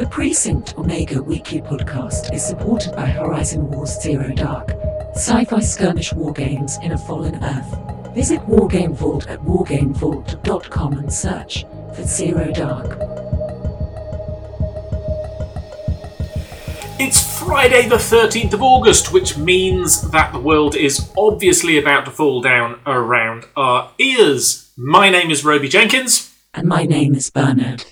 The 0.00 0.06
Precinct 0.06 0.78
Omega 0.78 1.22
weekly 1.22 1.60
podcast 1.60 2.32
is 2.32 2.42
supported 2.42 2.96
by 2.96 3.04
Horizon 3.04 3.70
Wars 3.70 4.00
Zero 4.00 4.32
Dark, 4.34 4.70
sci 5.14 5.44
fi 5.44 5.60
skirmish 5.60 6.14
war 6.14 6.32
games 6.32 6.78
in 6.82 6.92
a 6.92 6.96
fallen 6.96 7.34
Earth. 7.44 8.14
Visit 8.14 8.40
Wargame 8.46 8.94
Vault 8.94 9.28
at 9.28 9.40
wargamevault.com 9.40 10.92
and 10.94 11.12
search 11.12 11.66
for 11.94 12.02
Zero 12.02 12.50
Dark. 12.50 12.96
It's 16.98 17.38
Friday, 17.38 17.86
the 17.86 17.96
13th 17.96 18.54
of 18.54 18.62
August, 18.62 19.12
which 19.12 19.36
means 19.36 20.10
that 20.12 20.32
the 20.32 20.40
world 20.40 20.74
is 20.76 21.12
obviously 21.18 21.76
about 21.76 22.06
to 22.06 22.10
fall 22.10 22.40
down 22.40 22.80
around 22.86 23.44
our 23.54 23.90
ears. 23.98 24.72
My 24.78 25.10
name 25.10 25.30
is 25.30 25.44
Robey 25.44 25.68
Jenkins, 25.68 26.34
And 26.54 26.66
my 26.66 26.84
name 26.84 27.14
is 27.14 27.28
Bernard. 27.28 27.84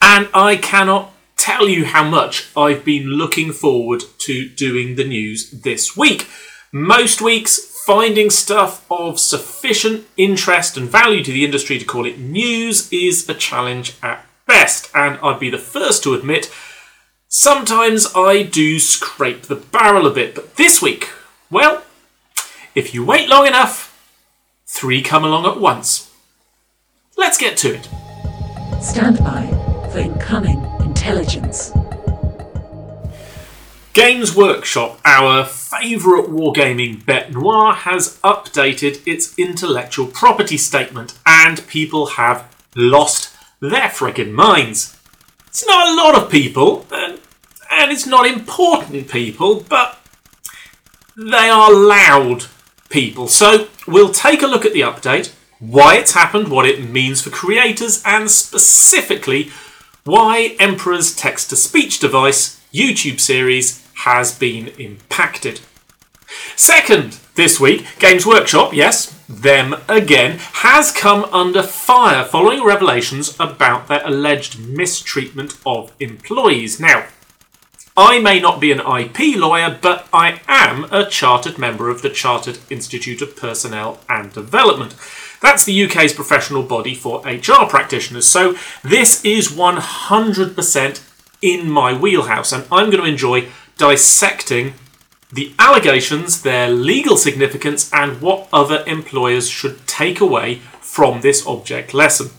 and 0.00 0.30
I 0.32 0.56
cannot 0.56 1.12
tell 1.46 1.68
you 1.68 1.84
how 1.84 2.02
much 2.02 2.48
I've 2.56 2.84
been 2.84 3.06
looking 3.06 3.52
forward 3.52 4.02
to 4.18 4.48
doing 4.48 4.96
the 4.96 5.04
news 5.04 5.48
this 5.52 5.96
week. 5.96 6.26
Most 6.72 7.20
weeks, 7.20 7.84
finding 7.86 8.30
stuff 8.30 8.84
of 8.90 9.20
sufficient 9.20 10.08
interest 10.16 10.76
and 10.76 10.88
value 10.88 11.22
to 11.22 11.30
the 11.30 11.44
industry 11.44 11.78
to 11.78 11.84
call 11.84 12.04
it 12.04 12.18
news 12.18 12.92
is 12.92 13.28
a 13.28 13.34
challenge 13.34 13.94
at 14.02 14.26
best, 14.48 14.90
and 14.92 15.20
I'd 15.22 15.38
be 15.38 15.48
the 15.48 15.56
first 15.58 16.02
to 16.02 16.14
admit 16.14 16.52
Sometimes 17.28 18.08
I 18.14 18.42
do 18.42 18.80
scrape 18.80 19.42
the 19.42 19.56
barrel 19.56 20.06
a 20.06 20.14
bit, 20.14 20.34
but 20.34 20.56
this 20.56 20.82
week, 20.82 21.10
well, 21.48 21.84
if 22.74 22.92
you 22.92 23.04
wait 23.04 23.28
long 23.28 23.46
enough, 23.46 23.76
three 24.66 25.00
come 25.00 25.24
along 25.24 25.46
at 25.46 25.60
once. 25.60 26.10
Let's 27.16 27.38
get 27.38 27.56
to 27.58 27.74
it. 27.74 27.88
Stand 28.82 29.18
by 29.18 29.46
for 29.92 29.98
incoming 29.98 30.75
intelligence. 31.06 31.72
Games 33.92 34.34
Workshop, 34.34 35.00
our 35.04 35.44
favourite 35.44 36.28
wargaming 36.28 37.06
bet 37.06 37.32
noir, 37.32 37.72
has 37.72 38.18
updated 38.22 39.06
its 39.06 39.38
intellectual 39.38 40.06
property 40.06 40.56
statement, 40.56 41.18
and 41.24 41.66
people 41.68 42.06
have 42.06 42.52
lost 42.74 43.34
their 43.60 43.88
friggin' 43.88 44.32
minds. 44.32 44.98
It's 45.46 45.64
not 45.64 45.88
a 45.88 45.96
lot 45.96 46.20
of 46.20 46.30
people, 46.30 46.86
and, 46.92 47.20
and 47.70 47.92
it's 47.92 48.06
not 48.06 48.26
important 48.26 49.08
people, 49.08 49.60
but 49.60 49.98
they 51.16 51.48
are 51.48 51.72
loud 51.72 52.46
people. 52.90 53.28
So 53.28 53.68
we'll 53.86 54.12
take 54.12 54.42
a 54.42 54.46
look 54.46 54.66
at 54.66 54.74
the 54.74 54.82
update, 54.82 55.32
why 55.58 55.96
it's 55.96 56.12
happened, 56.12 56.48
what 56.48 56.66
it 56.66 56.90
means 56.90 57.22
for 57.22 57.30
creators, 57.30 58.02
and 58.04 58.30
specifically 58.30 59.50
why 60.06 60.54
Emperor's 60.60 61.14
text 61.14 61.50
to 61.50 61.56
speech 61.56 61.98
device 61.98 62.60
YouTube 62.72 63.18
series 63.18 63.84
has 64.04 64.36
been 64.38 64.68
impacted. 64.78 65.60
Second, 66.54 67.18
this 67.34 67.58
week, 67.58 67.86
Games 67.98 68.24
Workshop, 68.24 68.72
yes, 68.72 69.18
them 69.28 69.74
again, 69.88 70.38
has 70.38 70.92
come 70.92 71.24
under 71.32 71.62
fire 71.62 72.24
following 72.24 72.64
revelations 72.64 73.34
about 73.40 73.88
their 73.88 74.00
alleged 74.06 74.58
mistreatment 74.60 75.58
of 75.66 75.92
employees. 75.98 76.78
Now, 76.78 77.06
I 77.96 78.18
may 78.18 78.40
not 78.40 78.60
be 78.60 78.72
an 78.72 78.80
IP 78.80 79.36
lawyer, 79.36 79.78
but 79.80 80.06
I 80.12 80.40
am 80.46 80.84
a 80.92 81.08
chartered 81.08 81.56
member 81.56 81.88
of 81.88 82.02
the 82.02 82.10
Chartered 82.10 82.58
Institute 82.68 83.22
of 83.22 83.36
Personnel 83.36 84.00
and 84.06 84.30
Development. 84.32 84.94
That's 85.40 85.64
the 85.64 85.84
UK's 85.84 86.12
professional 86.12 86.62
body 86.62 86.94
for 86.94 87.22
HR 87.26 87.66
practitioners, 87.66 88.26
so 88.28 88.54
this 88.82 89.24
is 89.24 89.48
100% 89.48 91.02
in 91.40 91.70
my 91.70 91.96
wheelhouse, 91.96 92.52
and 92.52 92.64
I'm 92.70 92.90
going 92.90 93.02
to 93.02 93.08
enjoy 93.08 93.48
dissecting 93.78 94.74
the 95.32 95.54
allegations, 95.58 96.42
their 96.42 96.68
legal 96.68 97.16
significance, 97.16 97.90
and 97.94 98.20
what 98.20 98.48
other 98.52 98.84
employers 98.86 99.48
should 99.48 99.86
take 99.86 100.20
away 100.20 100.56
from 100.80 101.22
this 101.22 101.46
object 101.46 101.94
lesson. 101.94 102.30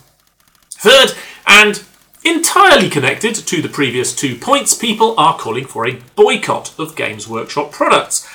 Third, 0.69 1.13
and 1.47 1.83
entirely 2.27 2.89
connected 2.89 3.35
to 3.35 3.61
the 3.61 3.69
previous 3.69 4.13
two 4.13 4.35
points, 4.35 4.73
people 4.73 5.15
are 5.17 5.37
calling 5.37 5.65
for 5.65 5.87
a 5.87 5.99
boycott 6.15 6.77
of 6.77 6.95
Games 6.95 7.27
Workshop 7.27 7.71
products. 7.71 8.27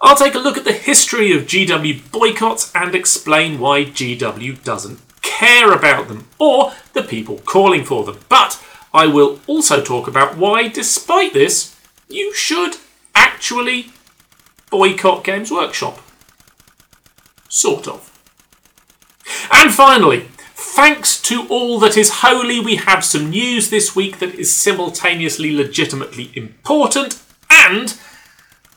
I'll 0.00 0.16
take 0.16 0.34
a 0.34 0.38
look 0.38 0.56
at 0.56 0.64
the 0.64 0.72
history 0.72 1.32
of 1.32 1.42
GW 1.42 2.10
boycotts 2.10 2.70
and 2.74 2.94
explain 2.94 3.58
why 3.58 3.84
GW 3.84 4.62
doesn't 4.62 5.00
care 5.22 5.72
about 5.72 6.08
them 6.08 6.28
or 6.38 6.72
the 6.92 7.02
people 7.02 7.38
calling 7.38 7.84
for 7.84 8.04
them. 8.04 8.18
But 8.28 8.62
I 8.94 9.06
will 9.06 9.40
also 9.46 9.82
talk 9.82 10.06
about 10.06 10.36
why, 10.36 10.68
despite 10.68 11.32
this, 11.32 11.76
you 12.08 12.34
should 12.34 12.76
actually 13.14 13.86
boycott 14.70 15.24
Games 15.24 15.50
Workshop. 15.50 16.00
Sort 17.48 17.88
of. 17.88 18.08
And 19.52 19.72
finally, 19.72 20.28
thanks 20.62 21.20
to 21.22 21.46
all 21.48 21.78
that 21.80 21.96
is 21.96 22.20
holy, 22.22 22.60
we 22.60 22.76
have 22.76 23.04
some 23.04 23.30
news 23.30 23.68
this 23.68 23.96
week 23.96 24.18
that 24.20 24.34
is 24.34 24.54
simultaneously 24.54 25.54
legitimately 25.54 26.30
important 26.34 27.20
and 27.50 27.98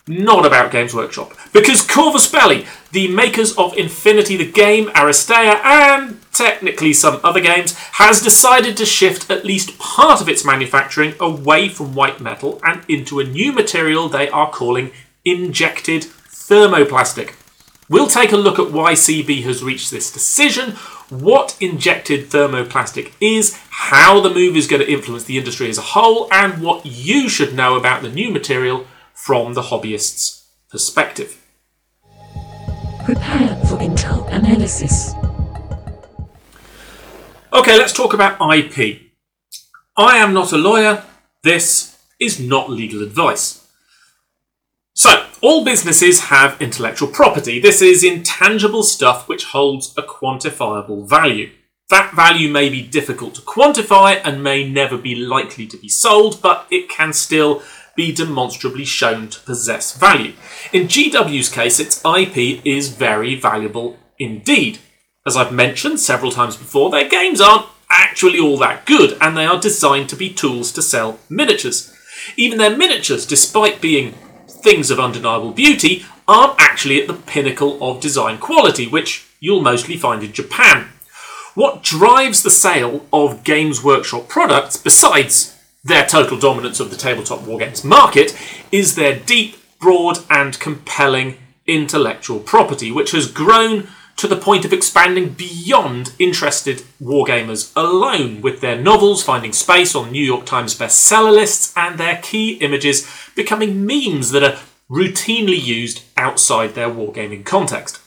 not 0.08 0.46
about 0.46 0.72
Games 0.72 0.94
Workshop. 0.94 1.34
Because 1.54 1.82
Corvus 1.82 2.30
Belli, 2.30 2.66
the 2.92 3.08
makers 3.08 3.56
of 3.58 3.78
Infinity 3.78 4.36
the 4.36 4.52
Game, 4.52 4.88
Aristeia, 4.90 5.64
and 5.64 6.20
technically 6.32 6.94
some 6.94 7.20
other 7.24 7.40
games, 7.40 7.74
has 7.94 8.22
decided 8.22 8.78
to 8.78 8.86
shift 8.86 9.30
at 9.32 9.46
least 9.46 9.80
part 9.80 10.22
of 10.22 10.30
its 10.30 10.46
manufacturing 10.46 11.14
away 11.20 11.70
from 11.70 11.96
white 11.96 12.20
metal 12.20 12.60
and 12.64 12.84
into 12.88 13.20
a 13.20 13.24
new 13.24 13.52
material 13.52 14.10
they 14.10 14.28
are 14.30 14.52
calling 14.52 14.92
injected 15.24 16.04
thermoplastic. 16.04 17.36
We'll 17.88 18.08
take 18.08 18.32
a 18.32 18.38
look 18.38 18.58
at 18.58 18.72
why 18.72 18.94
CB 18.94 19.44
has 19.44 19.64
reached 19.64 19.92
this 19.92 20.12
decision, 20.12 20.76
what 21.10 21.58
injected 21.60 22.30
thermoplastic 22.30 23.14
is, 23.22 23.60
how 23.70 24.20
the 24.20 24.30
move 24.30 24.56
is 24.56 24.68
going 24.68 24.82
to 24.82 24.92
influence 24.92 25.26
the 25.26 25.38
industry 25.38 25.70
as 25.70 25.78
a 25.78 25.82
whole, 25.82 26.28
and 26.32 26.62
what 26.62 26.86
you 26.86 27.30
should 27.30 27.54
know 27.54 27.76
about 27.76 28.02
the 28.02 28.10
new 28.10 28.32
material 28.32 28.86
from 29.14 29.54
the 29.54 29.64
hobbyist's 29.64 30.48
perspective. 30.70 31.42
Prepare 33.06 33.56
for 33.68 33.78
intel 33.78 34.28
analysis. 34.34 35.14
Okay, 37.54 37.78
let's 37.78 37.94
talk 37.94 38.14
about 38.14 38.38
IP. 38.56 39.02
I 39.96 40.18
am 40.18 40.34
not 40.34 40.52
a 40.52 40.58
lawyer. 40.58 41.04
This 41.44 41.98
is 42.20 42.40
not 42.40 42.70
legal 42.70 43.02
advice. 43.02 43.65
So, 44.98 45.28
all 45.42 45.66
businesses 45.66 46.22
have 46.22 46.62
intellectual 46.62 47.10
property. 47.10 47.60
This 47.60 47.82
is 47.82 48.02
intangible 48.02 48.82
stuff 48.82 49.28
which 49.28 49.44
holds 49.44 49.94
a 49.98 50.02
quantifiable 50.02 51.06
value. 51.06 51.52
That 51.90 52.16
value 52.16 52.50
may 52.50 52.70
be 52.70 52.82
difficult 52.82 53.36
to 53.36 53.42
quantify 53.42 54.22
and 54.24 54.42
may 54.42 54.68
never 54.68 54.98
be 54.98 55.14
likely 55.14 55.68
to 55.68 55.78
be 55.78 55.90
sold, 55.90 56.42
but 56.42 56.66
it 56.72 56.88
can 56.88 57.12
still 57.12 57.62
be 57.98 58.14
demonstrably 58.14 58.86
shown 58.86 59.28
to 59.28 59.40
possess 59.42 59.98
value. 59.98 60.32
In 60.72 60.88
GW's 60.88 61.50
case, 61.50 61.78
its 61.82 62.02
IP 62.06 62.66
is 62.66 62.88
very 62.88 63.36
valuable 63.36 63.98
indeed. 64.18 64.80
As 65.28 65.36
I've 65.36 65.52
mentioned 65.52 66.00
several 66.00 66.32
times 66.32 66.56
before, 66.56 66.90
their 66.90 67.10
games 67.10 67.42
aren't 67.42 67.68
actually 67.90 68.40
all 68.40 68.58
that 68.60 68.86
good, 68.86 69.18
and 69.20 69.36
they 69.36 69.46
are 69.46 69.60
designed 69.60 70.08
to 70.10 70.16
be 70.16 70.34
tools 70.34 70.72
to 70.72 70.82
sell 70.82 71.20
miniatures. 71.28 71.94
Even 72.38 72.60
their 72.60 72.76
miniatures, 72.76 73.26
despite 73.26 73.82
being 73.82 74.16
things 74.66 74.90
of 74.90 75.00
undeniable 75.00 75.52
beauty, 75.52 76.04
aren't 76.28 76.60
actually 76.60 77.00
at 77.00 77.08
the 77.08 77.14
pinnacle 77.14 77.78
of 77.82 78.02
design 78.02 78.40
quality, 78.40 78.88
which 78.88 79.28
you'll 79.40 79.62
mostly 79.62 79.96
find 79.96 80.24
in 80.24 80.34
Japan. 80.34 80.90
What 81.54 81.84
drives 81.84 82.42
the 82.42 82.50
sale 82.50 83.06
of 83.14 83.44
Games 83.44 83.84
Workshop 83.84 84.28
products, 84.28 84.76
besides 84.76 85.56
their 85.84 86.06
total 86.06 86.40
dominance 86.40 86.80
of 86.80 86.90
the 86.90 86.98
tabletop 86.98 87.42
wargames 87.42 87.86
market, 87.86 88.36
is 88.72 88.96
their 88.96 89.20
deep, 89.20 89.56
broad, 89.80 90.18
and 90.32 90.60
compelling 90.60 91.38
intellectual 91.68 92.40
property, 92.40 92.92
which 92.92 93.12
has 93.12 93.32
grown 93.32 93.88
to 94.18 94.28
the 94.28 94.36
point 94.36 94.66
of 94.66 94.74
expanding 94.74 95.30
beyond 95.30 96.14
interested 96.18 96.82
wargamers 97.02 97.72
alone, 97.76 98.42
with 98.42 98.62
their 98.62 98.82
novels 98.82 99.22
finding 99.22 99.54
space 99.54 99.94
on 99.94 100.12
New 100.12 100.24
York 100.24 100.46
Times 100.46 100.74
bestseller 100.74 101.34
lists 101.34 101.72
and 101.78 102.00
their 102.00 102.18
key 102.24 102.54
images 102.56 103.06
becoming 103.36 103.86
memes 103.86 104.32
that 104.32 104.44
are 104.44 104.60
routinely 104.90 105.62
used 105.62 106.04
outside 106.18 106.74
their 106.74 106.90
wargaming 106.90 107.46
context. 107.46 108.00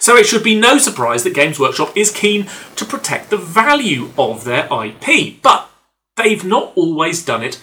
So 0.00 0.16
it 0.16 0.26
should 0.26 0.42
be 0.42 0.58
no 0.58 0.78
surprise 0.78 1.24
that 1.24 1.34
Games 1.34 1.58
Workshop 1.58 1.96
is 1.96 2.10
keen 2.10 2.48
to 2.76 2.84
protect 2.84 3.30
the 3.30 3.36
value 3.36 4.10
of 4.18 4.44
their 4.44 4.68
IP, 4.70 5.42
but 5.42 5.70
they've 6.16 6.44
not 6.44 6.72
always 6.76 7.24
done 7.24 7.42
it 7.42 7.62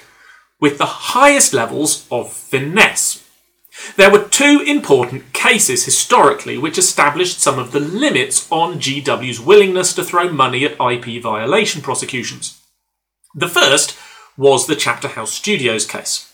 with 0.60 0.78
the 0.78 0.86
highest 0.86 1.54
levels 1.54 2.08
of 2.10 2.32
finesse. 2.32 3.24
There 3.98 4.12
were 4.12 4.24
two 4.24 4.64
important 4.66 5.34
cases 5.34 5.84
historically 5.84 6.58
which 6.58 6.78
established 6.78 7.42
some 7.42 7.60
of 7.60 7.72
the 7.72 7.80
limits 7.80 8.50
on 8.52 8.80
GW's 8.80 9.40
willingness 9.40 9.94
to 9.96 10.04
throw 10.04 10.32
money 10.32 10.64
at 10.64 10.80
IP 10.80 11.22
violation 11.22 11.82
prosecutions. 11.82 12.62
The 13.36 13.50
first 13.50 13.98
was 14.38 14.68
the 14.68 14.76
Chapter 14.76 15.08
House 15.08 15.34
Studios 15.34 15.86
case. 15.86 16.33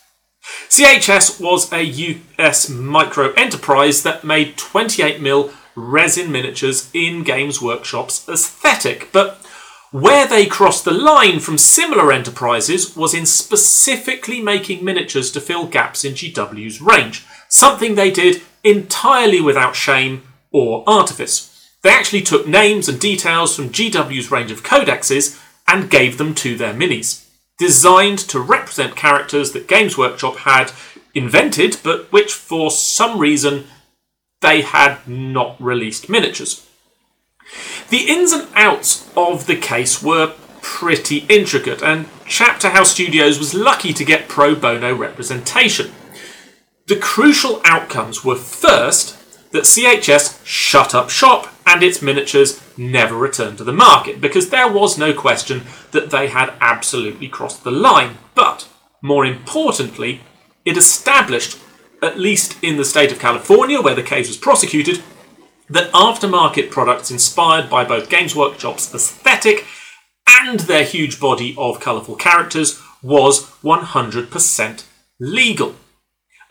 CHS 0.69 1.39
was 1.39 1.71
a 1.71 1.83
US 1.83 2.69
micro 2.69 3.33
enterprise 3.33 4.03
that 4.03 4.23
made 4.23 4.57
28mm 4.57 5.53
resin 5.75 6.31
miniatures 6.31 6.89
in 6.93 7.23
Games 7.23 7.61
Workshop's 7.61 8.27
aesthetic, 8.27 9.11
but 9.11 9.43
where 9.91 10.27
they 10.27 10.45
crossed 10.45 10.85
the 10.85 10.91
line 10.91 11.39
from 11.39 11.57
similar 11.57 12.11
enterprises 12.11 12.95
was 12.95 13.13
in 13.13 13.25
specifically 13.25 14.41
making 14.41 14.85
miniatures 14.85 15.31
to 15.31 15.41
fill 15.41 15.65
gaps 15.65 16.05
in 16.05 16.13
GW's 16.13 16.81
range, 16.81 17.25
something 17.47 17.95
they 17.95 18.11
did 18.11 18.41
entirely 18.63 19.41
without 19.41 19.75
shame 19.75 20.21
or 20.51 20.83
artifice. 20.85 21.71
They 21.81 21.89
actually 21.89 22.21
took 22.21 22.47
names 22.47 22.87
and 22.87 22.99
details 22.99 23.55
from 23.55 23.69
GW's 23.69 24.29
range 24.29 24.51
of 24.51 24.63
codexes 24.63 25.41
and 25.67 25.89
gave 25.89 26.17
them 26.17 26.35
to 26.35 26.55
their 26.55 26.73
minis, 26.73 27.25
designed 27.59 28.17
to 28.17 28.39
represent 28.39 28.95
characters 28.95 29.51
that 29.51 29.67
Games 29.67 29.97
Workshop 29.97 30.37
had 30.37 30.71
invented, 31.13 31.77
but 31.83 32.11
which 32.11 32.33
for 32.33 32.71
some 32.71 33.19
reason 33.19 33.65
they 34.41 34.61
had 34.61 35.07
not 35.07 35.61
released 35.61 36.09
miniatures. 36.09 36.65
The 37.89 38.09
ins 38.09 38.31
and 38.31 38.47
outs 38.55 39.09
of 39.17 39.45
the 39.45 39.55
case 39.55 40.01
were 40.01 40.33
pretty 40.61 41.25
intricate, 41.29 41.81
and 41.81 42.07
Chapter 42.25 42.69
House 42.69 42.91
Studios 42.91 43.39
was 43.39 43.53
lucky 43.53 43.91
to 43.93 44.05
get 44.05 44.29
pro 44.29 44.55
bono 44.55 44.95
representation. 44.95 45.91
The 46.87 46.95
crucial 46.95 47.61
outcomes 47.65 48.23
were 48.23 48.35
first, 48.35 49.15
that 49.51 49.63
CHS 49.63 50.45
shut 50.45 50.93
up 50.93 51.09
shop 51.09 51.47
and 51.65 51.81
its 51.81 52.01
miniatures 52.01 52.61
never 52.79 53.15
returned 53.15 53.57
to 53.57 53.63
the 53.63 53.73
market 53.73 54.21
because 54.21 54.49
there 54.49 54.71
was 54.71 54.97
no 54.97 55.13
question 55.13 55.63
that 55.91 56.09
they 56.09 56.27
had 56.27 56.53
absolutely 56.61 57.27
crossed 57.27 57.63
the 57.63 57.71
line. 57.71 58.17
But 58.33 58.67
more 59.01 59.25
importantly, 59.25 60.21
it 60.65 60.77
established, 60.77 61.59
at 62.01 62.17
least 62.17 62.57
in 62.63 62.77
the 62.77 62.85
state 62.85 63.11
of 63.11 63.19
California 63.19 63.81
where 63.81 63.95
the 63.95 64.03
case 64.03 64.27
was 64.27 64.37
prosecuted, 64.37 65.03
that 65.69 65.91
aftermarket 65.91 66.71
products 66.71 67.11
inspired 67.11 67.69
by 67.69 67.83
both 67.83 68.09
Games 68.09 68.35
Workshop's 68.35 68.93
aesthetic 68.93 69.65
and 70.27 70.61
their 70.61 70.83
huge 70.83 71.19
body 71.19 71.55
of 71.57 71.79
colourful 71.79 72.15
characters 72.15 72.81
was 73.01 73.45
100% 73.63 74.83
legal, 75.19 75.75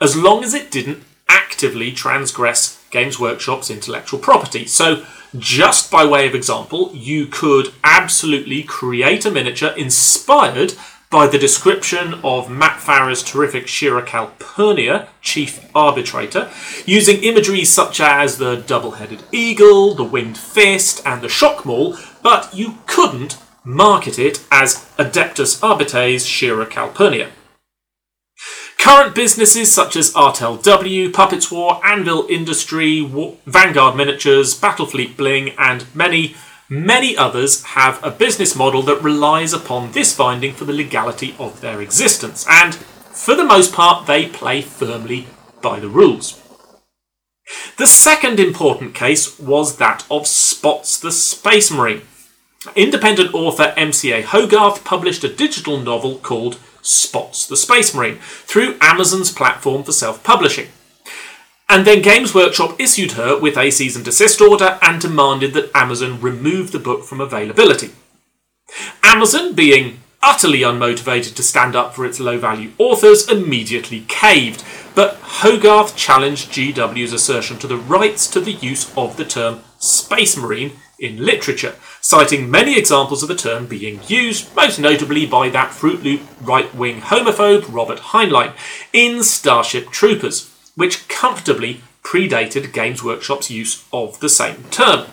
as 0.01 0.17
long 0.17 0.45
as 0.45 0.55
it 0.55 0.71
didn't 0.71 1.03
actively 1.29 1.93
transgress 1.93 2.85
Games 2.91 3.19
Workshop's 3.19 3.71
intellectual 3.71 4.19
property. 4.19 4.67
So, 4.67 5.05
just 5.37 5.91
by 5.91 6.05
way 6.05 6.27
of 6.27 6.35
example, 6.35 6.91
you 6.95 7.27
could 7.27 7.73
absolutely 7.85 8.63
create 8.63 9.25
a 9.25 9.31
miniature 9.31 9.73
inspired 9.77 10.75
by 11.11 11.27
the 11.27 11.39
description 11.39 12.15
of 12.23 12.51
Matt 12.51 12.81
Farrer's 12.81 13.23
terrific 13.23 13.67
Shira 13.67 14.03
Calpurnia, 14.03 15.09
Chief 15.23 15.65
Arbitrator, 15.75 16.51
using 16.85 17.23
imagery 17.23 17.65
such 17.65 18.01
as 18.01 18.37
the 18.37 18.57
double 18.57 18.93
headed 18.93 19.23
eagle, 19.33 19.95
the 19.95 20.05
winged 20.05 20.37
fist, 20.37 21.03
and 21.07 21.23
the 21.23 21.29
shock 21.29 21.65
maul, 21.65 21.97
but 22.23 22.55
you 22.55 22.79
couldn't 22.87 23.39
market 23.65 24.19
it 24.19 24.45
as 24.51 24.87
Adeptus 24.99 25.63
Arbites 25.63 26.27
Shira 26.27 26.67
Calpurnia. 26.67 27.31
Current 28.79 29.15
businesses 29.15 29.73
such 29.73 29.97
as 29.97 30.15
RTLW, 30.15 31.13
Puppets 31.13 31.51
War, 31.51 31.85
Anvil 31.85 32.27
Industry, 32.29 33.01
Vanguard 33.45 33.97
Miniatures, 33.97 34.59
Battlefleet 34.59 35.17
Bling, 35.17 35.51
and 35.59 35.85
many, 35.97 36.37
many 36.69 37.17
others 37.17 37.65
have 37.65 38.03
a 38.05 38.11
business 38.13 38.55
model 38.55 38.83
that 38.83 39.03
relies 39.03 39.53
upon 39.53 39.91
this 39.93 40.15
finding 40.15 40.55
for 40.55 40.65
the 40.65 40.73
legality 40.73 41.35
of 41.41 41.61
their 41.61 41.83
existence, 41.83 42.47
and 42.49 42.77
for 42.77 43.35
the 43.35 43.45
most 43.45 43.73
part, 43.73 44.07
they 44.07 44.27
play 44.27 44.63
firmly 44.63 45.27
by 45.61 45.81
the 45.81 45.89
rules. 45.89 46.41
The 47.79 47.87
second 47.87 48.39
important 48.39 48.95
case 48.95 49.41
was 49.41 49.79
that 49.79 50.07
of 50.09 50.29
Spots 50.29 51.01
the 51.01 51.11
Space 51.11 51.71
Marine. 51.73 52.03
Independent 52.77 53.35
author 53.35 53.75
MCA 53.77 54.23
Hogarth 54.23 54.85
published 54.85 55.25
a 55.25 55.35
digital 55.35 55.81
novel 55.81 56.19
called 56.19 56.59
Spots 56.89 57.47
the 57.47 57.57
Space 57.57 57.95
Marine 57.95 58.19
through 58.21 58.79
Amazon's 58.81 59.31
platform 59.31 59.85
for 59.85 59.93
self 59.93 60.25
publishing. 60.25 60.69
And 61.69 61.87
then 61.87 62.01
Games 62.01 62.35
Workshop 62.35 62.81
issued 62.81 63.13
her 63.13 63.39
with 63.39 63.59
a 63.59 63.71
cease 63.71 63.95
and 63.95 64.05
desist 64.05 64.41
order 64.41 64.79
and 64.81 64.99
demanded 64.99 65.53
that 65.53 65.71
Amazon 65.75 66.19
remove 66.19 66.73
the 66.73 66.79
book 66.79 67.05
from 67.05 67.21
availability. 67.21 67.91
Amazon, 69.03 69.53
being 69.53 70.01
utterly 70.23 70.61
unmotivated 70.61 71.35
to 71.35 71.43
stand 71.43 71.77
up 71.77 71.95
for 71.95 72.07
its 72.07 72.21
low 72.21 72.39
value 72.39 72.73
authors, 72.79 73.29
immediately 73.29 74.07
caved. 74.09 74.65
But 74.95 75.17
Hogarth 75.17 75.95
challenged 75.95 76.53
GW's 76.53 77.13
assertion 77.13 77.59
to 77.59 77.67
the 77.67 77.77
rights 77.77 78.27
to 78.29 78.41
the 78.41 78.53
use 78.53 78.91
of 78.97 79.19
the 79.19 79.27
term 79.27 79.61
Space 79.79 80.39
Marine 80.39 80.73
in 80.99 81.25
literature, 81.25 81.75
citing 82.01 82.51
many 82.51 82.79
examples 82.79 83.23
of 83.23 83.29
the 83.29 83.35
term 83.35 83.67
being 83.67 84.01
used, 84.07 84.55
most 84.55 84.79
notably 84.79 85.27
by 85.27 85.49
that 85.49 85.73
Fruit 85.73 86.03
Loop 86.03 86.23
right 86.41 86.75
wing 86.75 87.01
homophobe 87.01 87.65
Robert 87.73 87.99
Heinlein 87.99 88.53
in 88.93 89.23
Starship 89.23 89.91
Troopers, 89.91 90.51
which 90.75 91.09
comfortably 91.09 91.81
predated 92.03 92.73
Games 92.73 93.03
Workshop's 93.03 93.51
use 93.51 93.85
of 93.93 94.21
the 94.21 94.29
same 94.29 94.65
term. 94.71 95.07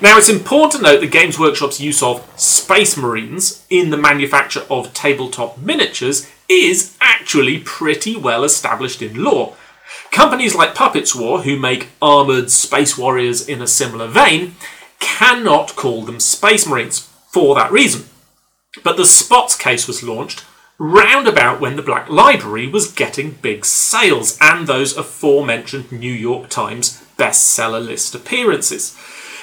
Now, 0.00 0.18
it's 0.18 0.28
important 0.28 0.82
to 0.82 0.90
note 0.90 1.00
that 1.00 1.10
Games 1.10 1.38
Workshop's 1.38 1.80
use 1.80 2.02
of 2.02 2.28
Space 2.38 2.96
Marines 2.96 3.64
in 3.70 3.90
the 3.90 3.96
manufacture 3.96 4.64
of 4.68 4.92
tabletop 4.92 5.58
miniatures 5.58 6.30
is 6.48 6.96
actually 7.00 7.58
pretty 7.58 8.16
well 8.16 8.44
established 8.44 9.00
in 9.00 9.24
law, 9.24 9.54
Companies 10.10 10.54
like 10.54 10.74
Puppets 10.74 11.14
War, 11.14 11.42
who 11.42 11.58
make 11.58 11.88
armoured 12.00 12.50
space 12.50 12.98
warriors 12.98 13.48
in 13.48 13.62
a 13.62 13.66
similar 13.66 14.06
vein, 14.06 14.54
cannot 15.02 15.76
call 15.76 16.06
them 16.06 16.20
Space 16.20 16.66
Marines 16.66 17.00
for 17.28 17.54
that 17.54 17.70
reason. 17.70 18.06
But 18.82 18.96
the 18.96 19.04
Spots 19.04 19.56
case 19.56 19.86
was 19.86 20.02
launched 20.02 20.44
round 20.78 21.28
about 21.28 21.60
when 21.60 21.76
the 21.76 21.82
Black 21.82 22.08
Library 22.08 22.66
was 22.66 22.90
getting 22.90 23.32
big 23.42 23.64
sales 23.64 24.38
and 24.40 24.66
those 24.66 24.96
aforementioned 24.96 25.92
New 25.92 26.12
York 26.12 26.48
Times 26.48 27.02
bestseller 27.18 27.84
list 27.84 28.14
appearances. 28.14 28.98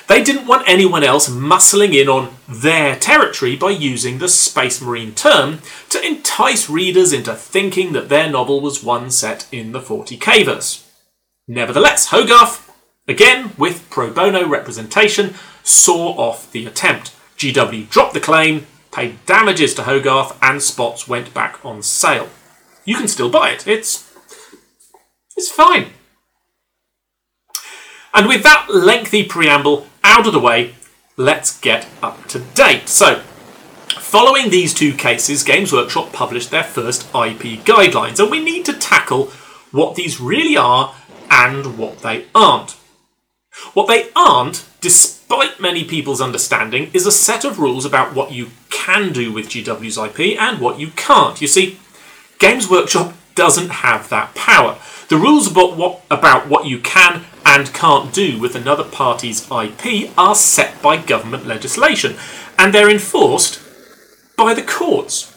They 0.08 0.24
didn't 0.24 0.48
want 0.48 0.68
anyone 0.68 1.04
else 1.04 1.30
muscling 1.30 1.94
in 1.94 2.10
on 2.10 2.36
their 2.48 2.96
territory 2.96 3.56
by 3.56 3.70
using 3.70 4.18
the 4.18 4.28
Space 4.28 4.82
Marine 4.82 5.14
term 5.14 5.60
to 5.90 6.06
entice 6.06 6.68
readers 6.68 7.14
into 7.14 7.36
thinking 7.36 7.94
that 7.94 8.10
their 8.10 8.30
novel 8.30 8.60
was 8.60 8.84
one 8.84 9.12
set 9.12 9.48
in 9.52 9.72
the 9.72 9.80
40k 9.80 10.46
verse. 10.46 10.84
Nevertheless, 11.48 12.08
Hogarth, 12.08 12.70
again 13.08 13.52
with 13.58 13.88
pro 13.90 14.12
bono 14.12 14.48
representation, 14.48 15.36
saw 15.70 16.14
off 16.18 16.52
the 16.52 16.66
attempt. 16.66 17.16
GW 17.38 17.90
dropped 17.90 18.14
the 18.14 18.20
claim, 18.20 18.68
paid 18.92 19.26
damages 19.26 19.74
to 19.76 19.84
Hogarth, 19.84 20.38
and 20.42 20.62
Spots 20.62 21.08
went 21.08 21.34
back 21.34 21.64
on 21.64 21.82
sale. 21.82 22.30
You 22.86 22.96
can 22.96 23.08
still 23.08 23.30
buy 23.30 23.52
it. 23.52 23.68
It's 23.68 24.12
it's 25.38 25.50
fine. 25.50 25.88
And 28.14 28.28
with 28.28 28.44
that 28.44 28.68
lengthy 28.70 29.24
preamble 29.24 29.88
out 30.04 30.28
of 30.28 30.34
the 30.34 30.40
way, 30.40 30.76
let's 31.16 31.58
get 31.60 31.88
up 32.02 32.28
to 32.28 32.40
date. 32.40 32.90
So, 32.90 33.22
following 34.00 34.50
these 34.50 34.74
two 34.74 34.94
cases, 34.94 35.44
Games 35.44 35.72
Workshop 35.72 36.12
published 36.12 36.52
their 36.52 36.64
first 36.64 37.04
IP 37.10 37.64
guidelines, 37.64 38.20
and 38.20 38.32
we 38.32 38.44
need 38.44 38.66
to 38.66 38.74
tackle 38.74 39.28
what 39.72 39.96
these 39.96 40.20
really 40.20 40.58
are 40.58 40.96
and 41.30 41.78
what 41.78 42.00
they 42.00 42.26
aren't. 42.34 42.72
What 43.74 43.88
they 43.88 44.10
aren't, 44.16 44.66
despite 44.82 45.19
many 45.60 45.84
people's 45.84 46.22
understanding, 46.22 46.90
is 46.94 47.06
a 47.06 47.12
set 47.12 47.46
of 47.46 47.60
rules 47.60 47.86
about 47.86 48.16
what 48.16 48.32
you 48.32 48.50
can 48.70 49.12
do 49.12 49.32
with 49.32 49.50
GW's 49.50 49.98
IP 49.98 50.40
and 50.40 50.60
what 50.60 50.80
you 50.80 50.90
can't. 50.96 51.40
You 51.42 51.48
see, 51.48 51.80
Games 52.40 52.70
Workshop 52.70 53.14
doesn't 53.36 53.70
have 53.70 54.10
that 54.10 54.34
power. 54.36 54.78
The 55.10 55.18
rules 55.18 55.52
about 55.52 55.78
what, 55.78 56.02
about 56.10 56.48
what 56.48 56.66
you 56.66 56.80
can 56.80 57.26
and 57.46 57.74
can't 57.74 58.14
do 58.14 58.40
with 58.40 58.56
another 58.56 58.84
party's 58.84 59.50
IP 59.50 60.12
are 60.18 60.36
set 60.36 60.82
by 60.82 60.98
government 60.98 61.46
legislation, 61.46 62.16
and 62.58 62.74
they're 62.74 62.90
enforced 62.90 63.62
by 64.38 64.54
the 64.54 64.62
courts. 64.62 65.36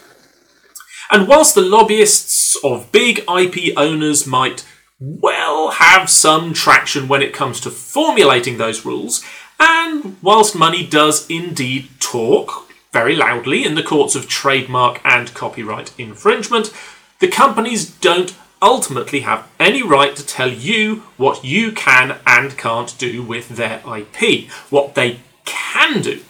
And 1.10 1.28
whilst 1.28 1.54
the 1.54 1.62
lobbyists 1.62 2.56
of 2.64 2.90
big 2.92 3.24
IP 3.28 3.76
owners 3.76 4.26
might 4.26 4.64
well 4.98 5.72
have 5.72 6.08
some 6.08 6.52
traction 6.52 7.08
when 7.08 7.22
it 7.22 7.34
comes 7.34 7.60
to 7.60 7.70
formulating 7.70 8.56
those 8.56 8.84
rules, 8.84 9.24
and 9.62 10.16
whilst 10.22 10.56
money 10.56 10.84
does 10.84 11.28
indeed 11.30 11.88
talk 12.00 12.68
very 12.90 13.14
loudly 13.14 13.64
in 13.64 13.76
the 13.76 13.82
courts 13.82 14.16
of 14.16 14.28
trademark 14.28 15.00
and 15.04 15.32
copyright 15.34 15.92
infringement, 15.98 16.72
the 17.20 17.28
companies 17.28 17.88
don't 17.88 18.34
ultimately 18.60 19.20
have 19.20 19.48
any 19.60 19.82
right 19.82 20.16
to 20.16 20.26
tell 20.26 20.50
you 20.50 20.96
what 21.16 21.44
you 21.44 21.70
can 21.70 22.18
and 22.26 22.58
can't 22.58 22.98
do 22.98 23.22
with 23.22 23.50
their 23.50 23.80
IP. 23.86 24.50
What 24.70 24.94
they 24.96 25.20
can 25.44 26.02
do, 26.02 26.20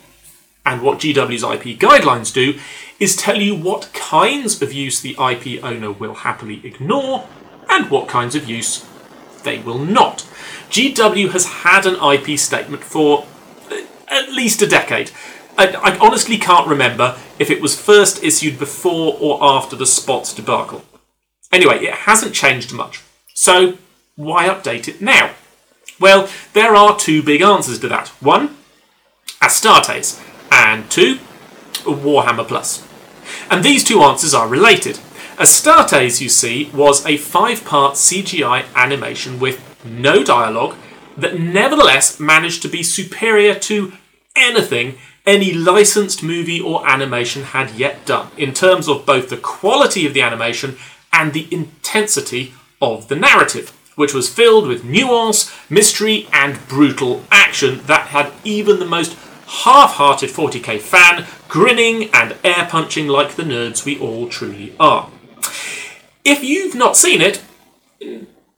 And 0.64 0.82
what 0.82 0.98
GW's 0.98 1.42
IP 1.42 1.78
guidelines 1.78 2.32
do 2.32 2.58
is 3.00 3.16
tell 3.16 3.40
you 3.40 3.54
what 3.54 3.92
kinds 3.94 4.62
of 4.62 4.72
use 4.72 5.00
the 5.00 5.16
IP 5.18 5.64
owner 5.64 5.90
will 5.90 6.14
happily 6.14 6.64
ignore 6.64 7.26
and 7.68 7.90
what 7.90 8.08
kinds 8.08 8.34
of 8.34 8.48
use 8.48 8.86
they 9.44 9.58
will 9.58 9.78
not. 9.78 10.20
GW 10.70 11.30
has 11.32 11.46
had 11.46 11.86
an 11.86 11.96
IP 11.96 12.38
statement 12.38 12.82
for 12.82 13.26
uh, 13.70 13.80
at 14.08 14.32
least 14.32 14.62
a 14.62 14.66
decade. 14.66 15.10
I, 15.58 15.66
I 15.74 15.98
honestly 15.98 16.38
can't 16.38 16.68
remember 16.68 17.18
if 17.38 17.50
it 17.50 17.60
was 17.60 17.78
first 17.78 18.22
issued 18.22 18.58
before 18.58 19.16
or 19.20 19.38
after 19.42 19.76
the 19.76 19.86
Spots 19.86 20.32
debacle. 20.34 20.84
Anyway, 21.52 21.84
it 21.84 21.94
hasn't 21.94 22.34
changed 22.34 22.72
much. 22.72 23.02
So, 23.34 23.76
why 24.16 24.48
update 24.48 24.88
it 24.88 25.02
now? 25.02 25.32
Well, 26.00 26.28
there 26.54 26.74
are 26.74 26.96
two 26.96 27.22
big 27.22 27.42
answers 27.42 27.78
to 27.80 27.88
that. 27.88 28.08
One, 28.20 28.56
Astartes, 29.40 30.22
and 30.50 30.90
two, 30.90 31.18
Warhammer 31.84 32.46
Plus. 32.46 32.86
And 33.50 33.64
these 33.64 33.84
two 33.84 34.02
answers 34.02 34.34
are 34.34 34.48
related. 34.48 34.98
Astartes, 35.42 36.20
you 36.20 36.28
see, 36.28 36.70
was 36.72 37.04
a 37.04 37.16
five 37.16 37.64
part 37.64 37.94
CGI 37.94 38.64
animation 38.76 39.40
with 39.40 39.60
no 39.84 40.22
dialogue 40.22 40.76
that 41.16 41.36
nevertheless 41.36 42.20
managed 42.20 42.62
to 42.62 42.68
be 42.68 42.84
superior 42.84 43.56
to 43.56 43.92
anything 44.36 44.98
any 45.26 45.52
licensed 45.52 46.22
movie 46.22 46.60
or 46.60 46.88
animation 46.88 47.42
had 47.42 47.72
yet 47.72 48.06
done, 48.06 48.28
in 48.36 48.54
terms 48.54 48.86
of 48.86 49.04
both 49.04 49.30
the 49.30 49.36
quality 49.36 50.06
of 50.06 50.14
the 50.14 50.22
animation 50.22 50.76
and 51.12 51.32
the 51.32 51.48
intensity 51.50 52.54
of 52.80 53.08
the 53.08 53.16
narrative, 53.16 53.70
which 53.96 54.14
was 54.14 54.32
filled 54.32 54.68
with 54.68 54.84
nuance, 54.84 55.52
mystery, 55.68 56.28
and 56.32 56.68
brutal 56.68 57.24
action 57.32 57.80
that 57.86 58.06
had 58.06 58.32
even 58.44 58.78
the 58.78 58.86
most 58.86 59.18
half 59.64 59.94
hearted 59.94 60.30
40k 60.30 60.80
fan 60.80 61.26
grinning 61.48 62.10
and 62.14 62.36
air 62.44 62.68
punching 62.70 63.08
like 63.08 63.34
the 63.34 63.42
nerds 63.42 63.84
we 63.84 63.98
all 63.98 64.28
truly 64.28 64.72
are. 64.78 65.10
If 66.24 66.44
you've 66.44 66.74
not 66.74 66.96
seen 66.96 67.20
it, 67.20 67.42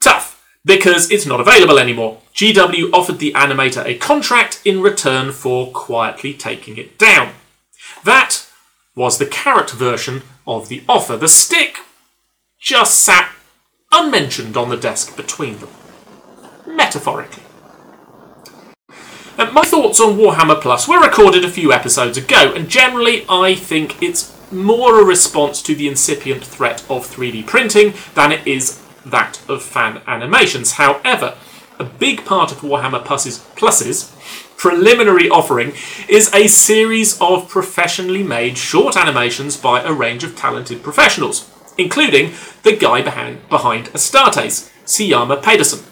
tough, 0.01 0.43
because 0.65 1.11
it's 1.11 1.27
not 1.27 1.41
available 1.41 1.79
anymore. 1.79 2.21
GW 2.35 2.93
offered 2.93 3.19
the 3.19 3.33
animator 3.33 3.85
a 3.85 3.97
contract 3.97 4.61
in 4.65 4.81
return 4.81 5.33
for 5.33 5.71
quietly 5.73 6.35
taking 6.35 6.77
it 6.77 6.99
down. 6.99 7.33
That 8.05 8.47
was 8.95 9.19
the 9.19 9.27
carrot 9.27 9.71
version 9.71 10.23
of 10.47 10.69
the 10.69 10.83
offer. 10.89 11.17
The 11.17 11.29
stick 11.29 11.79
just 12.61 13.03
sat 13.03 13.31
unmentioned 13.93 14.57
on 14.57 14.69
the 14.69 14.77
desk 14.77 15.17
between 15.17 15.59
them. 15.59 15.71
Metaphorically. 16.67 17.43
Uh, 19.37 19.51
my 19.53 19.63
thoughts 19.63 20.01
on 20.01 20.17
Warhammer 20.17 20.61
Plus 20.61 20.87
were 20.87 21.01
recorded 21.01 21.45
a 21.45 21.51
few 21.51 21.73
episodes 21.73 22.17
ago, 22.17 22.53
and 22.55 22.69
generally 22.69 23.25
I 23.29 23.55
think 23.55 24.01
it's 24.01 24.33
more 24.55 25.01
a 25.01 25.05
response 25.05 25.61
to 25.63 25.75
the 25.75 25.89
incipient 25.89 26.45
threat 26.45 26.83
of 26.89 27.07
3D 27.07 27.47
printing 27.47 27.95
than 28.15 28.33
it 28.33 28.47
is 28.47 28.81
that 29.05 29.41
of 29.49 29.63
fan 29.63 30.01
animations. 30.07 30.73
However, 30.73 31.37
a 31.79 31.85
big 31.85 32.25
part 32.25 32.53
of 32.53 32.59
Warhammer 32.59 33.05
Plus's, 33.05 33.39
Plus's 33.57 34.15
preliminary 34.57 35.29
offering 35.29 35.73
is 36.09 36.33
a 36.33 36.47
series 36.47 37.21
of 37.21 37.49
professionally 37.49 38.23
made 38.23 38.57
short 38.57 38.97
animations 38.97 39.57
by 39.57 39.83
a 39.83 39.93
range 39.93 40.25
of 40.25 40.37
talented 40.37 40.83
professionals, 40.83 41.51
including 41.77 42.33
the 42.63 42.75
guy 42.75 43.03
behind, 43.03 43.47
behind 43.49 43.87
Astartes, 43.89 44.71
Syama 44.87 45.37
Pedersen. 45.37 45.85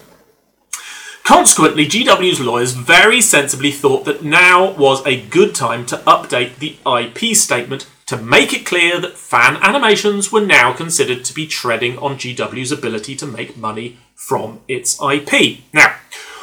Consequently, 1.25 1.87
GW's 1.87 2.40
lawyers 2.40 2.73
very 2.73 3.21
sensibly 3.21 3.71
thought 3.71 4.04
that 4.04 4.25
now 4.25 4.73
was 4.73 5.07
a 5.07 5.23
good 5.26 5.54
time 5.54 5.87
to 5.87 5.97
update 5.99 6.57
the 6.57 6.76
IP 6.87 7.37
statement 7.37 7.87
to 8.12 8.19
make 8.19 8.52
it 8.52 8.66
clear 8.66 9.00
that 9.00 9.16
fan 9.16 9.57
animations 9.62 10.31
were 10.31 10.45
now 10.45 10.71
considered 10.71 11.25
to 11.25 11.33
be 11.33 11.47
treading 11.47 11.97
on 11.97 12.16
GW's 12.16 12.71
ability 12.71 13.16
to 13.16 13.26
make 13.26 13.57
money 13.57 13.97
from 14.14 14.61
its 14.69 15.00
IP. 15.00 15.61
Now, 15.73 15.97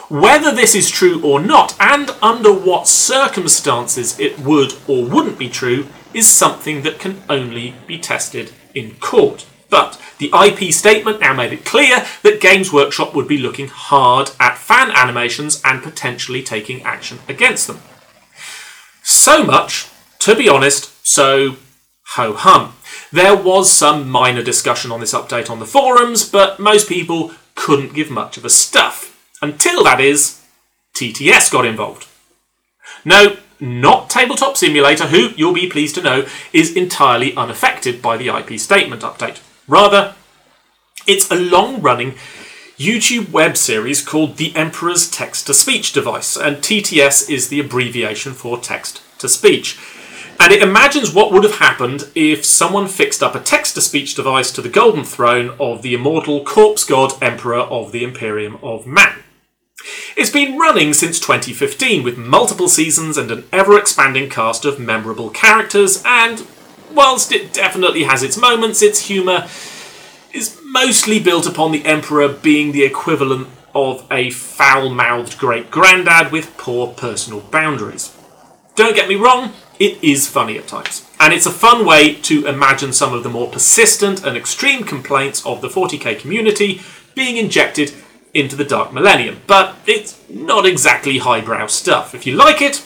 whether 0.10 0.52
this 0.52 0.74
is 0.74 0.90
true 0.90 1.24
or 1.24 1.40
not, 1.40 1.76
and 1.80 2.10
under 2.24 2.52
what 2.52 2.88
circumstances 2.88 4.20
it 4.20 4.40
would 4.40 4.74
or 4.88 5.06
wouldn't 5.06 5.38
be 5.38 5.48
true, 5.48 5.86
is 6.12 6.28
something 6.28 6.82
that 6.82 6.98
can 6.98 7.22
only 7.30 7.76
be 7.86 8.00
tested 8.00 8.52
in 8.74 8.96
court. 8.96 9.46
But 9.70 10.02
the 10.18 10.32
IP 10.34 10.74
statement 10.74 11.20
now 11.20 11.36
made 11.36 11.54
it 11.54 11.66
clear 11.66 12.04
that 12.24 12.42
Games 12.42 12.74
Workshop 12.74 13.14
would 13.14 13.28
be 13.28 13.38
looking 13.38 13.68
hard 13.68 14.32
at 14.40 14.58
fan 14.58 14.90
animations 14.90 15.62
and 15.64 15.84
potentially 15.84 16.42
taking 16.42 16.82
action 16.82 17.20
against 17.28 17.68
them. 17.68 17.80
So 19.04 19.44
much, 19.44 19.88
to 20.18 20.36
be 20.36 20.50
honest, 20.50 20.99
so 21.10 21.56
ho 22.16 22.34
hum. 22.34 22.74
There 23.12 23.36
was 23.36 23.72
some 23.72 24.10
minor 24.10 24.44
discussion 24.44 24.92
on 24.92 25.00
this 25.00 25.14
update 25.14 25.50
on 25.50 25.60
the 25.60 25.66
forums, 25.66 26.28
but 26.28 26.60
most 26.60 26.88
people 26.88 27.32
couldn't 27.56 27.94
give 27.94 28.12
much 28.12 28.38
of 28.38 28.46
a 28.46 28.50
stuff. 28.50 29.18
Until, 29.42 29.84
that 29.84 30.00
is, 30.00 30.42
TTS 30.96 31.52
got 31.52 31.66
involved. 31.66 32.08
No, 33.04 33.38
not 33.60 34.10
Tabletop 34.10 34.58
Simulator, 34.58 35.08
who, 35.08 35.30
you'll 35.36 35.54
be 35.54 35.70
pleased 35.70 35.96
to 35.96 36.02
know, 36.02 36.26
is 36.54 36.76
entirely 36.76 37.36
unaffected 37.36 38.02
by 38.02 38.18
the 38.18 38.30
IP 38.30 38.60
statement 38.60 39.02
update. 39.02 39.42
Rather, 39.68 40.16
it's 41.08 41.30
a 41.32 41.36
long 41.36 41.82
running 41.82 42.16
YouTube 42.78 43.32
web 43.32 43.58
series 43.58 44.06
called 44.06 44.38
The 44.38 44.56
Emperor's 44.56 45.10
Text 45.10 45.48
to 45.48 45.54
Speech 45.54 45.92
Device, 45.92 46.38
and 46.38 46.58
TTS 46.58 47.30
is 47.30 47.50
the 47.50 47.60
abbreviation 47.60 48.34
for 48.34 48.58
text 48.60 49.02
to 49.20 49.28
speech. 49.28 49.78
And 50.40 50.54
it 50.54 50.64
imagines 50.64 51.14
what 51.14 51.32
would 51.32 51.44
have 51.44 51.56
happened 51.56 52.10
if 52.16 52.46
someone 52.46 52.88
fixed 52.88 53.22
up 53.22 53.36
a 53.36 53.42
text 53.42 53.76
to 53.76 53.82
speech 53.82 54.16
device 54.16 54.52
to 54.54 54.62
the 54.62 54.70
golden 54.70 55.04
throne 55.04 55.56
of 55.60 55.82
the 55.82 55.94
immortal 55.94 56.44
corpse 56.46 56.86
god 56.86 57.12
emperor 57.22 57.60
of 57.60 57.92
the 57.92 58.04
Imperium 58.04 58.58
of 58.64 58.88
Man. 58.88 59.20
It's 60.16 60.30
been 60.30 60.58
running 60.58 60.94
since 60.94 61.20
2015 61.20 62.04
with 62.04 62.18
multiple 62.18 62.68
seasons 62.68 63.18
and 63.18 63.30
an 63.32 63.46
ever 63.52 63.78
expanding 63.78 64.30
cast 64.30 64.66
of 64.66 64.80
memorable 64.80 65.30
characters, 65.30 66.02
and 66.06 66.46
whilst 66.92 67.32
it 67.32 67.54
definitely 67.54 68.04
has 68.04 68.24
its 68.24 68.38
moments, 68.38 68.82
its 68.82 69.08
humour 69.08 69.48
is 70.34 70.60
mostly 70.64 71.20
built 71.20 71.48
upon 71.48 71.72
the 71.72 71.86
Emperor 71.86 72.28
being 72.28 72.72
the 72.72 72.84
equivalent 72.84 73.48
of 73.74 74.06
a 74.12 74.30
foul 74.32 74.90
mouthed 74.90 75.38
great 75.38 75.70
granddad 75.70 76.32
with 76.32 76.58
poor 76.58 76.88
personal 76.94 77.40
boundaries. 77.40 78.16
Don't 78.76 78.96
get 78.96 79.10
me 79.10 79.16
wrong, 79.16 79.54
it 79.80 80.04
is 80.04 80.28
funny 80.28 80.58
at 80.58 80.68
times. 80.68 81.10
And 81.20 81.34
it's 81.34 81.46
a 81.46 81.52
fun 81.52 81.86
way 81.86 82.14
to 82.14 82.46
imagine 82.46 82.94
some 82.94 83.14
of 83.14 83.24
the 83.24 83.30
more 83.30 83.50
persistent 83.50 84.26
and 84.26 84.38
extreme 84.38 84.84
complaints 84.84 85.46
of 85.46 85.62
the 85.62 85.70
40k 85.70 86.20
community 86.20 86.82
being 87.16 87.38
injected 87.38 87.94
into 88.34 88.56
the 88.56 88.66
Dark 88.66 88.94
Millennium. 88.94 89.42
But 89.48 89.76
it's 89.88 90.20
not 90.30 90.66
exactly 90.66 91.18
highbrow 91.18 91.68
stuff. 91.68 92.14
If 92.14 92.28
you 92.28 92.36
like 92.36 92.62
it, 92.62 92.86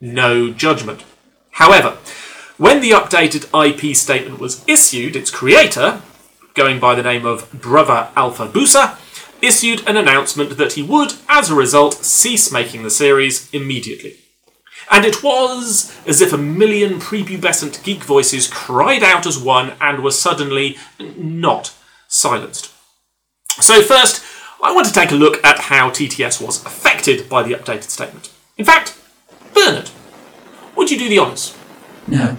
no 0.00 0.52
judgment. 0.52 1.04
However, 1.52 1.98
when 2.58 2.80
the 2.80 2.90
updated 2.90 3.48
IP 3.52 3.96
statement 3.96 4.38
was 4.38 4.64
issued, 4.68 5.16
its 5.16 5.30
creator, 5.30 6.02
going 6.54 6.78
by 6.78 6.94
the 6.94 7.02
name 7.02 7.26
of 7.26 7.50
Brother 7.52 8.08
Alfabusa, 8.16 8.98
issued 9.40 9.86
an 9.88 9.96
announcement 9.96 10.56
that 10.56 10.74
he 10.74 10.82
would, 10.82 11.14
as 11.28 11.50
a 11.50 11.54
result, 11.54 11.94
cease 11.94 12.52
making 12.52 12.82
the 12.82 12.90
series 12.90 13.52
immediately. 13.52 14.21
And 14.92 15.06
it 15.06 15.22
was 15.22 15.98
as 16.06 16.20
if 16.20 16.34
a 16.34 16.38
million 16.38 17.00
prepubescent 17.00 17.82
geek 17.82 18.04
voices 18.04 18.46
cried 18.46 19.02
out 19.02 19.26
as 19.26 19.38
one 19.38 19.72
and 19.80 20.04
were 20.04 20.10
suddenly 20.10 20.76
not 21.16 21.74
silenced. 22.08 22.70
So, 23.58 23.80
first, 23.80 24.22
I 24.62 24.74
want 24.74 24.86
to 24.86 24.92
take 24.92 25.10
a 25.10 25.14
look 25.14 25.42
at 25.42 25.58
how 25.58 25.88
TTS 25.88 26.44
was 26.44 26.64
affected 26.66 27.26
by 27.26 27.42
the 27.42 27.54
updated 27.54 27.84
statement. 27.84 28.30
In 28.58 28.66
fact, 28.66 28.94
Bernard, 29.54 29.90
would 30.76 30.90
you 30.90 30.98
do 30.98 31.08
the 31.08 31.18
honours? 31.18 31.56
No. 32.06 32.38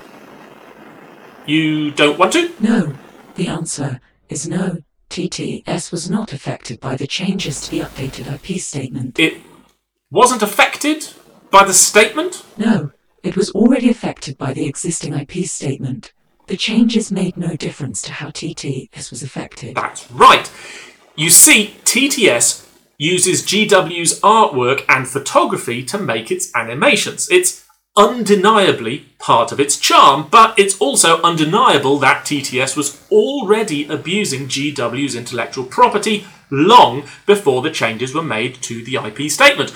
You 1.47 1.89
don't 1.89 2.19
want 2.19 2.33
to? 2.33 2.53
No. 2.59 2.93
The 3.33 3.47
answer 3.47 3.99
is 4.29 4.47
no. 4.47 4.83
TTS 5.09 5.91
was 5.91 6.07
not 6.09 6.31
affected 6.31 6.79
by 6.79 6.95
the 6.95 7.07
changes 7.07 7.61
to 7.61 7.71
the 7.71 7.79
updated 7.79 8.31
IP 8.31 8.59
statement. 8.59 9.17
It 9.19 9.37
wasn't 10.11 10.43
affected 10.43 11.07
by 11.53 11.63
the 11.63 11.73
statement? 11.73 12.43
No, 12.57 12.91
it 13.21 13.37
was 13.37 13.51
already 13.51 13.87
affected 13.87 14.39
by 14.39 14.53
the 14.53 14.65
existing 14.65 15.13
IP 15.13 15.45
statement. 15.45 16.11
The 16.47 16.57
changes 16.57 17.11
made 17.11 17.37
no 17.37 17.55
difference 17.55 18.01
to 18.01 18.11
how 18.11 18.29
TTS 18.29 19.11
was 19.11 19.21
affected. 19.21 19.75
That's 19.75 20.09
right. 20.11 20.51
You 21.15 21.29
see, 21.29 21.75
TTS 21.85 22.67
uses 22.97 23.43
GW's 23.43 24.19
artwork 24.21 24.83
and 24.89 25.07
photography 25.07 25.85
to 25.85 25.99
make 25.99 26.31
its 26.31 26.53
animations. 26.55 27.29
It's 27.29 27.63
undeniably 27.95 29.05
part 29.19 29.51
of 29.51 29.59
its 29.59 29.77
charm, 29.77 30.27
but 30.31 30.57
it's 30.57 30.79
also 30.79 31.21
undeniable 31.21 31.99
that 31.99 32.25
TTS 32.25 32.75
was 32.75 32.99
already 33.11 33.85
abusing 33.85 34.47
GW's 34.47 35.13
intellectual 35.13 35.65
property 35.65 36.25
long 36.49 37.03
before 37.27 37.61
the 37.61 37.69
changes 37.69 38.15
were 38.15 38.23
made 38.23 38.55
to 38.63 38.83
the 38.83 38.95
IP 38.95 39.29
statement. 39.29 39.71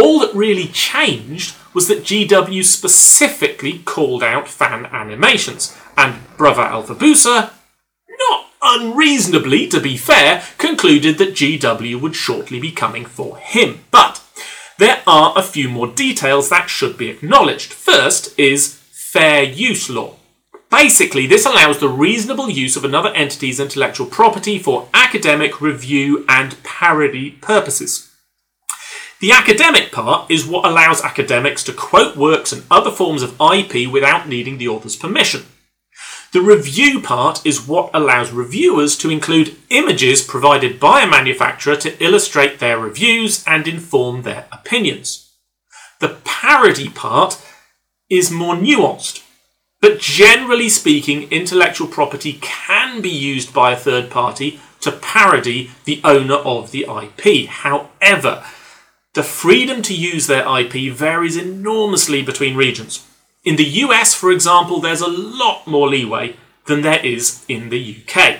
All 0.00 0.20
that 0.20 0.34
really 0.34 0.68
changed 0.68 1.56
was 1.74 1.88
that 1.88 2.04
GW 2.04 2.64
specifically 2.64 3.80
called 3.80 4.22
out 4.22 4.48
fan 4.48 4.86
animations, 4.86 5.76
and 5.96 6.20
Brother 6.36 6.62
Alfabusa, 6.62 7.52
not 8.08 8.46
unreasonably 8.62 9.66
to 9.68 9.80
be 9.80 9.96
fair, 9.96 10.42
concluded 10.56 11.18
that 11.18 11.34
GW 11.34 12.00
would 12.00 12.14
shortly 12.14 12.60
be 12.60 12.70
coming 12.70 13.04
for 13.04 13.38
him. 13.38 13.80
But 13.90 14.22
there 14.78 15.02
are 15.06 15.32
a 15.36 15.42
few 15.42 15.68
more 15.68 15.88
details 15.88 16.48
that 16.48 16.70
should 16.70 16.96
be 16.96 17.10
acknowledged. 17.10 17.72
First 17.72 18.38
is 18.38 18.74
fair 18.92 19.42
use 19.42 19.90
law. 19.90 20.16
Basically, 20.70 21.26
this 21.26 21.46
allows 21.46 21.78
the 21.78 21.88
reasonable 21.88 22.50
use 22.50 22.76
of 22.76 22.84
another 22.84 23.08
entity's 23.14 23.58
intellectual 23.58 24.06
property 24.06 24.58
for 24.58 24.88
academic, 24.92 25.60
review, 25.60 26.24
and 26.28 26.62
parody 26.62 27.30
purposes. 27.30 28.07
The 29.20 29.32
academic 29.32 29.90
part 29.90 30.30
is 30.30 30.46
what 30.46 30.64
allows 30.64 31.02
academics 31.02 31.64
to 31.64 31.72
quote 31.72 32.16
works 32.16 32.52
and 32.52 32.62
other 32.70 32.92
forms 32.92 33.22
of 33.22 33.40
IP 33.40 33.90
without 33.90 34.28
needing 34.28 34.58
the 34.58 34.68
author's 34.68 34.94
permission. 34.94 35.46
The 36.32 36.40
review 36.40 37.00
part 37.00 37.44
is 37.44 37.66
what 37.66 37.90
allows 37.92 38.30
reviewers 38.30 38.96
to 38.98 39.10
include 39.10 39.56
images 39.70 40.22
provided 40.22 40.78
by 40.78 41.00
a 41.00 41.10
manufacturer 41.10 41.74
to 41.76 42.04
illustrate 42.04 42.58
their 42.58 42.78
reviews 42.78 43.42
and 43.46 43.66
inform 43.66 44.22
their 44.22 44.46
opinions. 44.52 45.32
The 46.00 46.18
parody 46.24 46.88
part 46.88 47.42
is 48.08 48.30
more 48.30 48.54
nuanced, 48.54 49.24
but 49.80 49.98
generally 49.98 50.68
speaking, 50.68 51.24
intellectual 51.32 51.88
property 51.88 52.38
can 52.40 53.00
be 53.00 53.10
used 53.10 53.52
by 53.52 53.72
a 53.72 53.76
third 53.76 54.10
party 54.10 54.60
to 54.82 54.92
parody 54.92 55.70
the 55.86 56.00
owner 56.04 56.36
of 56.36 56.70
the 56.70 56.86
IP. 56.88 57.48
However, 57.48 58.44
the 59.18 59.24
freedom 59.24 59.82
to 59.82 59.92
use 59.92 60.28
their 60.28 60.46
IP 60.60 60.92
varies 60.92 61.36
enormously 61.36 62.22
between 62.22 62.54
regions. 62.54 63.04
In 63.42 63.56
the 63.56 63.64
US, 63.64 64.14
for 64.14 64.30
example, 64.30 64.78
there's 64.80 65.00
a 65.00 65.08
lot 65.08 65.66
more 65.66 65.88
leeway 65.88 66.36
than 66.66 66.82
there 66.82 67.04
is 67.04 67.44
in 67.48 67.68
the 67.70 67.96
UK. 67.96 68.38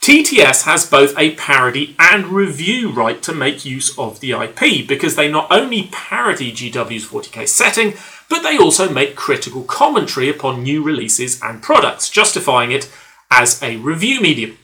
TTS 0.00 0.66
has 0.66 0.88
both 0.88 1.18
a 1.18 1.34
parody 1.34 1.96
and 1.98 2.26
review 2.26 2.92
right 2.92 3.20
to 3.24 3.34
make 3.34 3.64
use 3.64 3.98
of 3.98 4.20
the 4.20 4.30
IP 4.30 4.86
because 4.86 5.16
they 5.16 5.28
not 5.28 5.50
only 5.50 5.88
parody 5.90 6.52
GW's 6.52 7.08
40k 7.08 7.48
setting, 7.48 7.94
but 8.28 8.44
they 8.44 8.56
also 8.56 8.88
make 8.88 9.16
critical 9.16 9.64
commentary 9.64 10.28
upon 10.28 10.62
new 10.62 10.80
releases 10.80 11.42
and 11.42 11.60
products, 11.60 12.08
justifying 12.08 12.70
it 12.70 12.88
as 13.32 13.60
a 13.64 13.78
review 13.78 14.20
medium. 14.20 14.58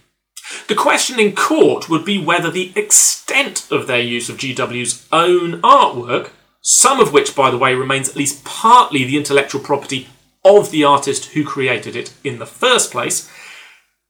The 0.69 0.75
question 0.75 1.19
in 1.19 1.35
court 1.35 1.89
would 1.89 2.05
be 2.05 2.23
whether 2.23 2.51
the 2.51 2.73
extent 2.77 3.67
of 3.71 3.87
their 3.87 4.01
use 4.01 4.29
of 4.29 4.37
GW's 4.37 5.07
own 5.13 5.61
artwork, 5.63 6.31
some 6.61 7.01
of 7.01 7.13
which, 7.13 7.35
by 7.35 7.51
the 7.51 7.59
way, 7.59 7.75
remains 7.75 8.09
at 8.09 8.17
least 8.17 8.45
partly 8.45 9.05
the 9.05 9.17
intellectual 9.17 9.61
property 9.61 10.09
of 10.45 10.71
the 10.71 10.85
artist 10.85 11.27
who 11.27 11.45
created 11.45 11.97
it 11.97 12.13
in 12.23 12.39
the 12.39 12.47
first 12.47 12.93
place, 12.93 13.31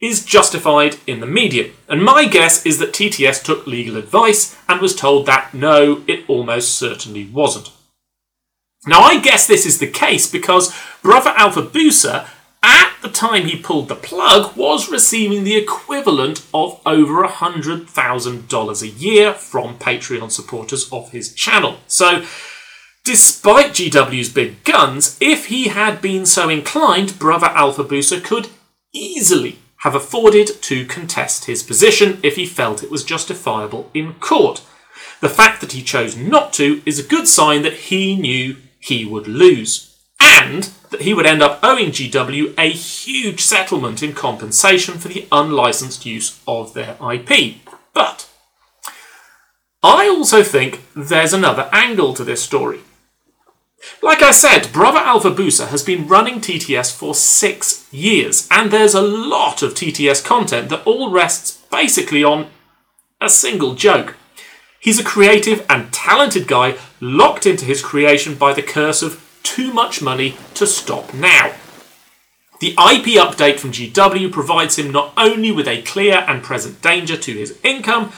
is 0.01 0.25
justified 0.25 0.97
in 1.07 1.21
the 1.21 1.27
medium. 1.27 1.73
And 1.89 2.03
my 2.03 2.27
guess 2.27 2.67
is 2.67 2.79
that 2.79 2.93
TTS 2.93 3.43
took 3.43 3.67
legal 3.67 3.97
advice 3.97 4.57
and 4.69 4.81
was 4.81 4.95
told 4.95 5.25
that 5.27 5.55
no, 5.55 6.03
it 6.07 6.29
almost 6.29 6.75
certainly 6.75 7.27
wasn't. 7.27 7.71
Now, 8.87 9.01
I 9.01 9.19
guess 9.19 9.47
this 9.47 9.67
is 9.67 9.79
the 9.79 9.87
case 9.87 10.31
because 10.31 10.75
Brother 11.03 11.33
Alpha 11.37 11.61
at 11.63 12.27
the 13.07 13.13
time 13.13 13.47
he 13.47 13.57
pulled 13.57 13.89
the 13.89 13.95
plug, 13.95 14.57
was 14.57 14.91
receiving 14.91 15.45
the 15.45 15.57
equivalent 15.57 16.45
of 16.53 16.81
over 16.85 17.23
$100,000 17.23 18.83
a 18.83 18.89
year 18.89 19.33
from 19.33 19.79
Patreon 19.79 20.33
supporters 20.33 20.93
of 20.93 21.13
his 21.13 21.33
channel. 21.33 21.77
So, 21.87 22.25
despite 23.05 23.75
GW's 23.75 24.29
big 24.29 24.65
guns, 24.65 25.17
if 25.21 25.47
he 25.47 25.69
had 25.69 26.03
been 26.03 26.27
so 26.27 26.49
inclined, 26.49 27.17
Brother 27.19 27.47
Alfabusa 27.47 28.21
could 28.25 28.49
easily 28.93 29.61
have 29.79 29.95
afforded 29.95 30.61
to 30.63 30.85
contest 30.87 31.45
his 31.45 31.63
position 31.63 32.19
if 32.25 32.35
he 32.35 32.45
felt 32.45 32.83
it 32.83 32.91
was 32.91 33.05
justifiable 33.05 33.89
in 33.95 34.15
court. 34.15 34.63
The 35.21 35.29
fact 35.29 35.61
that 35.61 35.73
he 35.73 35.83
chose 35.83 36.17
not 36.17 36.53
to 36.55 36.83
is 36.85 36.99
a 36.99 37.07
good 37.07 37.29
sign 37.29 37.63
that 37.63 37.75
he 37.75 38.17
knew 38.17 38.57
he 38.81 39.05
would 39.05 39.29
lose 39.29 39.96
and 40.21 40.65
that 40.91 41.03
he 41.03 41.15
would 41.15 41.27
end 41.27 41.43
up 41.43 41.59
owing 41.63 41.91
GW 41.91 42.55
a 42.59 42.71
huge 42.71 43.41
settlement 43.41 44.03
in 44.03 44.13
compensation 44.13 44.99
for 44.99 45.09
the 45.09 45.27
unlicensed 45.31 46.07
use 46.07 46.41
of 46.47 46.75
their 46.75 46.97
IP. 47.13 47.57
But 47.93 48.29
I 49.83 50.09
also 50.09 50.43
think 50.43 50.83
there's 50.95 51.33
another 51.33 51.69
angle 51.73 52.15
to 52.15 52.25
this 52.25 52.43
story. 52.43 52.81
Like 54.03 54.23
I 54.23 54.31
said, 54.31 54.73
Brother 54.73 54.99
Alfabusa 54.99 55.69
has 55.69 55.83
been 55.83 56.09
running 56.09 56.41
TTS 56.41 56.97
for 56.97 57.15
six 57.15 57.87
years, 57.93 58.49
and 58.51 58.71
there's 58.71 58.95
a 58.95 59.03
lot 59.03 59.63
of 59.63 59.75
TTS 59.75 60.25
content 60.25 60.71
that 60.71 60.87
all 60.87 61.11
rests 61.11 61.63
basically 61.71 62.25
on 62.25 62.49
a 63.21 63.29
single 63.29 63.75
joke. 63.75 64.17
He's 64.81 64.99
a 64.99 65.05
creative 65.05 65.65
and 65.69 65.93
talented 65.93 66.47
guy 66.47 66.77
locked 67.01 67.47
into 67.47 67.65
his 67.65 67.83
creation 67.83 68.35
by 68.35 68.53
the 68.53 68.63
curse 68.63 69.03
of 69.03 69.23
too 69.47 69.73
much 69.73 70.03
money 70.03 70.37
to 70.55 70.67
stop 70.67 71.15
now. 71.15 71.55
The 72.59 72.73
IP 72.73 73.17
update 73.25 73.61
from 73.61 73.71
GW 73.71 74.33
provides 74.33 74.77
him 74.79 74.91
not 74.91 75.13
only 75.17 75.53
with 75.53 75.69
a 75.69 75.83
clear 75.83 76.25
and 76.27 76.43
present 76.43 76.83
danger 76.83 77.17
to 77.17 77.33
his 77.33 77.59
income, 77.63 78.13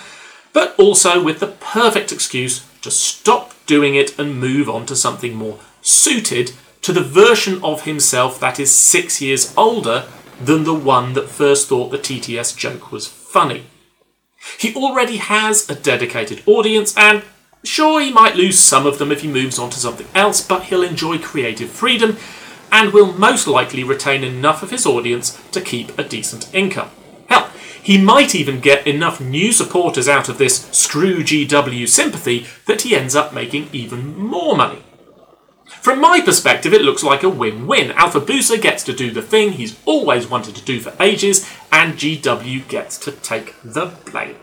but 0.54 0.74
also 0.78 1.22
with 1.22 1.40
the 1.40 1.48
perfect 1.48 2.12
excuse 2.12 2.66
to 2.80 2.90
stop 2.90 3.52
doing 3.66 3.94
it 3.94 4.18
and 4.18 4.40
move 4.40 4.70
on 4.70 4.86
to 4.86 4.96
something 4.96 5.34
more 5.34 5.58
suited 5.82 6.52
to 6.80 6.92
the 6.92 7.02
version 7.02 7.62
of 7.62 7.84
himself 7.84 8.40
that 8.40 8.58
is 8.58 8.74
six 8.74 9.20
years 9.20 9.52
older 9.56 10.06
than 10.40 10.64
the 10.64 10.74
one 10.74 11.12
that 11.12 11.28
first 11.28 11.68
thought 11.68 11.90
the 11.90 11.98
TTS 11.98 12.56
joke 12.56 12.90
was 12.90 13.06
funny. 13.06 13.64
He 14.58 14.74
already 14.74 15.18
has 15.18 15.68
a 15.68 15.74
dedicated 15.74 16.42
audience, 16.46 16.96
and 16.96 17.22
Sure, 17.64 18.00
he 18.00 18.12
might 18.12 18.36
lose 18.36 18.58
some 18.58 18.86
of 18.86 18.98
them 18.98 19.10
if 19.10 19.22
he 19.22 19.28
moves 19.28 19.58
on 19.58 19.70
to 19.70 19.78
something 19.78 20.06
else, 20.14 20.40
but 20.40 20.64
he'll 20.64 20.82
enjoy 20.82 21.18
creative 21.18 21.70
freedom 21.70 22.16
and 22.70 22.92
will 22.92 23.12
most 23.12 23.46
likely 23.46 23.82
retain 23.82 24.22
enough 24.22 24.62
of 24.62 24.70
his 24.70 24.86
audience 24.86 25.42
to 25.50 25.60
keep 25.60 25.98
a 25.98 26.04
decent 26.04 26.52
income. 26.54 26.90
Hell, 27.28 27.50
he 27.82 27.98
might 27.98 28.34
even 28.34 28.60
get 28.60 28.86
enough 28.86 29.20
new 29.20 29.52
supporters 29.52 30.08
out 30.08 30.28
of 30.28 30.38
this 30.38 30.68
screw 30.70 31.22
GW 31.22 31.88
sympathy 31.88 32.46
that 32.66 32.82
he 32.82 32.94
ends 32.94 33.16
up 33.16 33.32
making 33.32 33.68
even 33.72 34.16
more 34.16 34.56
money. 34.56 34.82
From 35.80 36.00
my 36.00 36.20
perspective, 36.20 36.72
it 36.72 36.82
looks 36.82 37.02
like 37.02 37.22
a 37.22 37.28
win 37.28 37.66
win. 37.66 37.90
Alfabusa 37.90 38.60
gets 38.60 38.82
to 38.84 38.92
do 38.92 39.10
the 39.10 39.22
thing 39.22 39.52
he's 39.52 39.78
always 39.84 40.28
wanted 40.28 40.54
to 40.56 40.64
do 40.64 40.80
for 40.80 40.94
ages, 41.00 41.48
and 41.72 41.94
GW 41.94 42.68
gets 42.68 42.98
to 42.98 43.12
take 43.12 43.54
the 43.62 43.92
blame. 44.10 44.36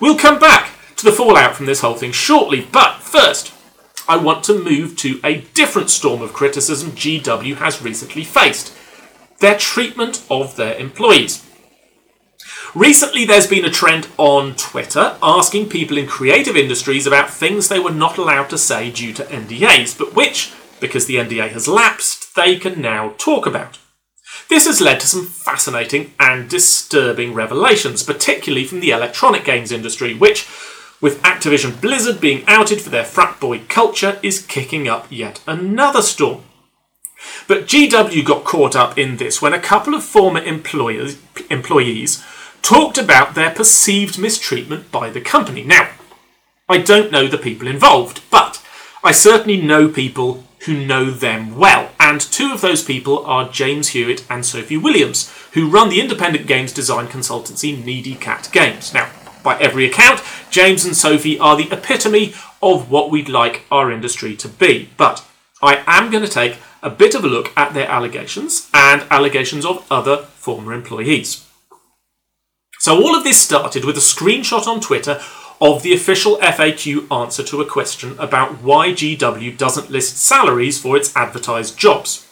We'll 0.00 0.16
come 0.16 0.38
back 0.38 0.77
to 0.98 1.04
the 1.04 1.12
fallout 1.12 1.54
from 1.54 1.66
this 1.66 1.80
whole 1.80 1.94
thing 1.94 2.12
shortly, 2.12 2.66
but 2.72 2.98
first, 2.98 3.54
I 4.08 4.16
want 4.16 4.42
to 4.44 4.62
move 4.62 4.96
to 4.98 5.20
a 5.22 5.42
different 5.54 5.90
storm 5.90 6.22
of 6.22 6.32
criticism 6.32 6.92
GW 6.92 7.56
has 7.56 7.80
recently 7.82 8.24
faced 8.24 8.74
their 9.38 9.56
treatment 9.56 10.24
of 10.28 10.56
their 10.56 10.76
employees. 10.76 11.44
Recently, 12.74 13.24
there's 13.24 13.46
been 13.46 13.64
a 13.64 13.70
trend 13.70 14.08
on 14.18 14.54
Twitter 14.56 15.16
asking 15.22 15.68
people 15.68 15.96
in 15.96 16.06
creative 16.06 16.56
industries 16.56 17.06
about 17.06 17.30
things 17.30 17.68
they 17.68 17.78
were 17.78 17.92
not 17.92 18.18
allowed 18.18 18.50
to 18.50 18.58
say 18.58 18.90
due 18.90 19.12
to 19.14 19.24
NDAs, 19.24 19.96
but 19.96 20.14
which, 20.14 20.52
because 20.80 21.06
the 21.06 21.16
NDA 21.16 21.50
has 21.50 21.68
lapsed, 21.68 22.34
they 22.34 22.56
can 22.56 22.80
now 22.80 23.14
talk 23.18 23.46
about. 23.46 23.78
This 24.48 24.66
has 24.66 24.80
led 24.80 25.00
to 25.00 25.06
some 25.06 25.26
fascinating 25.26 26.12
and 26.18 26.48
disturbing 26.48 27.34
revelations, 27.34 28.02
particularly 28.02 28.64
from 28.64 28.80
the 28.80 28.90
electronic 28.90 29.44
games 29.44 29.70
industry, 29.72 30.14
which 30.14 30.48
with 31.00 31.22
Activision 31.22 31.80
Blizzard 31.80 32.20
being 32.20 32.44
outed 32.46 32.80
for 32.80 32.90
their 32.90 33.04
frat 33.04 33.38
boy 33.40 33.60
culture, 33.68 34.18
is 34.22 34.44
kicking 34.44 34.88
up 34.88 35.06
yet 35.10 35.40
another 35.46 36.02
storm. 36.02 36.42
But 37.46 37.66
GW 37.66 38.24
got 38.24 38.44
caught 38.44 38.76
up 38.76 38.96
in 38.98 39.16
this 39.16 39.42
when 39.42 39.54
a 39.54 39.60
couple 39.60 39.94
of 39.94 40.04
former 40.04 40.40
employers, 40.40 41.18
employees 41.50 42.24
talked 42.62 42.98
about 42.98 43.34
their 43.34 43.50
perceived 43.50 44.18
mistreatment 44.18 44.90
by 44.90 45.10
the 45.10 45.20
company. 45.20 45.64
Now, 45.64 45.90
I 46.68 46.78
don't 46.78 47.10
know 47.10 47.26
the 47.26 47.38
people 47.38 47.66
involved, 47.66 48.20
but 48.30 48.62
I 49.02 49.12
certainly 49.12 49.60
know 49.60 49.88
people 49.88 50.44
who 50.66 50.84
know 50.84 51.10
them 51.10 51.56
well, 51.56 51.92
and 52.00 52.20
two 52.20 52.52
of 52.52 52.60
those 52.60 52.82
people 52.82 53.24
are 53.24 53.48
James 53.48 53.88
Hewitt 53.88 54.24
and 54.28 54.44
Sophie 54.44 54.76
Williams, 54.76 55.32
who 55.52 55.70
run 55.70 55.88
the 55.88 56.00
independent 56.00 56.46
games 56.46 56.72
design 56.72 57.06
consultancy 57.06 57.82
Needy 57.82 58.16
Cat 58.16 58.50
Games. 58.52 58.92
Now, 58.92 59.10
by 59.48 59.58
every 59.60 59.86
account, 59.86 60.22
James 60.50 60.84
and 60.84 60.94
Sophie 60.94 61.38
are 61.38 61.56
the 61.56 61.72
epitome 61.72 62.34
of 62.60 62.90
what 62.90 63.10
we'd 63.10 63.30
like 63.30 63.62
our 63.70 63.90
industry 63.90 64.36
to 64.36 64.46
be. 64.46 64.90
But 64.98 65.24
I 65.62 65.82
am 65.86 66.10
going 66.10 66.22
to 66.22 66.30
take 66.30 66.58
a 66.82 66.90
bit 66.90 67.14
of 67.14 67.24
a 67.24 67.28
look 67.28 67.50
at 67.56 67.72
their 67.72 67.88
allegations 67.88 68.68
and 68.74 69.06
allegations 69.10 69.64
of 69.64 69.86
other 69.90 70.18
former 70.18 70.74
employees. 70.74 71.46
So, 72.80 73.02
all 73.02 73.16
of 73.16 73.24
this 73.24 73.40
started 73.40 73.86
with 73.86 73.96
a 73.96 74.00
screenshot 74.00 74.66
on 74.66 74.82
Twitter 74.82 75.18
of 75.62 75.82
the 75.82 75.94
official 75.94 76.36
FAQ 76.36 77.10
answer 77.10 77.42
to 77.44 77.62
a 77.62 77.66
question 77.66 78.16
about 78.18 78.62
why 78.62 78.90
GW 78.90 79.56
doesn't 79.56 79.90
list 79.90 80.18
salaries 80.18 80.78
for 80.78 80.94
its 80.94 81.16
advertised 81.16 81.78
jobs. 81.78 82.27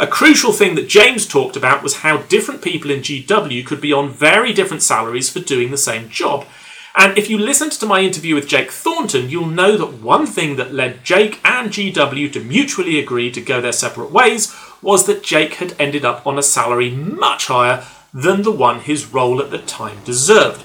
A 0.00 0.06
crucial 0.06 0.52
thing 0.52 0.76
that 0.76 0.88
James 0.88 1.26
talked 1.26 1.56
about 1.56 1.82
was 1.82 1.96
how 1.98 2.18
different 2.18 2.62
people 2.62 2.88
in 2.88 3.00
GW 3.00 3.66
could 3.66 3.80
be 3.80 3.92
on 3.92 4.10
very 4.10 4.52
different 4.52 4.84
salaries 4.84 5.28
for 5.28 5.40
doing 5.40 5.72
the 5.72 5.76
same 5.76 6.08
job. 6.08 6.46
And 6.96 7.18
if 7.18 7.28
you 7.28 7.36
listened 7.36 7.72
to 7.72 7.86
my 7.86 8.00
interview 8.00 8.36
with 8.36 8.46
Jake 8.46 8.70
Thornton, 8.70 9.28
you'll 9.28 9.46
know 9.46 9.76
that 9.76 10.00
one 10.00 10.24
thing 10.24 10.54
that 10.54 10.72
led 10.72 11.02
Jake 11.02 11.40
and 11.44 11.70
GW 11.70 12.32
to 12.32 12.44
mutually 12.44 13.00
agree 13.00 13.32
to 13.32 13.40
go 13.40 13.60
their 13.60 13.72
separate 13.72 14.12
ways 14.12 14.54
was 14.80 15.04
that 15.06 15.24
Jake 15.24 15.54
had 15.54 15.74
ended 15.80 16.04
up 16.04 16.24
on 16.24 16.38
a 16.38 16.44
salary 16.44 16.90
much 16.90 17.46
higher 17.46 17.84
than 18.14 18.42
the 18.42 18.52
one 18.52 18.78
his 18.78 19.12
role 19.12 19.40
at 19.40 19.50
the 19.50 19.58
time 19.58 19.98
deserved. 20.04 20.62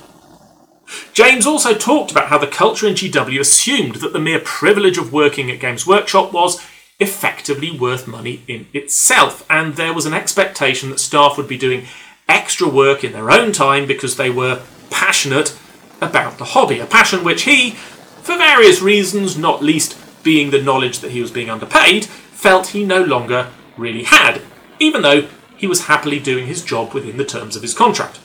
James 1.11 1.47
also 1.47 1.73
talked 1.73 2.11
about 2.11 2.27
how 2.27 2.37
the 2.37 2.45
culture 2.45 2.87
in 2.87 2.93
GW 2.93 3.39
assumed 3.39 3.95
that 3.95 4.13
the 4.13 4.19
mere 4.19 4.39
privilege 4.39 4.99
of 4.99 5.11
working 5.11 5.49
at 5.49 5.59
Games 5.59 5.87
Workshop 5.87 6.31
was 6.31 6.63
effectively 7.03 7.69
worth 7.69 8.07
money 8.07 8.41
in 8.47 8.65
itself, 8.73 9.45
and 9.49 9.75
there 9.75 9.93
was 9.93 10.05
an 10.05 10.13
expectation 10.13 10.89
that 10.89 10.99
staff 10.99 11.37
would 11.37 11.47
be 11.47 11.57
doing 11.57 11.85
extra 12.27 12.67
work 12.67 13.03
in 13.03 13.11
their 13.11 13.29
own 13.29 13.51
time 13.51 13.85
because 13.85 14.15
they 14.15 14.29
were 14.29 14.61
passionate 14.89 15.57
about 16.01 16.37
the 16.37 16.45
hobby, 16.45 16.79
a 16.79 16.85
passion 16.85 17.23
which 17.23 17.43
he, 17.43 17.71
for 17.71 18.37
various 18.37 18.81
reasons, 18.81 19.37
not 19.37 19.61
least 19.61 19.97
being 20.23 20.49
the 20.49 20.61
knowledge 20.61 20.99
that 20.99 21.11
he 21.11 21.21
was 21.21 21.31
being 21.31 21.49
underpaid, 21.49 22.05
felt 22.05 22.67
he 22.67 22.83
no 22.83 23.03
longer 23.03 23.49
really 23.77 24.03
had, 24.03 24.41
even 24.79 25.01
though 25.01 25.27
he 25.57 25.67
was 25.67 25.85
happily 25.85 26.19
doing 26.19 26.47
his 26.47 26.63
job 26.63 26.93
within 26.93 27.17
the 27.17 27.25
terms 27.25 27.55
of 27.55 27.61
his 27.61 27.73
contract. 27.73 28.19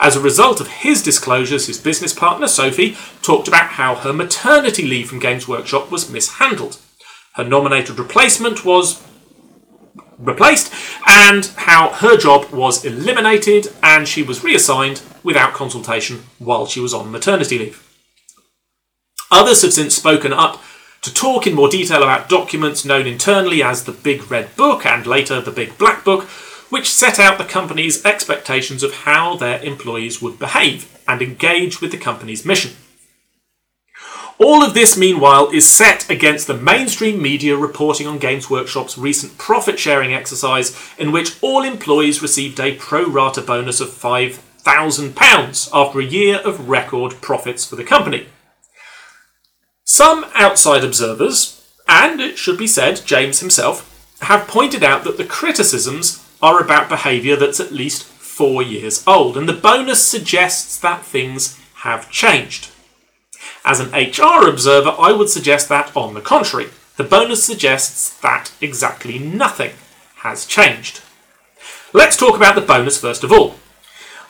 As 0.00 0.16
a 0.16 0.20
result 0.20 0.60
of 0.60 0.68
his 0.68 1.02
disclosures, 1.02 1.66
his 1.66 1.78
business 1.78 2.12
partner, 2.12 2.48
Sophie, 2.48 2.96
talked 3.22 3.48
about 3.48 3.70
how 3.70 3.94
her 3.94 4.12
maternity 4.12 4.84
leave 4.84 5.08
from 5.08 5.20
Games 5.20 5.46
Workshop 5.46 5.90
was 5.90 6.10
mishandled. 6.10 6.78
Her 7.34 7.44
nominated 7.44 7.98
replacement 7.98 8.64
was 8.64 9.02
replaced, 10.18 10.72
and 11.06 11.46
how 11.56 11.90
her 11.90 12.16
job 12.16 12.50
was 12.50 12.84
eliminated 12.84 13.72
and 13.82 14.06
she 14.06 14.22
was 14.22 14.44
reassigned 14.44 15.02
without 15.22 15.52
consultation 15.52 16.24
while 16.38 16.66
she 16.66 16.80
was 16.80 16.94
on 16.94 17.10
maternity 17.10 17.58
leave. 17.58 17.80
Others 19.30 19.62
have 19.62 19.72
since 19.72 19.96
spoken 19.96 20.32
up 20.32 20.62
to 21.02 21.12
talk 21.12 21.46
in 21.46 21.54
more 21.54 21.68
detail 21.68 22.02
about 22.02 22.28
documents 22.28 22.84
known 22.84 23.06
internally 23.06 23.62
as 23.62 23.84
the 23.84 23.92
Big 23.92 24.30
Red 24.30 24.54
Book 24.56 24.86
and 24.86 25.06
later 25.06 25.40
the 25.40 25.50
Big 25.50 25.76
Black 25.76 26.04
Book, 26.04 26.24
which 26.70 26.92
set 26.92 27.18
out 27.18 27.36
the 27.36 27.44
company's 27.44 28.04
expectations 28.04 28.82
of 28.82 28.94
how 28.94 29.36
their 29.36 29.60
employees 29.62 30.22
would 30.22 30.38
behave 30.38 30.98
and 31.06 31.20
engage 31.20 31.80
with 31.80 31.90
the 31.90 31.98
company's 31.98 32.44
mission. 32.44 32.72
All 34.38 34.64
of 34.64 34.74
this, 34.74 34.96
meanwhile, 34.96 35.48
is 35.50 35.70
set 35.70 36.10
against 36.10 36.48
the 36.48 36.56
mainstream 36.56 37.22
media 37.22 37.56
reporting 37.56 38.08
on 38.08 38.18
Games 38.18 38.50
Workshop's 38.50 38.98
recent 38.98 39.38
profit 39.38 39.78
sharing 39.78 40.12
exercise, 40.12 40.76
in 40.98 41.12
which 41.12 41.36
all 41.40 41.62
employees 41.62 42.20
received 42.20 42.58
a 42.58 42.74
pro 42.74 43.08
rata 43.08 43.40
bonus 43.40 43.80
of 43.80 43.90
£5,000 43.90 45.70
after 45.72 46.00
a 46.00 46.04
year 46.04 46.38
of 46.38 46.68
record 46.68 47.20
profits 47.20 47.64
for 47.64 47.76
the 47.76 47.84
company. 47.84 48.26
Some 49.84 50.26
outside 50.34 50.82
observers, 50.82 51.72
and 51.86 52.20
it 52.20 52.36
should 52.36 52.58
be 52.58 52.66
said, 52.66 53.02
James 53.06 53.38
himself, 53.38 53.90
have 54.22 54.48
pointed 54.48 54.82
out 54.82 55.04
that 55.04 55.16
the 55.16 55.24
criticisms 55.24 56.26
are 56.42 56.60
about 56.60 56.88
behaviour 56.88 57.36
that's 57.36 57.60
at 57.60 57.70
least 57.70 58.02
four 58.02 58.62
years 58.62 59.06
old, 59.06 59.36
and 59.36 59.48
the 59.48 59.52
bonus 59.52 60.04
suggests 60.04 60.76
that 60.80 61.04
things 61.04 61.60
have 61.76 62.10
changed. 62.10 62.70
As 63.64 63.80
an 63.80 63.90
HR 63.92 64.48
observer, 64.48 64.94
I 64.98 65.12
would 65.12 65.28
suggest 65.28 65.68
that, 65.68 65.94
on 65.96 66.14
the 66.14 66.20
contrary, 66.20 66.68
the 66.96 67.04
bonus 67.04 67.42
suggests 67.42 68.18
that 68.20 68.52
exactly 68.60 69.18
nothing 69.18 69.72
has 70.16 70.46
changed. 70.46 71.00
Let's 71.92 72.16
talk 72.16 72.36
about 72.36 72.54
the 72.54 72.60
bonus 72.60 72.98
first 72.98 73.24
of 73.24 73.32
all. 73.32 73.56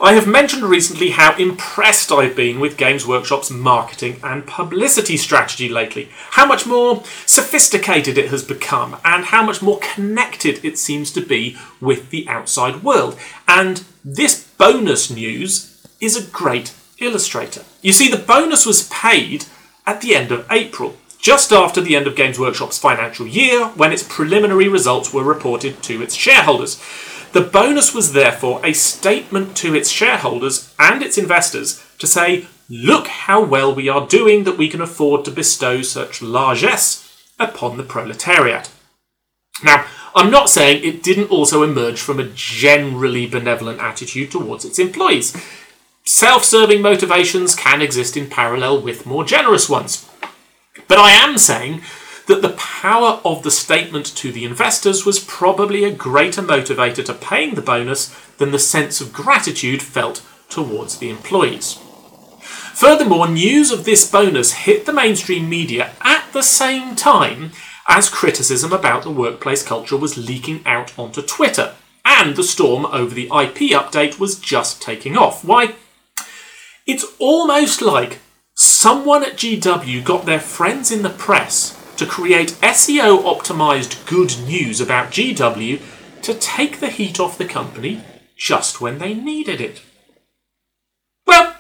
I 0.00 0.14
have 0.14 0.26
mentioned 0.26 0.64
recently 0.64 1.10
how 1.10 1.36
impressed 1.36 2.10
I've 2.10 2.34
been 2.34 2.58
with 2.58 2.76
Games 2.76 3.06
Workshop's 3.06 3.50
marketing 3.50 4.18
and 4.24 4.46
publicity 4.46 5.16
strategy 5.16 5.68
lately, 5.68 6.08
how 6.32 6.46
much 6.46 6.66
more 6.66 7.04
sophisticated 7.24 8.18
it 8.18 8.30
has 8.30 8.42
become, 8.42 8.96
and 9.04 9.26
how 9.26 9.44
much 9.46 9.62
more 9.62 9.78
connected 9.78 10.64
it 10.64 10.78
seems 10.78 11.12
to 11.12 11.20
be 11.20 11.56
with 11.80 12.10
the 12.10 12.28
outside 12.28 12.82
world. 12.82 13.16
And 13.46 13.84
this 14.04 14.44
bonus 14.58 15.10
news 15.10 15.86
is 16.00 16.16
a 16.16 16.30
great 16.30 16.74
illustrator. 17.04 17.62
You 17.82 17.92
see, 17.92 18.10
the 18.10 18.16
bonus 18.16 18.66
was 18.66 18.88
paid 18.88 19.46
at 19.86 20.00
the 20.00 20.14
end 20.14 20.32
of 20.32 20.46
April, 20.50 20.96
just 21.18 21.52
after 21.52 21.80
the 21.80 21.96
end 21.96 22.06
of 22.06 22.16
Games 22.16 22.38
Workshop's 22.38 22.78
financial 22.78 23.26
year, 23.26 23.66
when 23.68 23.92
its 23.92 24.02
preliminary 24.02 24.68
results 24.68 25.12
were 25.12 25.24
reported 25.24 25.82
to 25.84 26.02
its 26.02 26.14
shareholders. 26.14 26.82
The 27.32 27.40
bonus 27.40 27.94
was 27.94 28.12
therefore 28.12 28.60
a 28.64 28.72
statement 28.72 29.56
to 29.56 29.74
its 29.74 29.90
shareholders 29.90 30.72
and 30.78 31.02
its 31.02 31.18
investors 31.18 31.84
to 31.98 32.06
say, 32.06 32.46
look 32.68 33.08
how 33.08 33.42
well 33.42 33.74
we 33.74 33.88
are 33.88 34.06
doing 34.06 34.44
that 34.44 34.58
we 34.58 34.68
can 34.68 34.80
afford 34.80 35.24
to 35.24 35.30
bestow 35.30 35.82
such 35.82 36.22
largesse 36.22 37.32
upon 37.38 37.76
the 37.76 37.82
proletariat. 37.82 38.70
Now, 39.62 39.84
I'm 40.14 40.30
not 40.30 40.48
saying 40.48 40.84
it 40.84 41.02
didn't 41.02 41.30
also 41.30 41.64
emerge 41.64 42.00
from 42.00 42.20
a 42.20 42.30
generally 42.34 43.26
benevolent 43.26 43.80
attitude 43.80 44.30
towards 44.30 44.64
its 44.64 44.78
employees. 44.78 45.36
Self 46.06 46.44
serving 46.44 46.82
motivations 46.82 47.54
can 47.54 47.80
exist 47.80 48.14
in 48.14 48.28
parallel 48.28 48.82
with 48.82 49.06
more 49.06 49.24
generous 49.24 49.70
ones. 49.70 50.06
But 50.86 50.98
I 50.98 51.12
am 51.12 51.38
saying 51.38 51.80
that 52.26 52.42
the 52.42 52.50
power 52.58 53.22
of 53.24 53.42
the 53.42 53.50
statement 53.50 54.14
to 54.16 54.30
the 54.30 54.44
investors 54.44 55.06
was 55.06 55.18
probably 55.18 55.82
a 55.82 55.90
greater 55.90 56.42
motivator 56.42 57.02
to 57.06 57.14
paying 57.14 57.54
the 57.54 57.62
bonus 57.62 58.14
than 58.36 58.50
the 58.50 58.58
sense 58.58 59.00
of 59.00 59.14
gratitude 59.14 59.82
felt 59.82 60.22
towards 60.50 60.98
the 60.98 61.08
employees. 61.08 61.78
Furthermore, 62.74 63.26
news 63.26 63.70
of 63.70 63.86
this 63.86 64.10
bonus 64.10 64.52
hit 64.52 64.84
the 64.84 64.92
mainstream 64.92 65.48
media 65.48 65.92
at 66.02 66.30
the 66.34 66.42
same 66.42 66.96
time 66.96 67.52
as 67.88 68.10
criticism 68.10 68.74
about 68.74 69.04
the 69.04 69.10
workplace 69.10 69.62
culture 69.62 69.96
was 69.96 70.18
leaking 70.18 70.60
out 70.66 70.98
onto 70.98 71.22
Twitter, 71.22 71.74
and 72.04 72.36
the 72.36 72.44
storm 72.44 72.84
over 72.86 73.14
the 73.14 73.24
IP 73.24 73.72
update 73.72 74.18
was 74.18 74.38
just 74.38 74.82
taking 74.82 75.16
off. 75.16 75.42
Why, 75.42 75.74
it's 76.86 77.04
almost 77.18 77.80
like 77.82 78.20
someone 78.54 79.24
at 79.24 79.36
GW 79.36 80.04
got 80.04 80.26
their 80.26 80.40
friends 80.40 80.92
in 80.92 81.02
the 81.02 81.10
press 81.10 81.80
to 81.96 82.06
create 82.06 82.58
SEO 82.62 83.22
optimized 83.22 84.06
good 84.06 84.36
news 84.46 84.80
about 84.80 85.10
GW 85.10 85.80
to 86.22 86.34
take 86.34 86.80
the 86.80 86.90
heat 86.90 87.20
off 87.20 87.38
the 87.38 87.44
company 87.44 88.02
just 88.36 88.80
when 88.80 88.98
they 88.98 89.14
needed 89.14 89.60
it. 89.60 89.82
Well, 91.26 91.56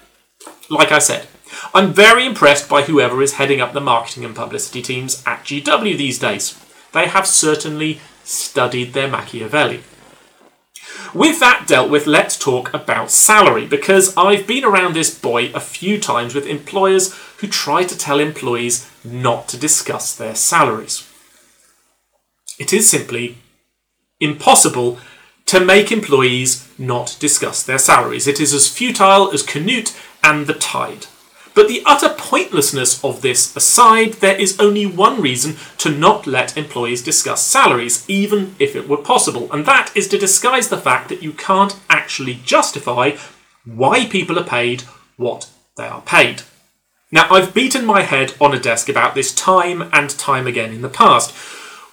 like 0.68 0.92
I 0.92 0.98
said, 0.98 1.26
I'm 1.72 1.92
very 1.92 2.26
impressed 2.26 2.68
by 2.68 2.82
whoever 2.82 3.22
is 3.22 3.34
heading 3.34 3.60
up 3.60 3.72
the 3.72 3.80
marketing 3.80 4.24
and 4.24 4.34
publicity 4.34 4.82
teams 4.82 5.22
at 5.26 5.44
GW 5.44 5.96
these 5.96 6.18
days. 6.18 6.60
They 6.92 7.06
have 7.06 7.26
certainly 7.26 8.00
studied 8.24 8.92
their 8.92 9.08
Machiavelli. 9.08 9.82
With 11.12 11.40
that 11.40 11.66
dealt 11.66 11.90
with, 11.90 12.06
let's 12.06 12.38
talk 12.38 12.72
about 12.74 13.10
salary 13.10 13.66
because 13.66 14.16
I've 14.16 14.46
been 14.46 14.64
around 14.64 14.94
this 14.94 15.16
boy 15.16 15.52
a 15.54 15.60
few 15.60 16.00
times 16.00 16.34
with 16.34 16.46
employers 16.46 17.14
who 17.38 17.46
try 17.46 17.84
to 17.84 17.96
tell 17.96 18.20
employees 18.20 18.90
not 19.04 19.48
to 19.48 19.56
discuss 19.56 20.14
their 20.14 20.34
salaries. 20.34 21.08
It 22.58 22.72
is 22.72 22.88
simply 22.88 23.38
impossible 24.20 24.98
to 25.46 25.64
make 25.64 25.92
employees 25.92 26.68
not 26.78 27.16
discuss 27.20 27.62
their 27.62 27.78
salaries. 27.78 28.26
It 28.26 28.40
is 28.40 28.54
as 28.54 28.68
futile 28.68 29.30
as 29.32 29.42
Canute 29.42 29.96
and 30.22 30.46
the 30.46 30.54
tide. 30.54 31.06
But 31.54 31.68
the 31.68 31.82
utter 31.86 32.08
pointlessness 32.08 33.02
of 33.04 33.22
this 33.22 33.54
aside, 33.56 34.14
there 34.14 34.36
is 34.36 34.58
only 34.58 34.86
one 34.86 35.20
reason 35.20 35.56
to 35.78 35.90
not 35.90 36.26
let 36.26 36.56
employees 36.56 37.02
discuss 37.02 37.44
salaries, 37.44 38.04
even 38.08 38.56
if 38.58 38.74
it 38.74 38.88
were 38.88 38.96
possible, 38.96 39.50
and 39.52 39.64
that 39.64 39.92
is 39.94 40.08
to 40.08 40.18
disguise 40.18 40.68
the 40.68 40.80
fact 40.80 41.08
that 41.08 41.22
you 41.22 41.32
can't 41.32 41.78
actually 41.88 42.40
justify 42.44 43.12
why 43.64 44.04
people 44.06 44.38
are 44.38 44.44
paid 44.44 44.82
what 45.16 45.48
they 45.76 45.86
are 45.86 46.02
paid. 46.02 46.42
Now, 47.12 47.28
I've 47.30 47.54
beaten 47.54 47.84
my 47.84 48.02
head 48.02 48.34
on 48.40 48.52
a 48.52 48.58
desk 48.58 48.88
about 48.88 49.14
this 49.14 49.32
time 49.32 49.88
and 49.92 50.10
time 50.10 50.48
again 50.48 50.72
in 50.72 50.82
the 50.82 50.88
past. 50.88 51.30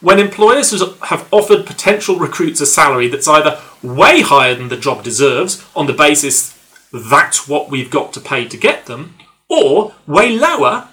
When 0.02 0.18
employers 0.18 0.72
have 0.72 1.28
offered 1.32 1.68
potential 1.68 2.18
recruits 2.18 2.60
a 2.60 2.66
salary 2.66 3.08
that's 3.08 3.28
either 3.28 3.62
way 3.84 4.22
higher 4.22 4.56
than 4.56 4.70
the 4.70 4.78
job 4.78 5.04
deserves 5.04 5.64
on 5.76 5.86
the 5.86 5.94
basis 5.94 6.58
that's 6.92 7.48
what 7.48 7.70
we've 7.70 7.92
got 7.92 8.12
to 8.14 8.20
pay 8.20 8.48
to 8.48 8.58
get 8.58 8.88
them, 8.88 9.16
or 9.52 9.94
way 10.08 10.32
lower 10.38 10.88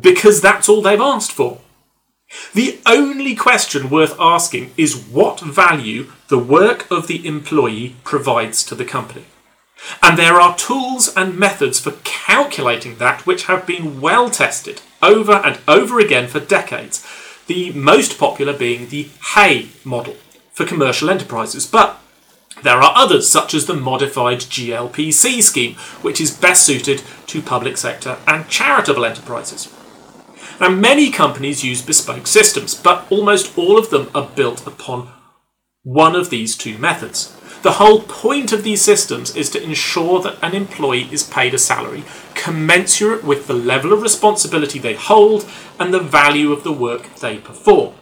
because 0.00 0.40
that's 0.40 0.68
all 0.68 0.82
they've 0.82 1.00
asked 1.00 1.32
for. 1.32 1.60
The 2.54 2.78
only 2.86 3.34
question 3.34 3.88
worth 3.88 4.18
asking 4.18 4.72
is 4.76 5.06
what 5.06 5.40
value 5.40 6.10
the 6.28 6.38
work 6.38 6.90
of 6.90 7.06
the 7.06 7.26
employee 7.26 7.96
provides 8.04 8.64
to 8.64 8.74
the 8.74 8.84
company. 8.84 9.24
And 10.02 10.18
there 10.18 10.40
are 10.40 10.56
tools 10.56 11.12
and 11.16 11.38
methods 11.38 11.78
for 11.78 11.92
calculating 12.04 12.96
that 12.96 13.26
which 13.26 13.44
have 13.44 13.66
been 13.66 14.00
well 14.00 14.28
tested 14.28 14.82
over 15.02 15.34
and 15.34 15.60
over 15.68 16.00
again 16.00 16.28
for 16.28 16.40
decades, 16.40 17.06
the 17.46 17.72
most 17.72 18.18
popular 18.18 18.52
being 18.52 18.88
the 18.88 19.08
Hay 19.34 19.68
model 19.84 20.16
for 20.52 20.66
commercial 20.66 21.08
enterprises. 21.08 21.66
But 21.66 21.98
there 22.62 22.78
are 22.82 22.92
others, 22.94 23.28
such 23.28 23.54
as 23.54 23.66
the 23.66 23.74
modified 23.74 24.38
GLPC 24.38 25.42
scheme, 25.42 25.74
which 26.02 26.20
is 26.20 26.36
best 26.36 26.64
suited 26.64 27.02
to 27.28 27.42
public 27.42 27.76
sector 27.76 28.18
and 28.26 28.48
charitable 28.48 29.04
enterprises. 29.04 29.72
Now, 30.60 30.68
many 30.68 31.10
companies 31.10 31.64
use 31.64 31.82
bespoke 31.82 32.26
systems, 32.26 32.74
but 32.74 33.06
almost 33.10 33.56
all 33.56 33.78
of 33.78 33.90
them 33.90 34.10
are 34.14 34.28
built 34.34 34.66
upon 34.66 35.12
one 35.84 36.16
of 36.16 36.30
these 36.30 36.56
two 36.56 36.76
methods. 36.78 37.34
The 37.62 37.72
whole 37.72 38.02
point 38.02 38.52
of 38.52 38.62
these 38.62 38.82
systems 38.82 39.34
is 39.34 39.50
to 39.50 39.62
ensure 39.62 40.20
that 40.22 40.38
an 40.42 40.54
employee 40.54 41.08
is 41.12 41.22
paid 41.22 41.54
a 41.54 41.58
salary 41.58 42.04
commensurate 42.34 43.24
with 43.24 43.46
the 43.46 43.54
level 43.54 43.92
of 43.92 44.00
responsibility 44.00 44.78
they 44.78 44.94
hold 44.94 45.48
and 45.78 45.92
the 45.92 45.98
value 45.98 46.52
of 46.52 46.62
the 46.62 46.72
work 46.72 47.14
they 47.16 47.38
perform. 47.38 47.94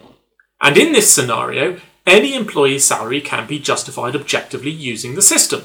And 0.61 0.77
in 0.77 0.93
this 0.93 1.13
scenario, 1.13 1.79
any 2.07 2.33
employee's 2.33 2.85
salary 2.85 3.21
can 3.21 3.45
be 3.45 3.59
justified 3.59 4.15
objectively 4.15 4.71
using 4.71 5.13
the 5.13 5.21
system. 5.21 5.63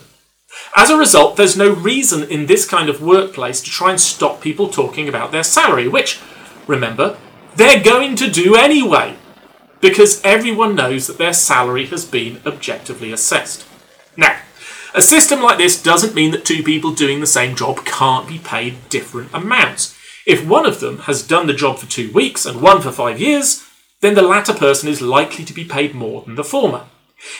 As 0.76 0.90
a 0.90 0.98
result, 0.98 1.36
there's 1.36 1.56
no 1.56 1.72
reason 1.72 2.24
in 2.24 2.46
this 2.46 2.66
kind 2.66 2.90
of 2.90 3.00
workplace 3.00 3.62
to 3.62 3.70
try 3.70 3.90
and 3.90 4.00
stop 4.00 4.42
people 4.42 4.68
talking 4.68 5.08
about 5.08 5.32
their 5.32 5.44
salary, 5.44 5.88
which, 5.88 6.20
remember, 6.66 7.16
they're 7.56 7.82
going 7.82 8.16
to 8.16 8.30
do 8.30 8.54
anyway, 8.56 9.16
because 9.80 10.20
everyone 10.24 10.74
knows 10.74 11.06
that 11.06 11.18
their 11.18 11.32
salary 11.32 11.86
has 11.86 12.04
been 12.04 12.40
objectively 12.44 13.12
assessed. 13.12 13.66
Now, 14.16 14.38
a 14.94 15.00
system 15.00 15.40
like 15.40 15.56
this 15.56 15.82
doesn't 15.82 16.14
mean 16.14 16.32
that 16.32 16.44
two 16.44 16.62
people 16.62 16.92
doing 16.92 17.20
the 17.20 17.26
same 17.26 17.56
job 17.56 17.84
can't 17.86 18.28
be 18.28 18.38
paid 18.38 18.88
different 18.90 19.30
amounts. 19.32 19.96
If 20.26 20.46
one 20.46 20.66
of 20.66 20.80
them 20.80 20.98
has 21.00 21.26
done 21.26 21.46
the 21.46 21.54
job 21.54 21.78
for 21.78 21.86
two 21.86 22.12
weeks 22.12 22.44
and 22.44 22.60
one 22.60 22.82
for 22.82 22.92
five 22.92 23.18
years, 23.18 23.61
then 24.02 24.14
the 24.14 24.22
latter 24.22 24.52
person 24.52 24.88
is 24.88 25.00
likely 25.00 25.44
to 25.44 25.54
be 25.54 25.64
paid 25.64 25.94
more 25.94 26.22
than 26.22 26.34
the 26.34 26.44
former. 26.44 26.84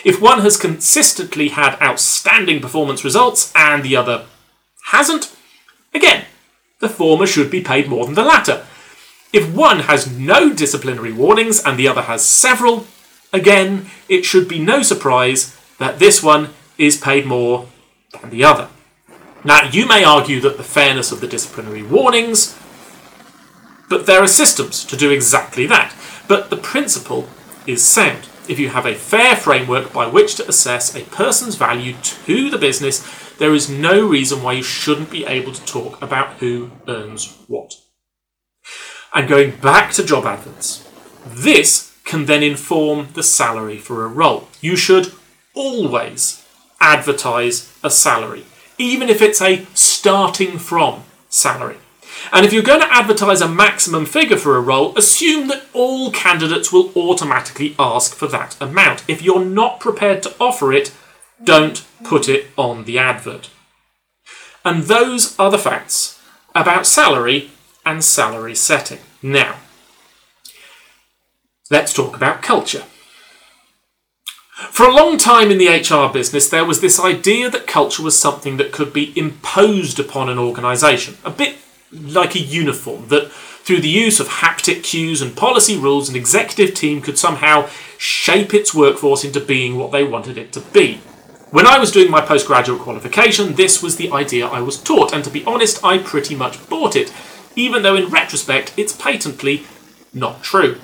If 0.04 0.22
one 0.22 0.40
has 0.40 0.56
consistently 0.56 1.48
had 1.48 1.80
outstanding 1.82 2.60
performance 2.60 3.04
results 3.04 3.52
and 3.54 3.82
the 3.82 3.96
other 3.96 4.26
hasn't, 4.86 5.34
again, 5.92 6.24
the 6.78 6.88
former 6.88 7.26
should 7.26 7.50
be 7.50 7.62
paid 7.62 7.88
more 7.88 8.06
than 8.06 8.14
the 8.14 8.24
latter. 8.24 8.64
If 9.32 9.52
one 9.52 9.80
has 9.80 10.10
no 10.16 10.52
disciplinary 10.52 11.12
warnings 11.12 11.62
and 11.64 11.76
the 11.76 11.88
other 11.88 12.02
has 12.02 12.24
several, 12.24 12.86
again, 13.32 13.86
it 14.08 14.24
should 14.24 14.46
be 14.46 14.60
no 14.60 14.82
surprise 14.82 15.58
that 15.78 15.98
this 15.98 16.22
one 16.22 16.50
is 16.78 16.96
paid 16.96 17.26
more 17.26 17.66
than 18.20 18.30
the 18.30 18.44
other. 18.44 18.68
Now, 19.44 19.68
you 19.68 19.86
may 19.86 20.04
argue 20.04 20.40
that 20.42 20.58
the 20.58 20.62
fairness 20.62 21.10
of 21.10 21.20
the 21.20 21.26
disciplinary 21.26 21.82
warnings, 21.82 22.56
but 23.88 24.06
there 24.06 24.22
are 24.22 24.28
systems 24.28 24.84
to 24.84 24.96
do 24.96 25.10
exactly 25.10 25.66
that. 25.66 25.92
But 26.28 26.50
the 26.50 26.56
principle 26.56 27.28
is 27.66 27.84
sound. 27.84 28.28
If 28.48 28.58
you 28.58 28.70
have 28.70 28.86
a 28.86 28.94
fair 28.94 29.36
framework 29.36 29.92
by 29.92 30.06
which 30.06 30.34
to 30.36 30.48
assess 30.48 30.94
a 30.94 31.04
person's 31.04 31.54
value 31.54 31.94
to 32.02 32.50
the 32.50 32.58
business, 32.58 33.02
there 33.38 33.54
is 33.54 33.68
no 33.68 34.06
reason 34.06 34.42
why 34.42 34.54
you 34.54 34.62
shouldn't 34.62 35.10
be 35.10 35.24
able 35.24 35.52
to 35.52 35.64
talk 35.64 36.00
about 36.02 36.34
who 36.34 36.70
earns 36.88 37.38
what. 37.46 37.74
And 39.14 39.28
going 39.28 39.56
back 39.56 39.92
to 39.92 40.04
job 40.04 40.24
adverts, 40.24 40.88
this 41.26 41.96
can 42.04 42.26
then 42.26 42.42
inform 42.42 43.08
the 43.14 43.22
salary 43.22 43.78
for 43.78 44.04
a 44.04 44.08
role. 44.08 44.48
You 44.60 44.76
should 44.76 45.12
always 45.54 46.44
advertise 46.80 47.72
a 47.82 47.90
salary, 47.90 48.44
even 48.78 49.08
if 49.08 49.22
it's 49.22 49.40
a 49.40 49.66
starting 49.74 50.58
from 50.58 51.04
salary. 51.28 51.76
And 52.30 52.46
if 52.46 52.52
you're 52.52 52.62
going 52.62 52.80
to 52.80 52.94
advertise 52.94 53.40
a 53.40 53.48
maximum 53.48 54.06
figure 54.06 54.36
for 54.36 54.56
a 54.56 54.60
role, 54.60 54.96
assume 54.96 55.48
that 55.48 55.64
all 55.72 56.10
candidates 56.12 56.72
will 56.72 56.92
automatically 56.94 57.74
ask 57.78 58.14
for 58.14 58.26
that 58.28 58.60
amount. 58.60 59.04
If 59.08 59.22
you're 59.22 59.44
not 59.44 59.80
prepared 59.80 60.22
to 60.24 60.34
offer 60.38 60.72
it, 60.72 60.92
don't 61.42 61.84
put 62.04 62.28
it 62.28 62.46
on 62.56 62.84
the 62.84 62.98
advert. 62.98 63.50
And 64.64 64.84
those 64.84 65.38
are 65.38 65.50
the 65.50 65.58
facts 65.58 66.20
about 66.54 66.86
salary 66.86 67.50
and 67.84 68.04
salary 68.04 68.54
setting. 68.54 69.00
Now, 69.22 69.56
let's 71.70 71.92
talk 71.92 72.16
about 72.16 72.42
culture. 72.42 72.84
For 74.70 74.86
a 74.86 74.94
long 74.94 75.18
time 75.18 75.50
in 75.50 75.58
the 75.58 75.68
HR 75.68 76.12
business, 76.12 76.48
there 76.48 76.64
was 76.64 76.80
this 76.80 77.00
idea 77.00 77.50
that 77.50 77.66
culture 77.66 78.02
was 78.02 78.18
something 78.18 78.58
that 78.58 78.70
could 78.70 78.92
be 78.92 79.12
imposed 79.18 79.98
upon 79.98 80.28
an 80.28 80.38
organisation, 80.38 81.16
a 81.24 81.30
bit 81.30 81.56
like 81.92 82.34
a 82.34 82.40
uniform, 82.40 83.08
that 83.08 83.30
through 83.30 83.80
the 83.80 83.88
use 83.88 84.18
of 84.18 84.28
haptic 84.28 84.82
cues 84.82 85.22
and 85.22 85.36
policy 85.36 85.76
rules, 85.76 86.08
an 86.08 86.16
executive 86.16 86.74
team 86.74 87.00
could 87.00 87.18
somehow 87.18 87.68
shape 87.96 88.52
its 88.52 88.74
workforce 88.74 89.24
into 89.24 89.40
being 89.40 89.76
what 89.76 89.92
they 89.92 90.02
wanted 90.02 90.36
it 90.36 90.52
to 90.52 90.60
be. 90.60 91.00
When 91.50 91.66
I 91.66 91.78
was 91.78 91.92
doing 91.92 92.10
my 92.10 92.22
postgraduate 92.22 92.80
qualification, 92.80 93.54
this 93.54 93.82
was 93.82 93.96
the 93.96 94.10
idea 94.10 94.46
I 94.46 94.60
was 94.60 94.82
taught, 94.82 95.12
and 95.12 95.22
to 95.22 95.30
be 95.30 95.44
honest, 95.44 95.84
I 95.84 95.98
pretty 95.98 96.34
much 96.34 96.68
bought 96.68 96.96
it, 96.96 97.12
even 97.54 97.82
though 97.82 97.94
in 97.94 98.08
retrospect 98.08 98.72
it's 98.76 98.96
patently 98.96 99.64
not 100.14 100.42
true. 100.42 100.80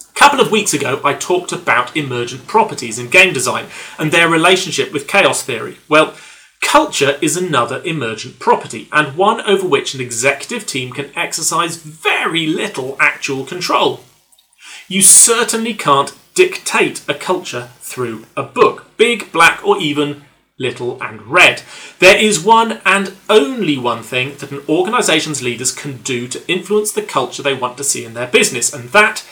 A 0.00 0.18
couple 0.18 0.40
of 0.40 0.50
weeks 0.50 0.74
ago, 0.74 1.00
I 1.04 1.14
talked 1.14 1.52
about 1.52 1.96
emergent 1.96 2.46
properties 2.46 2.98
in 2.98 3.10
game 3.10 3.32
design 3.32 3.66
and 3.98 4.10
their 4.10 4.28
relationship 4.28 4.92
with 4.92 5.08
chaos 5.08 5.42
theory. 5.42 5.78
Well, 5.88 6.14
Culture 6.74 7.18
is 7.22 7.36
another 7.36 7.80
emergent 7.84 8.40
property, 8.40 8.88
and 8.90 9.16
one 9.16 9.40
over 9.42 9.64
which 9.64 9.94
an 9.94 10.00
executive 10.00 10.66
team 10.66 10.90
can 10.90 11.16
exercise 11.16 11.76
very 11.76 12.48
little 12.48 12.96
actual 12.98 13.44
control. 13.44 14.00
You 14.88 15.00
certainly 15.00 15.74
can't 15.74 16.18
dictate 16.34 17.08
a 17.08 17.14
culture 17.14 17.68
through 17.78 18.26
a 18.36 18.42
book, 18.42 18.96
big, 18.96 19.30
black, 19.30 19.64
or 19.64 19.78
even 19.80 20.24
little 20.58 21.00
and 21.00 21.22
red. 21.28 21.62
There 22.00 22.18
is 22.18 22.42
one 22.42 22.80
and 22.84 23.14
only 23.30 23.78
one 23.78 24.02
thing 24.02 24.34
that 24.38 24.50
an 24.50 24.64
organisation's 24.68 25.42
leaders 25.42 25.70
can 25.70 25.98
do 25.98 26.26
to 26.26 26.42
influence 26.50 26.90
the 26.90 27.02
culture 27.02 27.44
they 27.44 27.54
want 27.54 27.76
to 27.76 27.84
see 27.84 28.04
in 28.04 28.14
their 28.14 28.26
business, 28.26 28.74
and 28.74 28.88
that 28.88 29.24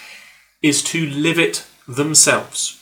is 0.63 0.81
to 0.85 1.05
live 1.11 1.41
it 1.41 1.67
themselves. 1.89 2.79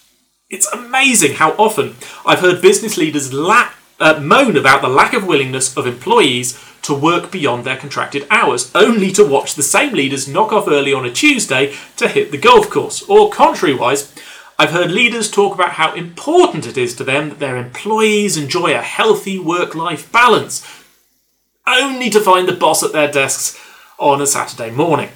It's 0.50 0.70
amazing 0.70 1.36
how 1.36 1.52
often 1.52 1.96
I've 2.26 2.40
heard 2.40 2.60
business 2.60 2.98
leaders 2.98 3.32
lack 3.32 3.76
uh, 4.00 4.18
moan 4.20 4.56
about 4.56 4.82
the 4.82 4.88
lack 4.88 5.12
of 5.12 5.26
willingness 5.26 5.76
of 5.76 5.86
employees 5.86 6.58
to 6.82 6.94
work 6.94 7.30
beyond 7.30 7.64
their 7.64 7.76
contracted 7.76 8.26
hours, 8.30 8.70
only 8.74 9.12
to 9.12 9.24
watch 9.24 9.54
the 9.54 9.62
same 9.62 9.92
leaders 9.92 10.26
knock 10.26 10.52
off 10.52 10.66
early 10.66 10.92
on 10.92 11.04
a 11.04 11.12
Tuesday 11.12 11.74
to 11.96 12.08
hit 12.08 12.30
the 12.30 12.38
golf 12.38 12.70
course. 12.70 13.02
Or, 13.02 13.30
contrariwise, 13.30 14.16
I've 14.58 14.70
heard 14.70 14.90
leaders 14.90 15.30
talk 15.30 15.54
about 15.54 15.72
how 15.72 15.94
important 15.94 16.66
it 16.66 16.76
is 16.76 16.94
to 16.96 17.04
them 17.04 17.28
that 17.28 17.38
their 17.38 17.56
employees 17.56 18.36
enjoy 18.36 18.74
a 18.74 18.82
healthy 18.82 19.38
work 19.38 19.74
life 19.74 20.10
balance, 20.10 20.66
only 21.66 22.10
to 22.10 22.20
find 22.20 22.48
the 22.48 22.52
boss 22.52 22.82
at 22.82 22.92
their 22.92 23.10
desks 23.10 23.58
on 23.98 24.20
a 24.20 24.26
Saturday 24.26 24.70
morning. 24.70 25.10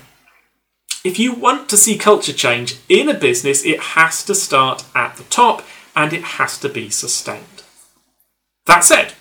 If 1.04 1.18
you 1.18 1.34
want 1.34 1.68
to 1.68 1.76
see 1.76 1.98
culture 1.98 2.32
change 2.32 2.76
in 2.88 3.08
a 3.08 3.14
business, 3.14 3.64
it 3.64 3.80
has 3.80 4.24
to 4.24 4.34
start 4.34 4.84
at 4.94 5.16
the 5.16 5.24
top 5.24 5.62
and 5.94 6.12
it 6.12 6.22
has 6.22 6.58
to 6.60 6.68
be 6.68 6.88
sustained. 6.88 7.53
That 8.66 8.84
said, 8.84 9.12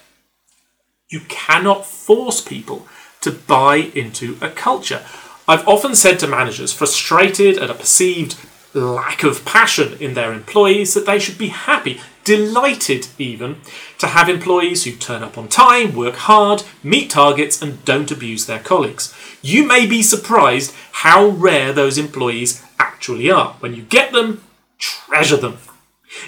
you 1.10 1.22
cannot 1.28 1.86
force 1.86 2.42
people 2.42 2.88
to 3.22 3.32
buy 3.32 3.76
into 3.76 4.38
a 4.42 4.50
culture. 4.50 5.04
I've 5.48 5.68
often 5.68 5.96
said 5.96 6.20
to 6.20 6.28
managers 6.28 6.74
frustrated 6.74 7.58
at 7.58 7.70
a 7.70 7.76
perceived 7.76 8.38
lack 8.74 9.24
of 9.24 9.46
passion 9.46 9.98
in 10.00 10.14
their 10.14 10.34
employees 10.34 10.94
that 10.94 11.06
they 11.06 11.20
should 11.20 11.38
be 11.38 11.50
happy, 11.50 12.02
delighted 12.24 13.08
even, 13.20 13.58
to 14.00 14.08
have 14.08 14.30
employees 14.30 14.84
who 14.84 14.94
turn 14.94 15.24
up 15.24 15.38
on 15.38 15.48
time, 15.48 15.94
work 15.94 16.16
hard, 16.16 16.64
meet 16.82 17.10
targets, 17.10 17.62
and 17.62 17.84
don't 17.86 18.12
abuse 18.12 18.46
their 18.46 18.60
colleagues. 18.60 19.14
You 19.42 19.68
may 19.68 19.86
be 19.86 20.02
surprised 20.02 20.74
how 20.94 21.28
rare 21.28 21.74
those 21.74 21.98
employees 21.98 22.64
actually 22.80 23.30
are. 23.30 23.54
When 23.60 23.76
you 23.76 23.84
get 23.84 24.12
them, 24.12 24.44
treasure 24.80 25.38
them. 25.38 25.58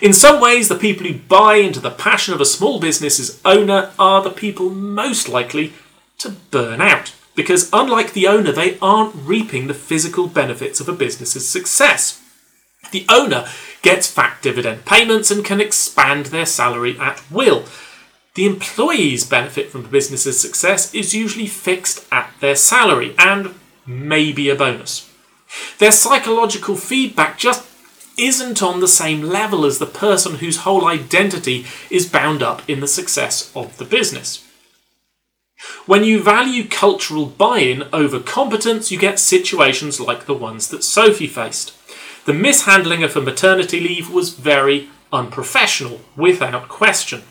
In 0.02 0.13
some 0.13 0.41
ways, 0.41 0.67
the 0.67 0.76
people 0.76 1.06
who 1.08 1.13
buy 1.13 1.56
into 1.56 1.80
the 1.80 1.91
passion 1.91 2.34
of 2.34 2.41
a 2.41 2.45
small 2.45 2.80
business's 2.80 3.39
owner 3.45 3.91
are 3.98 4.21
the 4.21 4.30
people 4.30 4.69
most 4.69 5.30
likely 5.30 5.74
to 6.19 6.30
burn 6.52 6.82
out. 6.82 7.13
Because 7.36 7.69
unlike 7.74 8.13
the 8.13 8.28
owner, 8.28 8.52
they 8.52 8.78
aren't 8.80 9.15
reaping 9.15 9.67
the 9.67 9.74
physical 9.74 10.28
benefits 10.28 10.80
of 10.80 10.88
a 10.88 10.93
business's 10.93 11.48
success. 11.48 12.21
The 12.91 13.06
owner 13.10 13.48
gets 13.82 14.10
fat 14.10 14.41
dividend 14.41 14.86
payments 14.86 15.30
and 15.32 15.43
can 15.43 15.60
expand 15.60 16.28
their 16.28 16.45
salary 16.45 16.98
at 17.00 17.21
will. 17.30 17.65
The 18.36 18.45
employees 18.45 19.26
benefit 19.26 19.69
from 19.69 19.84
the 19.84 19.89
business's 19.89 20.39
success 20.39 20.93
is 20.93 21.13
usually 21.13 21.48
fixed 21.48 22.06
at 22.12 22.32
their 22.39 22.56
salary 22.56 23.15
and 23.17 23.56
maybe 23.86 24.50
a 24.50 24.56
bonus. 24.56 25.10
Their 25.78 25.91
psychological 25.91 26.76
feedback 26.76 27.38
just 27.38 27.63
isn't 28.17 28.63
on 28.63 28.80
the 28.80 28.88
same 28.88 29.21
level 29.21 29.65
as 29.65 29.80
the 29.80 29.86
person 29.86 30.36
whose 30.36 30.58
whole 30.58 30.88
identity 30.88 31.65
is 31.89 32.10
bound 32.10 32.41
up 32.41 32.67
in 32.69 32.80
the 32.80 32.88
success 32.88 33.51
of 33.56 33.78
the 33.78 33.86
business. 33.86 34.43
When 35.86 36.04
you 36.04 36.21
value 36.21 36.67
cultural 36.67 37.25
buy 37.25 37.60
in 37.60 37.84
over 37.93 38.19
competence, 38.19 38.91
you 38.91 38.99
get 38.99 39.19
situations 39.19 39.99
like 39.99 40.25
the 40.25 40.34
ones 40.34 40.69
that 40.69 40.84
Sophie 40.84 41.28
faced. 41.28 41.73
The 42.25 42.34
mishandling 42.34 43.04
of 43.04 43.13
her 43.13 43.21
maternity 43.21 43.80
leave 43.80 44.12
was 44.12 44.32
very 44.32 44.89
unprofessional, 45.13 46.01
without 46.15 46.67
question. 46.67 47.23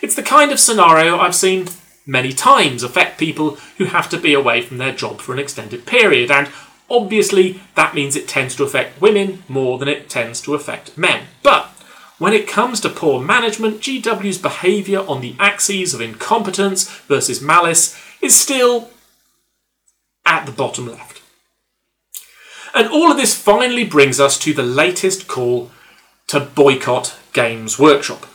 It's 0.00 0.14
the 0.14 0.22
kind 0.22 0.52
of 0.52 0.60
scenario 0.60 1.18
I've 1.18 1.34
seen 1.34 1.68
many 2.06 2.32
times 2.32 2.82
affect 2.82 3.18
people 3.18 3.56
who 3.78 3.86
have 3.86 4.08
to 4.10 4.20
be 4.20 4.34
away 4.34 4.60
from 4.60 4.78
their 4.78 4.92
job 4.92 5.20
for 5.20 5.32
an 5.32 5.38
extended 5.38 5.86
period, 5.86 6.30
and 6.30 6.48
obviously 6.90 7.60
that 7.74 7.94
means 7.94 8.16
it 8.16 8.28
tends 8.28 8.54
to 8.56 8.64
affect 8.64 9.00
women 9.00 9.42
more 9.48 9.78
than 9.78 9.88
it 9.88 10.08
tends 10.08 10.40
to 10.42 10.54
affect 10.54 10.96
men. 10.96 11.26
But 11.42 11.66
when 12.18 12.32
it 12.32 12.48
comes 12.48 12.80
to 12.80 12.88
poor 12.88 13.20
management, 13.20 13.80
GW's 13.80 14.38
behaviour 14.38 15.00
on 15.00 15.20
the 15.20 15.34
axes 15.38 15.94
of 15.94 16.00
incompetence 16.00 16.88
versus 17.00 17.40
malice 17.40 17.98
is 18.22 18.38
still 18.38 18.90
at 20.24 20.46
the 20.46 20.52
bottom 20.52 20.86
left. 20.86 21.20
And 22.74 22.88
all 22.88 23.10
of 23.10 23.16
this 23.16 23.34
finally 23.34 23.84
brings 23.84 24.18
us 24.18 24.38
to 24.40 24.52
the 24.52 24.62
latest 24.62 25.28
call 25.28 25.70
to 26.28 26.40
boycott 26.40 27.18
Games 27.32 27.78
Workshop. 27.78 28.26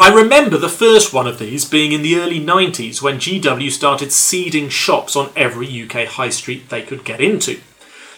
I 0.00 0.14
remember 0.14 0.56
the 0.58 0.68
first 0.68 1.12
one 1.12 1.26
of 1.26 1.40
these 1.40 1.64
being 1.64 1.90
in 1.90 2.02
the 2.02 2.20
early 2.20 2.38
90s 2.38 3.02
when 3.02 3.16
GW 3.18 3.68
started 3.72 4.12
seeding 4.12 4.68
shops 4.68 5.16
on 5.16 5.32
every 5.34 5.82
UK 5.82 6.06
high 6.06 6.28
street 6.28 6.68
they 6.68 6.82
could 6.82 7.04
get 7.04 7.20
into. 7.20 7.58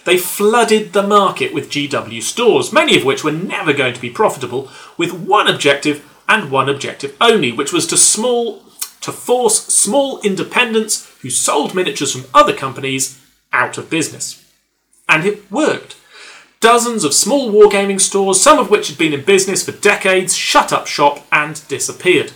They 0.05 0.19
flooded 0.19 0.93
the 0.93 1.01
market 1.01 1.55
with 1.55 1.71
GW 1.71 2.21
stores, 2.21 2.71
many 2.71 2.95
of 2.95 3.03
which 3.03 3.23
were 3.23 3.31
never 3.31 3.73
going 3.73 3.95
to 3.95 4.01
be 4.01 4.11
profitable, 4.11 4.69
with 4.95 5.11
one 5.11 5.47
objective 5.47 6.07
and 6.29 6.51
one 6.51 6.69
objective 6.69 7.17
only, 7.19 7.51
which 7.51 7.73
was 7.73 7.87
to 7.87 7.97
small 7.97 8.61
to 9.01 9.11
force 9.11 9.65
small 9.65 10.21
independents 10.21 11.11
who 11.23 11.31
sold 11.31 11.73
miniatures 11.73 12.11
from 12.11 12.25
other 12.31 12.53
companies 12.53 13.19
out 13.51 13.79
of 13.79 13.89
business. 13.89 14.47
And 15.09 15.25
it 15.25 15.51
worked. 15.51 15.95
Dozens 16.61 17.03
of 17.03 17.15
small 17.15 17.51
wargaming 17.51 17.99
stores, 17.99 18.39
some 18.39 18.59
of 18.59 18.69
which 18.69 18.87
had 18.87 18.97
been 18.97 19.13
in 19.13 19.25
business 19.25 19.65
for 19.65 19.71
decades, 19.71 20.35
shut 20.35 20.71
up 20.71 20.85
shop 20.85 21.25
and 21.31 21.67
disappeared. 21.67 22.33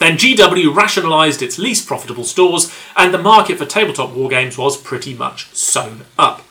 Then 0.00 0.16
GW 0.16 0.74
rationalised 0.74 1.42
its 1.42 1.60
least 1.60 1.86
profitable 1.86 2.24
stores, 2.24 2.76
and 2.96 3.14
the 3.14 3.22
market 3.22 3.56
for 3.56 3.66
tabletop 3.66 4.10
wargames 4.10 4.58
was 4.58 4.76
pretty 4.76 5.14
much 5.14 5.54
sewn 5.54 6.06
up. 6.18 6.42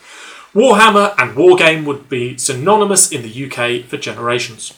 Warhammer 0.54 1.14
and 1.18 1.36
Wargame 1.36 1.84
would 1.84 2.08
be 2.08 2.38
synonymous 2.38 3.12
in 3.12 3.24
the 3.24 3.46
UK 3.46 3.86
for 3.86 3.98
generations. 3.98 4.74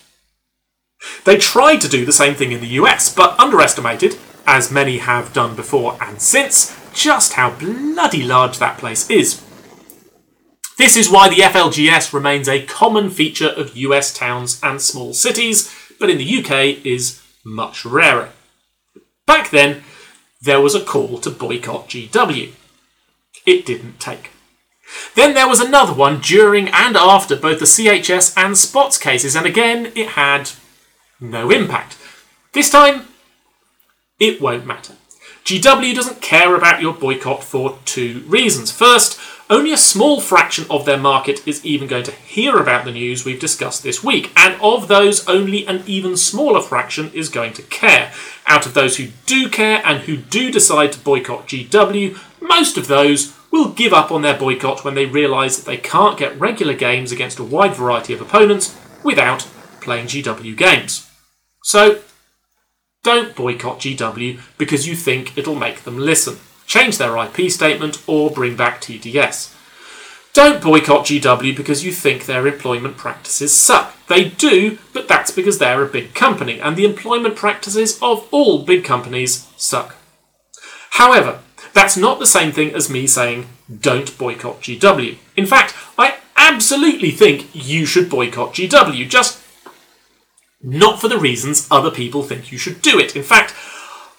They 1.23 1.37
tried 1.37 1.81
to 1.81 1.87
do 1.87 2.03
the 2.03 2.11
same 2.11 2.33
thing 2.33 2.51
in 2.51 2.61
the 2.61 2.79
US, 2.81 3.13
but 3.13 3.39
underestimated, 3.39 4.17
as 4.47 4.71
many 4.71 4.97
have 4.97 5.33
done 5.33 5.55
before 5.55 5.97
and 6.01 6.19
since, 6.19 6.75
just 6.93 7.33
how 7.33 7.51
bloody 7.51 8.23
large 8.23 8.57
that 8.57 8.79
place 8.79 9.07
is. 9.07 9.39
This 10.77 10.97
is 10.97 11.09
why 11.09 11.29
the 11.29 11.41
FLGS 11.41 12.13
remains 12.13 12.49
a 12.49 12.65
common 12.65 13.09
feature 13.09 13.49
of 13.49 13.77
US 13.77 14.13
towns 14.13 14.59
and 14.63 14.81
small 14.81 15.13
cities, 15.13 15.73
but 15.99 16.09
in 16.09 16.17
the 16.17 16.39
UK 16.39 16.86
is 16.86 17.21
much 17.45 17.86
rarer. 17.86 18.29
Back 19.25 19.51
then, 19.51 19.83
there 20.41 20.62
was 20.62 20.75
a 20.75 20.83
call 20.83 21.19
to 21.19 21.29
boycott 21.29 21.89
GW. 21.89 22.51
It 23.45 23.65
didn't 23.65 23.99
take. 23.99 24.31
Then 25.15 25.33
there 25.33 25.47
was 25.47 25.59
another 25.59 25.93
one 25.93 26.19
during 26.19 26.67
and 26.69 26.95
after 26.97 27.36
both 27.36 27.59
the 27.59 27.65
CHS 27.65 28.33
and 28.38 28.57
Spots 28.57 28.97
cases, 28.97 29.36
and 29.36 29.45
again 29.45 29.91
it 29.95 30.09
had 30.09 30.51
no 31.19 31.49
impact. 31.51 31.97
This 32.53 32.69
time, 32.69 33.07
it 34.19 34.41
won't 34.41 34.65
matter. 34.65 34.93
GW 35.45 35.93
doesn't 35.95 36.21
care 36.21 36.55
about 36.55 36.81
your 36.81 36.93
boycott 36.93 37.43
for 37.43 37.79
two 37.86 38.23
reasons. 38.27 38.71
First, 38.71 39.19
only 39.53 39.71
a 39.71 39.77
small 39.77 40.19
fraction 40.19 40.65
of 40.69 40.85
their 40.85 40.97
market 40.97 41.47
is 41.47 41.63
even 41.63 41.87
going 41.87 42.03
to 42.03 42.11
hear 42.11 42.57
about 42.57 42.85
the 42.85 42.91
news 42.91 43.23
we've 43.23 43.39
discussed 43.39 43.83
this 43.83 44.03
week, 44.03 44.31
and 44.35 44.59
of 44.61 44.87
those, 44.87 45.27
only 45.27 45.67
an 45.67 45.83
even 45.85 46.17
smaller 46.17 46.59
fraction 46.59 47.11
is 47.13 47.29
going 47.29 47.53
to 47.53 47.61
care. 47.61 48.11
Out 48.47 48.65
of 48.65 48.73
those 48.73 48.97
who 48.97 49.09
do 49.27 49.47
care 49.47 49.81
and 49.85 50.01
who 50.01 50.17
do 50.17 50.51
decide 50.51 50.91
to 50.93 50.99
boycott 50.99 51.47
GW, 51.47 52.17
most 52.41 52.77
of 52.77 52.87
those 52.87 53.37
will 53.51 53.69
give 53.69 53.93
up 53.93 54.11
on 54.11 54.23
their 54.23 54.37
boycott 54.37 54.83
when 54.83 54.95
they 54.95 55.05
realise 55.05 55.57
that 55.57 55.65
they 55.65 55.77
can't 55.77 56.17
get 56.17 56.39
regular 56.39 56.73
games 56.73 57.11
against 57.11 57.37
a 57.37 57.43
wide 57.43 57.75
variety 57.75 58.11
of 58.13 58.21
opponents 58.21 58.75
without 59.03 59.47
playing 59.81 60.07
GW 60.07 60.57
games. 60.57 61.07
So, 61.63 62.01
don't 63.03 63.35
boycott 63.35 63.79
GW 63.79 64.39
because 64.57 64.87
you 64.87 64.95
think 64.95 65.37
it'll 65.37 65.53
make 65.53 65.83
them 65.83 65.99
listen 65.99 66.39
change 66.73 66.97
their 66.97 67.15
IP 67.17 67.51
statement, 67.51 68.01
or 68.07 68.31
bring 68.31 68.55
back 68.55 68.81
TTS. 68.81 69.55
Don't 70.33 70.63
boycott 70.63 71.05
GW 71.05 71.55
because 71.55 71.86
you 71.86 71.91
think 71.91 72.25
their 72.25 72.47
employment 72.47 72.97
practices 72.97 73.53
suck. 73.53 73.93
They 74.07 74.29
do, 74.29 74.79
but 74.91 75.07
that's 75.07 75.29
because 75.29 75.59
they're 75.59 75.83
a 75.83 75.88
big 75.88 76.15
company, 76.15 76.59
and 76.59 76.75
the 76.75 76.86
employment 76.86 77.36
practices 77.36 77.99
of 78.01 78.27
all 78.31 78.65
big 78.65 78.83
companies 78.83 79.47
suck. 79.55 79.95
However, 80.91 81.41
that's 81.73 81.95
not 81.95 82.17
the 82.17 82.25
same 82.25 82.51
thing 82.51 82.73
as 82.73 82.89
me 82.89 83.05
saying, 83.05 83.45
don't 83.79 84.17
boycott 84.17 84.62
GW. 84.62 85.17
In 85.38 85.45
fact, 85.45 85.75
I 85.95 86.17
absolutely 86.36 87.12
think 87.12 87.49
you 87.53 87.86
should 87.86 88.09
boycott 88.09 88.55
GW, 88.55 89.07
just 89.07 89.39
not 90.63 90.99
for 90.99 91.07
the 91.07 91.19
reasons 91.19 91.67
other 91.69 91.91
people 91.91 92.23
think 92.23 92.51
you 92.51 92.57
should 92.57 92.81
do 92.81 92.97
it. 92.97 93.15
In 93.15 93.23
fact, 93.23 93.53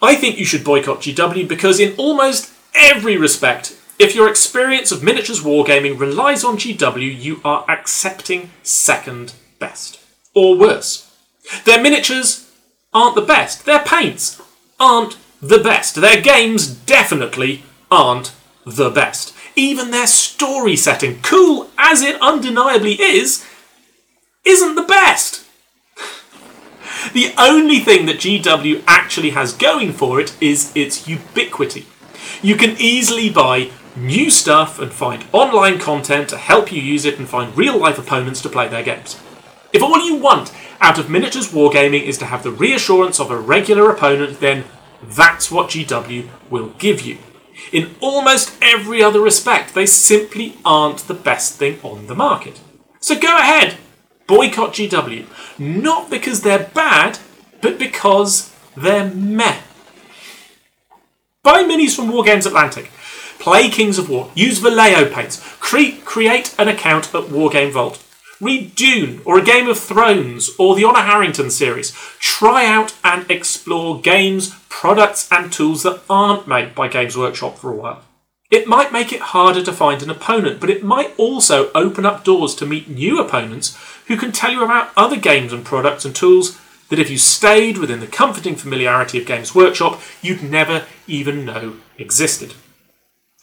I 0.04 0.14
think 0.14 0.38
you 0.38 0.44
should 0.44 0.64
boycott 0.64 1.00
GW 1.00 1.48
because, 1.48 1.80
in 1.80 1.94
almost 1.96 2.52
every 2.74 3.16
respect, 3.16 3.76
if 3.98 4.14
your 4.14 4.28
experience 4.28 4.92
of 4.92 5.02
miniatures 5.02 5.40
wargaming 5.40 5.98
relies 5.98 6.44
on 6.44 6.56
GW, 6.56 7.22
you 7.22 7.40
are 7.44 7.64
accepting 7.70 8.50
second 8.62 9.34
best. 9.58 10.00
Or 10.34 10.58
worse. 10.58 11.10
Their 11.64 11.80
miniatures 11.80 12.50
aren't 12.92 13.14
the 13.14 13.22
best. 13.22 13.64
Their 13.64 13.80
paints 13.80 14.42
aren't 14.78 15.16
the 15.40 15.58
best. 15.58 15.94
Their 15.94 16.20
games 16.20 16.66
definitely 16.68 17.62
aren't 17.90 18.34
the 18.66 18.90
best. 18.90 19.34
Even 19.56 19.90
their 19.90 20.06
story 20.06 20.76
setting, 20.76 21.20
cool 21.22 21.70
as 21.78 22.02
it 22.02 22.20
undeniably 22.20 23.00
is, 23.00 23.44
isn't 24.44 24.74
the 24.74 24.82
best. 24.82 25.43
The 27.12 27.32
only 27.38 27.80
thing 27.80 28.06
that 28.06 28.18
GW 28.18 28.82
actually 28.86 29.30
has 29.30 29.52
going 29.52 29.92
for 29.92 30.20
it 30.20 30.36
is 30.40 30.72
its 30.74 31.06
ubiquity. 31.06 31.86
You 32.42 32.56
can 32.56 32.76
easily 32.78 33.30
buy 33.30 33.70
new 33.96 34.30
stuff 34.30 34.78
and 34.78 34.92
find 34.92 35.24
online 35.32 35.78
content 35.78 36.28
to 36.30 36.36
help 36.36 36.72
you 36.72 36.80
use 36.80 37.04
it 37.04 37.18
and 37.18 37.28
find 37.28 37.56
real 37.56 37.78
life 37.78 37.98
opponents 37.98 38.40
to 38.42 38.48
play 38.48 38.68
their 38.68 38.82
games. 38.82 39.20
If 39.72 39.82
all 39.82 40.04
you 40.04 40.16
want 40.16 40.52
out 40.80 40.98
of 40.98 41.10
miniatures 41.10 41.52
wargaming 41.52 42.02
is 42.02 42.18
to 42.18 42.26
have 42.26 42.42
the 42.42 42.50
reassurance 42.50 43.20
of 43.20 43.30
a 43.30 43.38
regular 43.38 43.90
opponent, 43.90 44.40
then 44.40 44.64
that's 45.02 45.50
what 45.50 45.70
GW 45.70 46.28
will 46.50 46.68
give 46.78 47.02
you. 47.02 47.18
In 47.72 47.94
almost 48.00 48.56
every 48.60 49.02
other 49.02 49.20
respect, 49.20 49.74
they 49.74 49.86
simply 49.86 50.56
aren't 50.64 51.06
the 51.06 51.14
best 51.14 51.54
thing 51.58 51.78
on 51.82 52.06
the 52.06 52.14
market. 52.14 52.60
So 53.00 53.18
go 53.18 53.36
ahead, 53.38 53.76
boycott 54.26 54.74
GW. 54.74 55.26
Not 55.58 56.10
because 56.10 56.42
they're 56.42 56.70
bad, 56.74 57.18
but 57.60 57.78
because 57.78 58.52
they're 58.76 59.10
meh. 59.10 59.60
Buy 61.42 61.62
minis 61.62 61.94
from 61.94 62.10
Wargames 62.10 62.46
Atlantic. 62.46 62.90
Play 63.38 63.68
Kings 63.68 63.98
of 63.98 64.08
War. 64.08 64.30
Use 64.34 64.58
Vallejo 64.58 65.12
paints. 65.12 65.42
Cre- 65.60 66.00
create 66.04 66.54
an 66.58 66.68
account 66.68 67.14
at 67.14 67.24
Wargame 67.24 67.72
Vault. 67.72 68.02
Read 68.40 68.74
Dune 68.74 69.20
or 69.24 69.38
A 69.38 69.42
Game 69.44 69.68
of 69.68 69.78
Thrones 69.78 70.50
or 70.58 70.74
the 70.74 70.84
Honor 70.84 71.02
Harrington 71.02 71.50
series. 71.50 71.92
Try 72.18 72.66
out 72.66 72.94
and 73.04 73.30
explore 73.30 74.00
games, 74.00 74.54
products, 74.68 75.31
and 75.31 75.52
tools 75.52 75.83
that 75.83 76.02
aren't 76.08 76.48
made 76.48 76.75
by 76.75 76.88
Games 76.88 77.16
Workshop 77.16 77.58
for 77.58 77.70
a 77.70 77.77
while. 77.77 78.02
It 78.50 78.66
might 78.66 78.92
make 78.92 79.12
it 79.12 79.20
harder 79.20 79.62
to 79.62 79.72
find 79.72 80.02
an 80.02 80.10
opponent, 80.10 80.60
but 80.60 80.70
it 80.70 80.85
might 80.85 81.12
also 81.18 81.70
open 81.75 82.06
up 82.06 82.25
doors 82.25 82.54
to 82.56 82.66
meet 82.66 82.88
new 82.88 83.20
opponents 83.20 83.77
who 84.07 84.17
can 84.17 84.33
tell 84.33 84.52
you 84.52 84.65
about 84.65 84.90
other 84.96 85.17
games 85.17 85.52
and 85.52 85.65
products 85.65 86.05
and 86.05 86.15
tools 86.15 86.61
that 86.88 86.98
if 86.98 87.11
you 87.11 87.19
stayed 87.19 87.79
within 87.79 88.00
the 88.00 88.07
comforting 88.07 88.57
familiarity 88.57 89.19
of 89.19 89.27
Games 89.27 89.55
Workshop, 89.55 90.00
you'd 90.23 90.42
never 90.42 90.87
even 91.07 91.44
know 91.44 91.77
existed. 91.98 92.55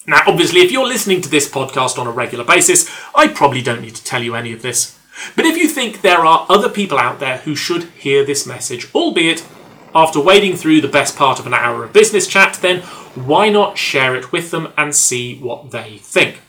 Now, 0.07 0.22
obviously, 0.28 0.62
if 0.62 0.72
you're 0.72 0.88
listening 0.88 1.22
to 1.22 1.30
this 1.30 1.49
podcast 1.49 1.97
on 1.99 2.07
a 2.07 2.12
regular 2.12 2.43
basis, 2.43 2.89
I 3.16 3.28
probably 3.28 3.62
don't 3.62 3.82
need 3.82 3.95
to 3.95 4.03
tell 4.03 4.24
you 4.24 4.36
any 4.36 4.53
of 4.53 4.62
this. 4.62 4.97
But 5.36 5.45
if 5.45 5.57
you 5.57 5.68
think 5.68 6.01
there 6.01 6.26
are 6.26 6.45
other 6.49 6.70
people 6.70 6.97
out 6.97 7.20
there 7.20 7.38
who 7.39 7.55
should 7.55 7.84
hear 7.84 8.26
this 8.26 8.47
message, 8.47 8.88
albeit 8.95 9.45
after 9.93 10.22
wading 10.22 10.55
through 10.55 10.82
the 10.82 10.88
best 10.88 11.16
part 11.18 11.39
of 11.39 11.45
an 11.45 11.53
hour 11.53 11.84
of 11.84 11.93
business 11.93 12.28
chat, 12.28 12.57
then 12.62 12.82
why 13.14 13.49
not 13.49 13.78
share 13.78 14.16
it 14.16 14.32
with 14.32 14.51
them 14.51 14.72
and 14.78 14.95
see 14.95 15.38
what 15.38 15.72
they 15.72 15.97
think? 15.97 16.39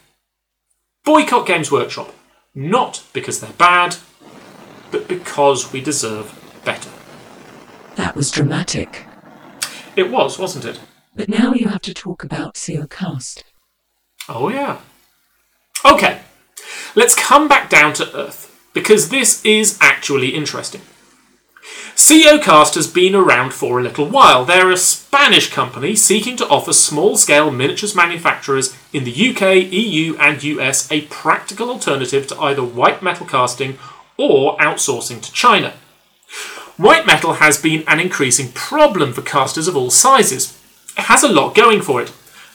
Boycott 1.05 1.47
Games 1.47 1.73
Workshop. 1.73 2.15
Not 2.55 3.03
because 3.12 3.40
they're 3.40 3.53
bad, 3.53 3.96
but 4.90 5.09
because 5.09 5.72
we 5.72 5.80
deserve 5.80 6.61
better. 6.64 6.90
That 7.96 8.14
was 8.14 8.30
dramatic. 8.30 9.07
It 9.96 10.11
was, 10.11 10.38
wasn't 10.38 10.64
it? 10.64 10.80
But 11.14 11.28
now 11.28 11.55
you 11.55 11.68
have 11.68 11.82
to 11.82 11.94
talk 11.94 12.24
about 12.24 12.55
CeoCast. 12.55 13.42
Oh, 14.28 14.48
yeah. 14.48 14.80
Okay, 15.84 16.20
let's 16.94 17.14
come 17.14 17.48
back 17.48 17.68
down 17.68 17.92
to 17.94 18.16
earth, 18.16 18.55
because 18.72 19.09
this 19.09 19.44
is 19.44 19.78
actually 19.80 20.28
interesting. 20.28 20.82
CeoCast 21.95 22.75
has 22.75 22.89
been 22.89 23.15
around 23.15 23.53
for 23.53 23.79
a 23.79 23.83
little 23.83 24.07
while. 24.07 24.45
They're 24.45 24.73
a 24.73 24.77
Spanish 24.77 25.51
company 25.51 25.95
seeking 25.95 26.37
to 26.39 26.49
offer 26.49 26.73
small 26.73 27.17
scale 27.17 27.51
miniatures 27.53 27.95
manufacturers 27.95 28.77
in 28.93 29.05
the 29.05 29.31
UK, 29.31 29.73
EU, 29.73 30.17
and 30.17 30.43
US 30.43 30.91
a 30.91 31.03
practical 31.03 31.71
alternative 31.71 32.27
to 32.29 32.41
either 32.41 32.65
white 32.65 33.03
metal 33.03 33.27
casting 33.27 33.79
or 34.17 34.57
outsourcing 34.59 35.23
to 35.23 35.33
China. 35.33 35.75
White 36.77 37.07
metal 37.07 37.35
has 37.35 37.61
been 37.61 37.85
an 37.87 38.01
increasing 38.01 38.51
problem 38.53 39.13
for 39.13 39.23
casters 39.23 39.69
of 39.69 39.77
all 39.77 39.91
sizes. 39.91 40.59
It 40.99 41.03
has 41.03 41.23
a 41.23 41.29
lot 41.29 41.55
going 41.55 41.83
for 41.83 42.03
it. 42.03 42.13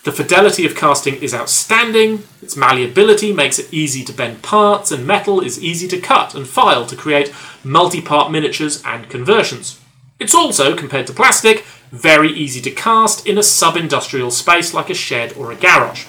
The 0.07 0.13
fidelity 0.13 0.65
of 0.65 0.73
casting 0.73 1.15
is 1.15 1.33
outstanding, 1.33 2.23
its 2.41 2.55
malleability 2.55 3.33
makes 3.33 3.59
it 3.59 3.73
easy 3.73 4.05
to 4.05 4.13
bend 4.13 4.41
parts, 4.41 4.89
and 4.89 5.05
metal 5.05 5.41
is 5.41 5.61
easy 5.61 5.85
to 5.89 5.99
cut 5.99 6.33
and 6.33 6.47
file 6.47 6.85
to 6.85 6.95
create 6.95 7.33
multi 7.61 7.99
part 7.99 8.31
miniatures 8.31 8.81
and 8.85 9.09
conversions. 9.09 9.81
It's 10.17 10.33
also, 10.33 10.77
compared 10.77 11.07
to 11.07 11.13
plastic, 11.13 11.65
very 11.91 12.31
easy 12.31 12.61
to 12.61 12.71
cast 12.71 13.27
in 13.27 13.37
a 13.37 13.43
sub 13.43 13.75
industrial 13.75 14.31
space 14.31 14.73
like 14.73 14.89
a 14.89 14.93
shed 14.93 15.33
or 15.33 15.51
a 15.51 15.57
garage, 15.57 16.05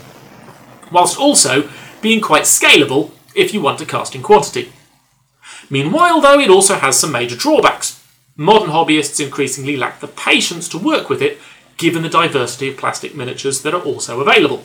whilst 0.92 1.18
also 1.18 1.68
being 2.00 2.20
quite 2.20 2.44
scalable 2.44 3.10
if 3.34 3.52
you 3.52 3.60
want 3.60 3.80
to 3.80 3.84
cast 3.84 4.14
in 4.14 4.22
quantity. 4.22 4.70
Meanwhile, 5.68 6.20
though, 6.20 6.38
it 6.38 6.50
also 6.50 6.76
has 6.76 6.96
some 6.96 7.10
major 7.10 7.34
drawbacks. 7.34 8.00
Modern 8.36 8.70
hobbyists 8.70 9.18
increasingly 9.18 9.76
lack 9.76 9.98
the 9.98 10.06
patience 10.06 10.68
to 10.68 10.78
work 10.78 11.10
with 11.10 11.20
it, 11.20 11.38
given 11.78 12.02
the 12.02 12.08
diversity 12.08 12.68
of 12.68 12.76
plastic 12.76 13.14
miniatures 13.14 13.62
that 13.62 13.72
are 13.72 13.82
also 13.82 14.20
available. 14.20 14.64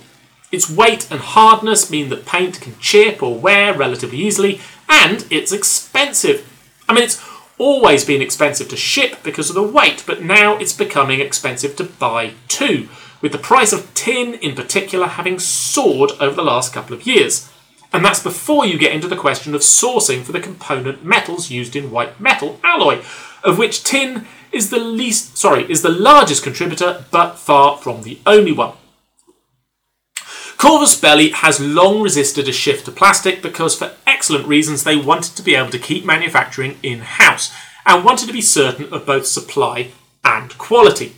Its 0.51 0.69
weight 0.69 1.09
and 1.09 1.21
hardness 1.21 1.89
mean 1.89 2.09
that 2.09 2.25
paint 2.25 2.59
can 2.59 2.77
chip 2.79 3.23
or 3.23 3.39
wear 3.39 3.73
relatively 3.73 4.19
easily, 4.19 4.59
and 4.89 5.25
it's 5.31 5.51
expensive. 5.51 6.47
I 6.87 6.93
mean, 6.93 7.03
it's 7.03 7.23
always 7.57 8.03
been 8.03 8.21
expensive 8.21 8.67
to 8.69 8.75
ship 8.75 9.23
because 9.23 9.49
of 9.49 9.55
the 9.55 9.63
weight, 9.63 10.03
but 10.05 10.21
now 10.21 10.57
it's 10.57 10.73
becoming 10.73 11.21
expensive 11.21 11.75
to 11.77 11.83
buy 11.83 12.33
too, 12.47 12.89
with 13.21 13.31
the 13.31 13.37
price 13.37 13.71
of 13.71 13.91
tin 13.93 14.33
in 14.35 14.53
particular 14.53 15.07
having 15.07 15.39
soared 15.39 16.11
over 16.19 16.35
the 16.35 16.43
last 16.43 16.73
couple 16.73 16.95
of 16.95 17.07
years. 17.07 17.49
And 17.91 18.03
that's 18.03 18.21
before 18.21 18.65
you 18.65 18.77
get 18.77 18.91
into 18.91 19.07
the 19.07 19.15
question 19.15 19.53
of 19.53 19.61
sourcing 19.61 20.23
for 20.23 20.31
the 20.31 20.39
component 20.39 21.05
metals 21.05 21.51
used 21.51 21.75
in 21.75 21.91
white 21.91 22.19
metal 22.19 22.59
alloy, 22.63 23.03
of 23.43 23.57
which 23.57 23.83
tin 23.83 24.25
is 24.53 24.69
the 24.69 24.79
least 24.79 25.37
sorry, 25.37 25.69
is 25.69 25.81
the 25.81 25.89
largest 25.89 26.43
contributor, 26.43 27.05
but 27.11 27.35
far 27.35 27.77
from 27.77 28.03
the 28.03 28.19
only 28.25 28.51
one. 28.51 28.73
Corvus 30.57 30.99
Belli 30.99 31.31
has 31.31 31.59
long 31.59 32.01
resisted 32.01 32.47
a 32.47 32.53
shift 32.53 32.85
to 32.85 32.91
plastic 32.91 33.41
because, 33.41 33.75
for 33.75 33.91
excellent 34.07 34.47
reasons, 34.47 34.83
they 34.83 34.95
wanted 34.95 35.35
to 35.35 35.43
be 35.43 35.55
able 35.55 35.71
to 35.71 35.79
keep 35.79 36.05
manufacturing 36.05 36.77
in 36.81 36.99
house 36.99 37.53
and 37.85 38.05
wanted 38.05 38.27
to 38.27 38.33
be 38.33 38.41
certain 38.41 38.93
of 38.93 39.05
both 39.05 39.25
supply 39.25 39.89
and 40.23 40.57
quality. 40.57 41.15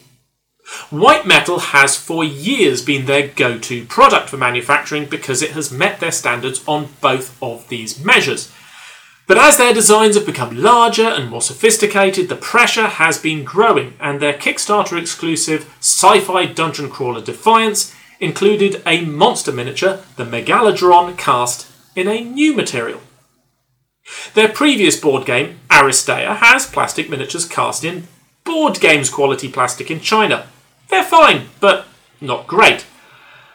White 0.90 1.28
metal 1.28 1.60
has 1.60 1.96
for 1.96 2.24
years 2.24 2.82
been 2.82 3.06
their 3.06 3.28
go 3.28 3.60
to 3.60 3.86
product 3.86 4.30
for 4.30 4.38
manufacturing 4.38 5.06
because 5.06 5.44
it 5.44 5.52
has 5.52 5.72
met 5.72 6.00
their 6.00 6.12
standards 6.12 6.64
on 6.68 6.90
both 7.00 7.38
of 7.42 7.70
these 7.70 8.04
measures. 8.04 8.52
But 9.28 9.38
as 9.40 9.58
their 9.58 9.74
designs 9.74 10.16
have 10.16 10.26
become 10.26 10.62
larger 10.62 11.08
and 11.08 11.30
more 11.30 11.42
sophisticated, 11.42 12.30
the 12.30 12.36
pressure 12.36 12.88
has 12.88 13.18
been 13.18 13.44
growing, 13.44 13.94
and 14.00 14.20
their 14.20 14.34
Kickstarter 14.34 15.00
exclusive 15.00 15.68
sci 15.80 16.20
fi 16.20 16.46
dungeon 16.46 16.90
crawler 16.90 17.22
Defiance 17.22 17.96
included 18.20 18.82
a 18.86 19.04
monster 19.04 19.52
miniature, 19.52 20.00
the 20.16 20.26
Megalodron, 20.26 21.18
cast 21.18 21.68
in 21.96 22.08
a 22.08 22.24
new 22.24 22.54
material. 22.54 23.02
Their 24.36 24.50
previous 24.50 25.00
board 25.00 25.26
game, 25.26 25.60
Aristeia, 25.70 26.38
has 26.38 26.68
plastic 26.68 27.10
miniatures 27.10 27.48
cast 27.48 27.84
in 27.84 28.08
board 28.44 28.80
games 28.80 29.10
quality 29.10 29.52
plastic 29.52 29.90
in 29.90 30.00
China. 30.00 30.48
They're 30.90 31.04
fine, 31.04 31.48
but 31.60 31.88
not 32.22 32.46
great. 32.46 32.86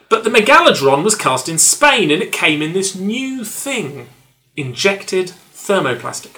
But 0.09 0.25
the 0.25 0.31
Megalodron 0.31 1.05
was 1.05 1.15
cast 1.15 1.49
in 1.49 1.59
Spain 1.59 2.11
and 2.11 2.21
it 2.21 2.33
came 2.33 2.61
in 2.61 2.73
this 2.73 2.97
new 2.97 3.45
thing 3.45 4.09
injected 4.57 5.33
thermoplastic. 5.71 6.37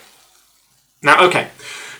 Now, 1.03 1.25
okay, 1.27 1.49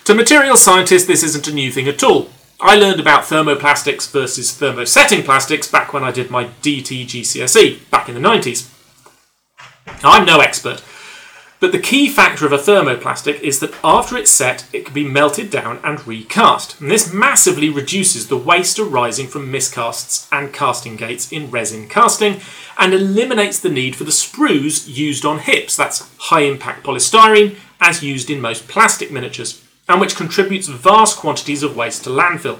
to 0.05 0.13
material 0.13 0.55
scientists, 0.55 1.05
this 1.05 1.23
isn't 1.23 1.47
a 1.47 1.53
new 1.53 1.71
thing 1.71 1.87
at 1.87 2.03
all. 2.03 2.29
I 2.61 2.75
learned 2.75 2.99
about 2.99 3.23
thermoplastics 3.23 4.09
versus 4.09 4.51
thermosetting 4.51 5.25
plastics 5.25 5.67
back 5.67 5.93
when 5.93 6.03
I 6.03 6.11
did 6.11 6.29
my 6.29 6.45
DT 6.61 7.05
GCSE 7.05 7.89
back 7.89 8.07
in 8.07 8.15
the 8.15 8.21
90s. 8.21 8.69
I'm 10.03 10.25
no 10.25 10.39
expert, 10.39 10.83
but 11.63 11.71
the 11.71 11.79
key 11.79 12.09
factor 12.09 12.45
of 12.45 12.51
a 12.51 12.57
thermoplastic 12.57 13.39
is 13.39 13.61
that 13.61 13.73
after 13.85 14.17
it's 14.17 14.29
set, 14.29 14.65
it 14.73 14.83
can 14.83 14.93
be 14.93 15.07
melted 15.07 15.49
down 15.49 15.79
and 15.81 16.05
recast. 16.05 16.77
And 16.81 16.91
this 16.91 17.13
massively 17.13 17.69
reduces 17.69 18.27
the 18.27 18.35
waste 18.35 18.79
arising 18.79 19.27
from 19.27 19.49
miscasts 19.49 20.27
and 20.29 20.51
casting 20.51 20.97
gates 20.97 21.31
in 21.31 21.49
resin 21.49 21.87
casting 21.87 22.41
and 22.77 22.93
eliminates 22.93 23.59
the 23.59 23.69
need 23.69 23.95
for 23.95 24.03
the 24.03 24.11
sprues 24.11 24.93
used 24.93 25.23
on 25.23 25.39
hips, 25.39 25.77
that's 25.77 26.05
high 26.17 26.41
impact 26.41 26.85
polystyrene, 26.85 27.55
as 27.79 28.03
used 28.03 28.29
in 28.29 28.41
most 28.41 28.67
plastic 28.67 29.09
miniatures, 29.09 29.63
and 29.87 30.01
which 30.01 30.17
contributes 30.17 30.67
vast 30.67 31.17
quantities 31.17 31.63
of 31.63 31.77
waste 31.77 32.03
to 32.03 32.09
landfill. 32.09 32.59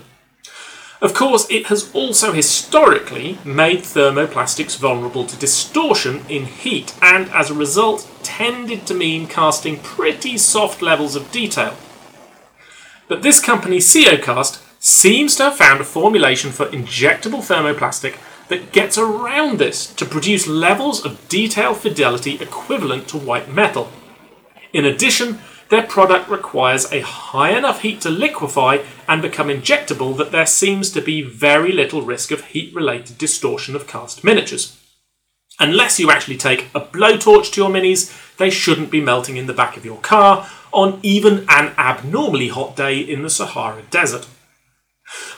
Of 1.03 1.13
course, 1.13 1.45
it 1.49 1.65
has 1.65 1.93
also 1.93 2.31
historically 2.31 3.37
made 3.43 3.79
thermoplastics 3.79 4.77
vulnerable 4.77 5.25
to 5.25 5.35
distortion 5.35 6.25
in 6.29 6.45
heat, 6.45 6.95
and 7.01 7.29
as 7.31 7.49
a 7.49 7.53
result, 7.53 8.09
tended 8.23 8.87
to 8.87 8.93
mean 8.93 9.27
casting 9.27 9.79
pretty 9.79 10.37
soft 10.37 10.81
levels 10.81 11.17
of 11.17 11.29
detail. 11.29 11.75
But 13.09 13.21
this 13.21 13.41
company, 13.41 13.79
CeoCast, 13.79 14.63
seems 14.79 15.35
to 15.35 15.43
have 15.43 15.57
found 15.57 15.81
a 15.81 15.83
formulation 15.83 16.51
for 16.51 16.67
injectable 16.67 17.43
thermoplastic 17.43 18.15
that 18.47 18.71
gets 18.71 18.97
around 18.97 19.59
this 19.59 19.93
to 19.95 20.05
produce 20.05 20.47
levels 20.47 21.05
of 21.05 21.27
detail 21.27 21.73
fidelity 21.73 22.35
equivalent 22.35 23.09
to 23.09 23.17
white 23.17 23.53
metal. 23.53 23.91
In 24.71 24.85
addition, 24.85 25.39
their 25.70 25.84
product 25.84 26.30
requires 26.30 26.91
a 26.91 27.01
high 27.01 27.57
enough 27.57 27.82
heat 27.82 28.01
to 28.01 28.09
liquefy 28.09 28.80
and 29.07 29.22
become 29.22 29.47
injectable 29.47 30.16
that 30.18 30.32
there 30.32 30.45
seems 30.45 30.91
to 30.91 31.01
be 31.01 31.22
very 31.22 31.72
little 31.72 32.01
risk 32.01 32.32
of 32.32 32.45
heat 32.45 32.74
related 32.76 33.18
distortion 33.18 33.76
of 33.76 33.88
cast 33.88 34.24
miniatures. 34.24 34.80
Unless 35.59 35.99
you 35.99 36.09
actually 36.09 36.38
take 36.38 36.70
a 36.74 36.82
blowtorch 36.82 37.51
to 37.53 37.61
your 37.61 37.70
minis, 37.70 38.36
they 38.38 38.49
shouldn't 38.49 38.91
be 38.91 39.01
melting 39.01 39.38
in 39.38 39.45
the 39.47 39.53
back 39.53 39.78
of 39.78 39.86
your 39.86 39.99
car 39.99 40.49
on 40.72 40.99
even 41.03 41.45
an 41.49 41.74
abnormally 41.78 42.47
hot 42.47 42.76
day 42.76 42.99
in 42.99 43.22
the 43.22 43.30
Sahara 43.30 43.84
Desert. 43.91 44.28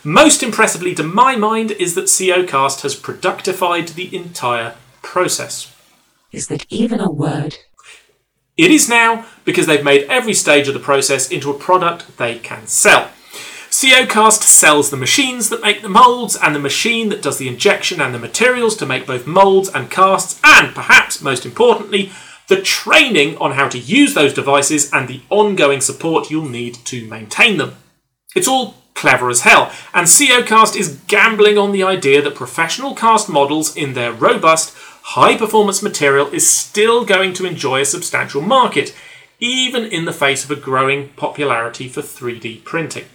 Most 0.03 0.41
impressively 0.41 0.95
to 0.95 1.03
my 1.03 1.35
mind 1.35 1.71
is 1.71 1.95
that 1.95 2.05
CeoCast 2.05 2.81
has 2.81 2.95
productified 2.95 3.95
the 3.95 4.15
entire 4.15 4.75
process. 5.01 5.75
Is 6.31 6.47
that 6.47 6.65
even 6.69 6.99
a 6.99 7.11
word? 7.11 7.57
It 8.57 8.71
is 8.71 8.87
now 8.87 9.25
because 9.43 9.67
they've 9.67 9.83
made 9.83 10.03
every 10.03 10.33
stage 10.33 10.67
of 10.67 10.73
the 10.73 10.79
process 10.79 11.29
into 11.29 11.51
a 11.51 11.57
product 11.57 12.17
they 12.17 12.39
can 12.39 12.67
sell. 12.67 13.09
CeoCast 13.69 14.43
sells 14.43 14.89
the 14.89 14.97
machines 14.97 15.49
that 15.49 15.61
make 15.61 15.81
the 15.81 15.89
moulds 15.89 16.37
and 16.41 16.55
the 16.55 16.59
machine 16.59 17.09
that 17.09 17.21
does 17.21 17.37
the 17.37 17.49
injection 17.49 17.99
and 17.99 18.15
the 18.15 18.19
materials 18.19 18.77
to 18.77 18.85
make 18.85 19.05
both 19.05 19.27
moulds 19.27 19.67
and 19.67 19.91
casts, 19.91 20.39
and 20.45 20.73
perhaps 20.73 21.21
most 21.21 21.45
importantly, 21.45 22.11
the 22.47 22.61
training 22.61 23.37
on 23.39 23.51
how 23.51 23.67
to 23.67 23.77
use 23.77 24.13
those 24.13 24.33
devices 24.33 24.89
and 24.93 25.09
the 25.09 25.21
ongoing 25.29 25.81
support 25.81 26.31
you'll 26.31 26.47
need 26.47 26.75
to 26.85 27.05
maintain 27.09 27.57
them. 27.57 27.75
It's 28.33 28.47
all 28.47 28.75
clever 28.93 29.29
as 29.29 29.41
hell, 29.41 29.69
and 29.93 30.07
CeoCast 30.07 30.77
is 30.77 31.01
gambling 31.07 31.57
on 31.57 31.73
the 31.73 31.83
idea 31.83 32.21
that 32.21 32.35
professional 32.35 32.95
cast 32.95 33.27
models 33.27 33.75
in 33.75 33.93
their 33.93 34.13
robust, 34.13 34.73
high 35.09 35.37
performance 35.37 35.83
material 35.83 36.27
is 36.33 36.49
still 36.49 37.05
going 37.05 37.31
to 37.31 37.45
enjoy 37.45 37.79
a 37.79 37.85
substantial 37.85 38.41
market, 38.41 38.95
even 39.39 39.85
in 39.85 40.05
the 40.05 40.13
face 40.13 40.43
of 40.43 40.49
a 40.49 40.55
growing 40.59 41.09
popularity 41.09 41.87
for 41.87 42.01
3D 42.01 42.63
printing. 42.63 43.05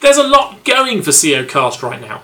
There's 0.00 0.16
a 0.16 0.26
lot 0.26 0.64
going 0.64 1.02
for 1.02 1.10
CeoCast 1.10 1.82
right 1.82 2.00
now. 2.00 2.22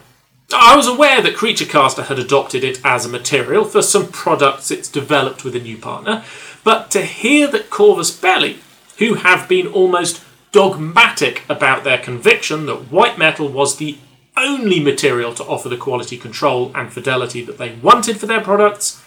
I 0.54 0.74
was 0.74 0.86
aware 0.86 1.20
that 1.20 1.36
Creaturecaster 1.36 2.06
had 2.06 2.18
adopted 2.18 2.64
it 2.64 2.80
as 2.82 3.04
a 3.04 3.10
material 3.10 3.66
for 3.66 3.82
some 3.82 4.10
products 4.10 4.70
it's 4.70 4.88
developed 4.88 5.44
with 5.44 5.54
a 5.54 5.60
new 5.60 5.76
partner, 5.76 6.24
but 6.64 6.90
to 6.92 7.02
hear 7.02 7.46
that 7.48 7.68
Corvus 7.68 8.10
Belli, 8.10 8.60
who 8.96 9.14
have 9.14 9.46
been 9.46 9.66
almost 9.66 10.22
dogmatic 10.50 11.42
about 11.46 11.84
their 11.84 11.98
conviction 11.98 12.64
that 12.64 12.90
white 12.90 13.18
metal 13.18 13.48
was 13.48 13.76
the 13.76 13.98
only 14.38 14.80
material 14.80 15.34
to 15.34 15.44
offer 15.44 15.68
the 15.68 15.76
quality 15.76 16.16
control 16.16 16.72
and 16.74 16.92
fidelity 16.92 17.42
that 17.44 17.58
they 17.58 17.74
wanted 17.74 18.18
for 18.18 18.26
their 18.26 18.40
products, 18.40 19.02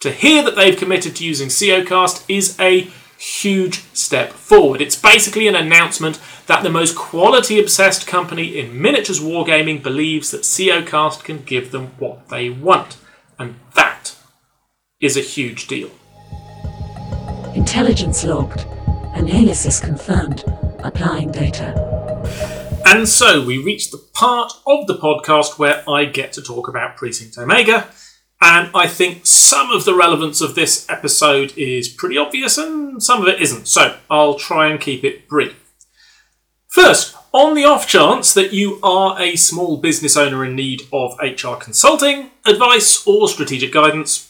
To 0.00 0.12
hear 0.12 0.44
that 0.44 0.54
they've 0.54 0.76
committed 0.76 1.16
to 1.16 1.26
using 1.26 1.48
CEOcast 1.48 2.24
is 2.28 2.56
a 2.60 2.88
huge 3.18 3.82
step 3.92 4.30
forward. 4.30 4.80
It's 4.80 4.94
basically 4.94 5.48
an 5.48 5.56
announcement 5.56 6.20
that 6.46 6.62
the 6.62 6.70
most 6.70 6.96
quality 6.96 7.58
obsessed 7.58 8.06
company 8.06 8.56
in 8.56 8.80
miniatures 8.80 9.18
wargaming 9.18 9.82
believes 9.82 10.30
that 10.30 10.42
CEOcast 10.42 11.24
can 11.24 11.42
give 11.42 11.72
them 11.72 11.88
what 11.98 12.28
they 12.28 12.48
want. 12.48 12.96
And 13.40 13.56
that 13.74 14.14
is 15.00 15.16
a 15.16 15.20
huge 15.20 15.66
deal. 15.66 15.90
Intelligence 17.56 18.22
logged. 18.22 18.66
Analysis 19.14 19.80
confirmed. 19.80 20.44
Applying 20.84 21.32
data. 21.32 21.87
And 22.90 23.06
so 23.06 23.44
we 23.44 23.62
reach 23.62 23.90
the 23.90 24.02
part 24.14 24.50
of 24.66 24.86
the 24.86 24.94
podcast 24.94 25.58
where 25.58 25.84
I 25.86 26.06
get 26.06 26.32
to 26.32 26.42
talk 26.42 26.68
about 26.68 26.96
Precinct 26.96 27.36
Omega. 27.36 27.86
And 28.40 28.70
I 28.74 28.86
think 28.86 29.26
some 29.26 29.70
of 29.70 29.84
the 29.84 29.92
relevance 29.92 30.40
of 30.40 30.54
this 30.54 30.88
episode 30.88 31.52
is 31.54 31.86
pretty 31.86 32.16
obvious 32.16 32.56
and 32.56 33.02
some 33.02 33.20
of 33.20 33.28
it 33.28 33.42
isn't. 33.42 33.68
So 33.68 33.98
I'll 34.08 34.36
try 34.36 34.68
and 34.68 34.80
keep 34.80 35.04
it 35.04 35.28
brief. 35.28 35.54
First, 36.68 37.14
on 37.34 37.54
the 37.54 37.66
off 37.66 37.86
chance 37.86 38.32
that 38.32 38.54
you 38.54 38.80
are 38.82 39.20
a 39.20 39.36
small 39.36 39.76
business 39.76 40.16
owner 40.16 40.42
in 40.42 40.56
need 40.56 40.84
of 40.90 41.18
HR 41.20 41.56
consulting, 41.56 42.30
advice, 42.46 43.06
or 43.06 43.28
strategic 43.28 43.70
guidance, 43.70 44.27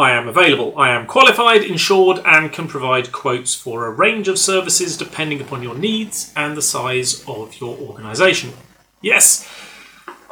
I 0.00 0.12
am 0.12 0.28
available. 0.28 0.72
I 0.78 0.88
am 0.92 1.06
qualified, 1.06 1.62
insured, 1.62 2.20
and 2.24 2.50
can 2.50 2.66
provide 2.68 3.12
quotes 3.12 3.54
for 3.54 3.84
a 3.84 3.90
range 3.90 4.28
of 4.28 4.38
services 4.38 4.96
depending 4.96 5.42
upon 5.42 5.62
your 5.62 5.74
needs 5.76 6.32
and 6.34 6.56
the 6.56 6.62
size 6.62 7.22
of 7.28 7.60
your 7.60 7.76
organisation. 7.76 8.54
Yes, 9.02 9.46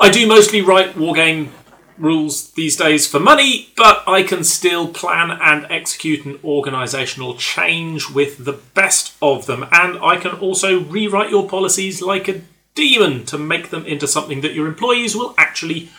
I 0.01 0.09
do 0.09 0.27
mostly 0.27 0.63
write 0.63 0.95
wargame 0.95 1.51
rules 1.99 2.53
these 2.53 2.79
days 2.79 3.07
for 3.07 3.21
money, 3.21 3.69
but 3.77 4.03
I 4.07 4.23
can 4.23 4.43
still 4.43 4.89
plan 4.89 5.31
and 5.31 5.67
execute 5.69 6.25
an 6.25 6.39
organisational 6.39 7.39
change 7.39 8.09
with 8.09 8.47
the 8.47 8.59
best 8.73 9.17
of 9.21 9.45
them, 9.45 9.67
and 9.71 9.99
I 9.99 10.17
can 10.17 10.33
also 10.39 10.81
rewrite 10.81 11.29
your 11.29 11.47
policies 11.47 12.01
like 12.01 12.27
a 12.27 12.41
demon 12.75 13.27
to 13.27 13.37
make 13.37 13.69
them 13.69 13.85
into 13.85 14.09
something 14.09 14.41
that 14.41 14.55
your 14.55 14.67
employees 14.67 15.15
will 15.15 15.35
actually 15.37 15.91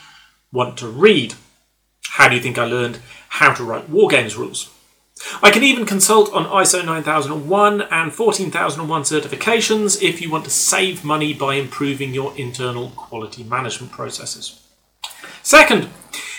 want 0.51 0.76
to 0.80 0.88
read. 0.88 1.36
How 2.12 2.28
do 2.28 2.36
you 2.36 2.41
think 2.41 2.57
I 2.57 2.66
learned 2.66 2.99
how 3.30 3.53
to 3.53 3.64
write 3.64 3.91
wargames 3.91 4.38
rules? 4.38 4.70
I 5.41 5.51
can 5.51 5.64
even 5.64 5.86
consult 5.86 6.32
on 6.34 6.45
ISO 6.45 6.84
9001 6.86 7.82
and 7.82 8.14
14001 8.14 9.01
certifications 9.03 10.01
if 10.01 10.22
you 10.22 10.32
want 10.32 10.45
to 10.45 10.49
save 10.49 11.03
money 11.03 11.34
by 11.34 11.55
improving 11.55 12.14
your 12.14 12.36
internal 12.38 12.89
quality 12.91 13.43
management 13.43 13.91
processes. 13.91 14.66
Second, 15.43 15.89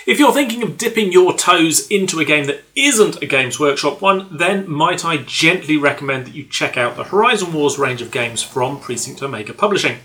if 0.07 0.17
you're 0.17 0.33
thinking 0.33 0.63
of 0.63 0.77
dipping 0.77 1.11
your 1.11 1.33
toes 1.37 1.87
into 1.89 2.19
a 2.19 2.25
game 2.25 2.45
that 2.45 2.63
isn't 2.75 3.21
a 3.21 3.27
Games 3.27 3.59
Workshop 3.59 4.01
one, 4.01 4.35
then 4.35 4.69
might 4.69 5.05
I 5.05 5.17
gently 5.17 5.77
recommend 5.77 6.25
that 6.25 6.33
you 6.33 6.43
check 6.43 6.75
out 6.75 6.95
the 6.95 7.03
Horizon 7.03 7.53
Wars 7.53 7.77
range 7.77 8.01
of 8.01 8.09
games 8.09 8.41
from 8.41 8.79
Precinct 8.79 9.21
Omega 9.21 9.53
Publishing. 9.53 9.99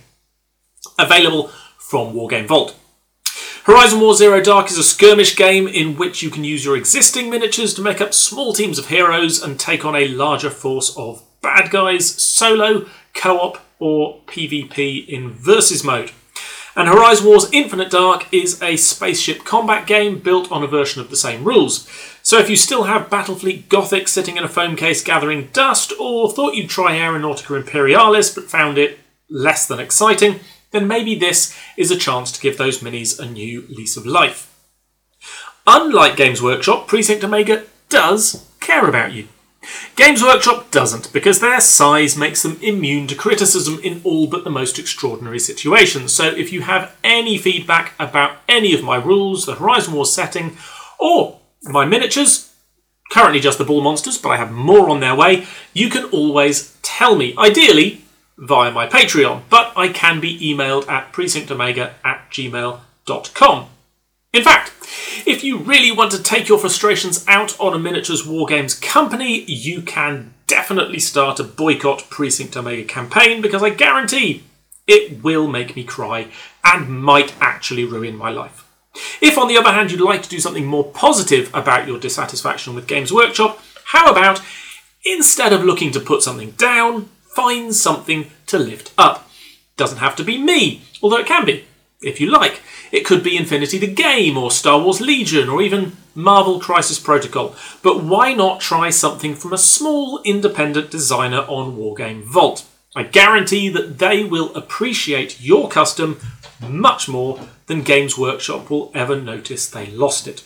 Available 0.99 1.49
from 1.79 2.13
Wargame 2.15 2.47
Vault. 2.47 2.77
Horizon 3.67 3.99
War 3.99 4.15
Zero 4.15 4.41
Dark 4.41 4.71
is 4.71 4.79
a 4.79 4.85
skirmish 4.85 5.35
game 5.35 5.67
in 5.67 5.97
which 5.97 6.23
you 6.23 6.31
can 6.31 6.45
use 6.45 6.65
your 6.65 6.77
existing 6.77 7.29
miniatures 7.29 7.75
to 7.75 7.83
make 7.83 8.01
up 8.01 8.15
small 8.15 8.53
teams 8.53 8.79
of 8.79 8.87
heroes 8.87 9.43
and 9.43 9.59
take 9.59 9.85
on 9.85 9.97
a 9.97 10.07
larger 10.07 10.51
force 10.51 10.97
of 10.97 11.25
bad 11.43 11.73
guys 11.73 12.09
solo, 12.09 12.87
co 13.13 13.39
op, 13.39 13.59
or 13.81 14.21
PvP 14.29 15.09
in 15.09 15.31
versus 15.33 15.83
mode. 15.83 16.13
And 16.77 16.89
Horizon 16.89 17.27
Wars 17.27 17.51
Infinite 17.53 17.91
Dark 17.91 18.33
is 18.33 18.63
a 18.63 18.77
spaceship 18.77 19.45
combat 19.45 19.89
game 19.89 20.21
built 20.21 20.53
on 20.53 20.63
a 20.63 20.69
version 20.69 21.03
of 21.03 21.11
the 21.11 21.17
same 21.17 21.43
rules. 21.43 21.89
So 22.23 22.39
if 22.39 22.49
you 22.49 22.55
still 22.55 22.85
have 22.85 23.11
Battlefleet 23.11 23.69
Gothic 23.69 24.07
sitting 24.07 24.37
in 24.37 24.45
a 24.45 24.49
foam 24.49 24.77
case 24.77 25.03
gathering 25.03 25.49
dust, 25.53 25.93
or 25.99 26.31
thought 26.31 26.55
you'd 26.55 26.71
try 26.71 26.97
Aeronautica 26.97 27.57
Imperialis 27.57 28.33
but 28.33 28.45
found 28.45 28.79
it 28.79 29.01
less 29.29 29.67
than 29.67 29.81
exciting, 29.81 30.39
then 30.71 30.89
maybe 30.89 31.15
this 31.15 31.57
is 31.77 31.91
a 31.91 31.97
chance 31.97 32.33
to 32.33 32.41
give 32.41 32.59
those 32.59 32.81
minis 32.81 33.19
a 33.19 33.31
new 33.31 33.65
lease 33.69 33.97
of 33.97 34.07
life. 34.07 34.53
Unlike 35.67 36.17
Games 36.17 36.43
Workshop, 36.43 36.87
Precinct 36.87 37.25
Omega 37.25 37.65
does 37.89 38.47
care 38.61 38.89
about 38.89 39.13
you. 39.13 39.29
Games 39.97 40.23
Workshop 40.23 40.71
doesn't, 40.71 41.13
because 41.13 41.41
their 41.41 41.61
size 41.61 42.17
makes 42.17 42.43
them 42.43 42.59
immune 42.63 43.09
to 43.09 43.17
criticism 43.17 43.81
in 43.83 44.01
all 44.05 44.29
but 44.29 44.45
the 44.45 44.51
most 44.51 44.79
extraordinary 44.79 45.41
situations. 45.41 46.13
So 46.13 46.27
if 46.27 46.53
you 46.53 46.61
have 46.63 46.95
any 47.03 47.37
feedback 47.37 47.95
about 47.99 48.37
any 48.49 48.75
of 48.75 48.85
my 48.85 48.97
rules, 48.97 49.45
the 49.45 49.57
Horizon 49.57 49.95
Wars 49.95 50.13
setting, 50.13 50.57
or 51.01 51.41
my 51.65 51.85
miniatures, 51.85 52.53
currently 53.11 53.41
just 53.41 53.59
the 53.59 53.65
ball 53.65 53.81
Monsters, 53.81 54.19
but 54.19 54.29
I 54.29 54.37
have 54.37 54.53
more 54.53 54.89
on 54.89 55.01
their 55.01 55.17
way, 55.17 55.47
you 55.73 55.89
can 55.89 56.05
always 56.11 56.77
tell 56.83 57.17
me. 57.17 57.35
Ideally, 57.37 58.03
via 58.39 58.71
my 58.71 58.87
Patreon, 58.87 59.43
but 59.49 59.73
I 59.77 59.89
can 59.89 60.21
be 60.21 60.39
emailed 60.39 60.89
at 60.89 61.13
precinctomega 61.13 61.95
at 62.05 62.31
gmail.com. 62.31 63.67
In 64.33 64.43
fact, 64.45 64.73
if 65.27 65.43
you 65.43 65.59
really 65.59 65.91
want 65.91 66.13
to 66.13 66.23
take 66.23 66.49
your 66.49 66.59
frustrations 66.59 67.25
out 67.27 67.59
on 67.59 67.73
a 67.73 67.79
miniatures 67.79 68.27
wargames 68.27 68.81
company, 68.81 69.45
you 69.45 69.81
can 69.81 70.35
definitely 70.47 70.99
start 70.99 71.41
a 71.41 71.45
boycott 71.45 72.09
Precinct 72.11 72.57
Omega 72.57 72.85
campaign 72.85 73.41
because 73.41 73.63
I 73.63 73.71
guarantee 73.71 74.45
it 74.87 75.23
will 75.25 75.49
make 75.49 75.75
me 75.75 75.85
cry 75.85 76.29
and 76.63 77.03
might 77.03 77.35
actually 77.41 77.85
ruin 77.85 78.17
my 78.17 78.31
life. 78.31 78.65
If, 79.21 79.37
on 79.37 79.49
the 79.49 79.57
other 79.59 79.73
hand, 79.73 79.91
you'd 79.91 80.01
like 80.01 80.23
to 80.23 80.29
do 80.29 80.41
something 80.41 80.65
more 80.65 80.85
positive 80.85 81.51
about 81.55 81.87
your 81.87 81.99
dissatisfaction 81.99 82.75
with 82.75 82.87
Games 82.87 83.13
Workshop, 83.13 83.61
how 83.87 84.11
about 84.11 84.41
instead 85.05 85.53
of 85.53 85.65
looking 85.65 85.91
to 85.93 86.01
put 86.01 86.23
something 86.23 86.53
down, 86.53 87.09
find 87.37 87.75
something 87.75 88.31
to 88.47 88.59
lift 88.59 88.95
up. 88.97 89.29
Doesn't 89.77 89.99
have 89.99 90.17
to 90.17 90.25
be 90.25 90.39
me, 90.39 90.81
although 91.03 91.19
it 91.19 91.27
can 91.27 91.45
be, 91.45 91.67
if 92.01 92.19
you 92.19 92.31
like. 92.31 92.63
It 92.91 93.05
could 93.05 93.23
be 93.23 93.37
Infinity 93.37 93.77
the 93.77 93.93
Game, 93.93 94.39
or 94.39 94.51
Star 94.51 94.81
Wars 94.81 95.03
Legion, 95.03 95.51
or 95.51 95.61
even 95.61 95.99
Marvel 96.15 96.59
Crisis 96.59 96.99
Protocol. 96.99 97.55
But 97.83 98.03
why 98.03 98.33
not 98.33 98.61
try 98.61 98.89
something 98.89 99.35
from 99.35 99.53
a 99.53 99.59
small 99.59 100.23
independent 100.25 100.91
designer 100.91 101.41
on 101.41 101.77
Wargame 101.77 102.23
Vault? 102.23 102.65
I 102.95 103.03
guarantee 103.03 103.69
that 103.69 103.99
they 103.99 104.25
will 104.25 104.55
appreciate 104.55 105.39
your 105.39 105.69
custom 105.69 106.19
much 106.67 107.07
more 107.07 107.39
than 107.67 107.83
Games 107.83 108.17
Workshop 108.17 108.71
will 108.71 108.91
ever 108.95 109.21
notice 109.21 109.69
they 109.69 109.89
lost 109.89 110.27
it. 110.27 110.43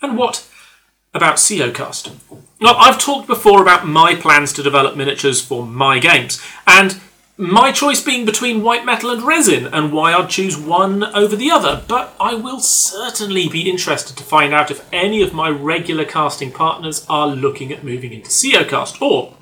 And 0.00 0.16
what 0.16 0.48
about 1.16 1.36
CEOcast? 1.36 2.12
Now, 2.60 2.74
I've 2.74 2.98
talked 2.98 3.26
before 3.26 3.60
about 3.60 3.86
my 3.86 4.14
plans 4.14 4.52
to 4.54 4.62
develop 4.62 4.96
miniatures 4.96 5.40
for 5.40 5.66
my 5.66 5.98
games, 5.98 6.42
and 6.66 7.00
my 7.36 7.70
choice 7.70 8.02
being 8.02 8.24
between 8.24 8.62
white 8.62 8.86
metal 8.86 9.10
and 9.10 9.22
resin, 9.22 9.66
and 9.66 9.92
why 9.92 10.14
I'd 10.14 10.30
choose 10.30 10.56
one 10.56 11.04
over 11.04 11.36
the 11.36 11.50
other. 11.50 11.82
But 11.86 12.14
I 12.18 12.34
will 12.34 12.60
certainly 12.60 13.48
be 13.48 13.68
interested 13.68 14.16
to 14.16 14.24
find 14.24 14.54
out 14.54 14.70
if 14.70 14.86
any 14.92 15.22
of 15.22 15.34
my 15.34 15.50
regular 15.50 16.06
casting 16.06 16.50
partners 16.50 17.04
are 17.10 17.28
looking 17.28 17.72
at 17.72 17.84
moving 17.84 18.12
into 18.12 18.30
CEOcast, 18.30 19.02
or 19.02 19.34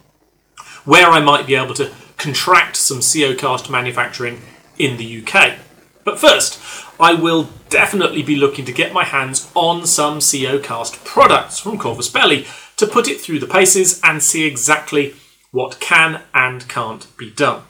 where 0.85 1.07
I 1.07 1.21
might 1.21 1.47
be 1.47 1.55
able 1.55 1.75
to 1.75 1.93
contract 2.17 2.77
some 2.77 2.99
CEOcast 2.99 3.71
manufacturing 3.71 4.43
in 4.79 4.97
the 4.97 5.23
UK. 5.23 5.59
But 6.05 6.19
first, 6.19 6.61
I 7.01 7.15
will 7.15 7.49
definitely 7.71 8.23
be 8.23 8.37
looking 8.37 8.65
to 8.67 8.73
get 8.73 8.93
my 8.93 9.05
hands 9.05 9.51
on 9.55 9.87
some 9.87 10.19
CeoCast 10.19 11.05
products 11.05 11.59
from 11.59 11.79
Corvus 11.79 12.09
Belli 12.09 12.47
to 12.77 12.87
put 12.87 13.09
it 13.09 13.21
through 13.21 13.39
the 13.39 13.47
paces 13.47 14.01
and 14.05 14.23
see 14.23 14.45
exactly 14.45 15.15
what 15.51 15.81
can 15.81 16.23
and 16.35 16.69
can't 16.69 17.07
be 17.17 17.31
done. 17.31 17.63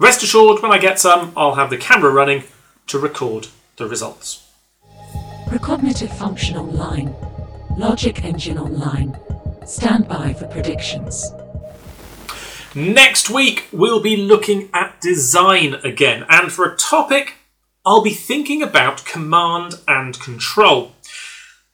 Rest 0.00 0.22
assured, 0.22 0.62
when 0.62 0.72
I 0.72 0.78
get 0.78 0.98
some, 0.98 1.32
I'll 1.36 1.54
have 1.56 1.70
the 1.70 1.76
camera 1.76 2.10
running 2.10 2.44
to 2.88 2.98
record 2.98 3.48
the 3.76 3.86
results. 3.86 4.48
Recognitive 5.50 6.12
function 6.16 6.56
online. 6.56 7.14
Logic 7.76 8.24
engine 8.24 8.58
online. 8.58 9.18
Stand 9.66 10.08
by 10.08 10.32
for 10.34 10.46
predictions. 10.46 11.32
Next 12.74 13.30
week, 13.30 13.66
we'll 13.72 14.00
be 14.00 14.16
looking 14.16 14.68
at 14.72 15.00
design 15.00 15.74
again, 15.84 16.24
and 16.28 16.52
for 16.52 16.70
a 16.70 16.76
topic, 16.76 17.34
I'll 17.88 18.02
be 18.02 18.10
thinking 18.10 18.62
about 18.62 19.06
command 19.06 19.76
and 19.88 20.20
control. 20.20 20.92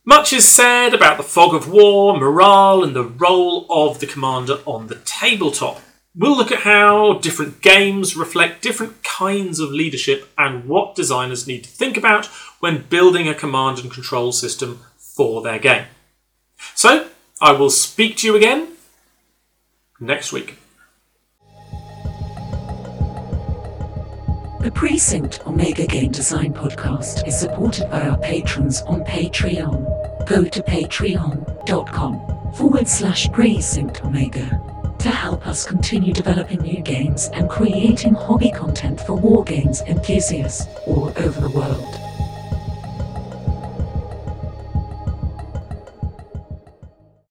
Much 0.04 0.32
is 0.32 0.48
said 0.48 0.94
about 0.94 1.16
the 1.16 1.24
fog 1.24 1.52
of 1.52 1.68
war, 1.68 2.16
morale, 2.16 2.84
and 2.84 2.94
the 2.94 3.02
role 3.02 3.66
of 3.68 3.98
the 3.98 4.06
commander 4.06 4.60
on 4.64 4.86
the 4.86 5.00
tabletop. 5.04 5.80
We'll 6.14 6.36
look 6.36 6.52
at 6.52 6.60
how 6.60 7.14
different 7.14 7.62
games 7.62 8.16
reflect 8.16 8.62
different 8.62 9.02
kinds 9.02 9.58
of 9.58 9.72
leadership 9.72 10.30
and 10.38 10.68
what 10.68 10.94
designers 10.94 11.48
need 11.48 11.64
to 11.64 11.70
think 11.70 11.96
about 11.96 12.26
when 12.60 12.86
building 12.88 13.26
a 13.26 13.34
command 13.34 13.80
and 13.80 13.90
control 13.90 14.30
system 14.30 14.82
for 14.96 15.42
their 15.42 15.58
game. 15.58 15.86
So, 16.76 17.08
I 17.40 17.50
will 17.50 17.70
speak 17.70 18.18
to 18.18 18.28
you 18.28 18.36
again 18.36 18.68
next 19.98 20.32
week. 20.32 20.58
The 24.64 24.72
Precinct 24.72 25.46
Omega 25.46 25.86
Game 25.86 26.10
Design 26.10 26.54
Podcast 26.54 27.28
is 27.28 27.38
supported 27.38 27.90
by 27.90 28.00
our 28.00 28.16
patrons 28.16 28.80
on 28.86 29.04
Patreon. 29.04 30.26
go 30.26 30.42
to 30.42 30.62
patreon.com 30.62 32.52
forward 32.54 32.88
slash 32.88 33.30
precinct 33.30 34.02
omega 34.02 34.94
to 35.00 35.10
help 35.10 35.46
us 35.46 35.66
continue 35.66 36.14
developing 36.14 36.62
new 36.62 36.80
games 36.80 37.28
and 37.34 37.50
creating 37.50 38.14
hobby 38.14 38.50
content 38.52 38.98
for 39.02 39.12
war 39.12 39.44
games 39.44 39.82
enthusiasts 39.82 40.66
all 40.86 41.12
over 41.18 41.42
the 41.42 41.50
world. 41.50 42.03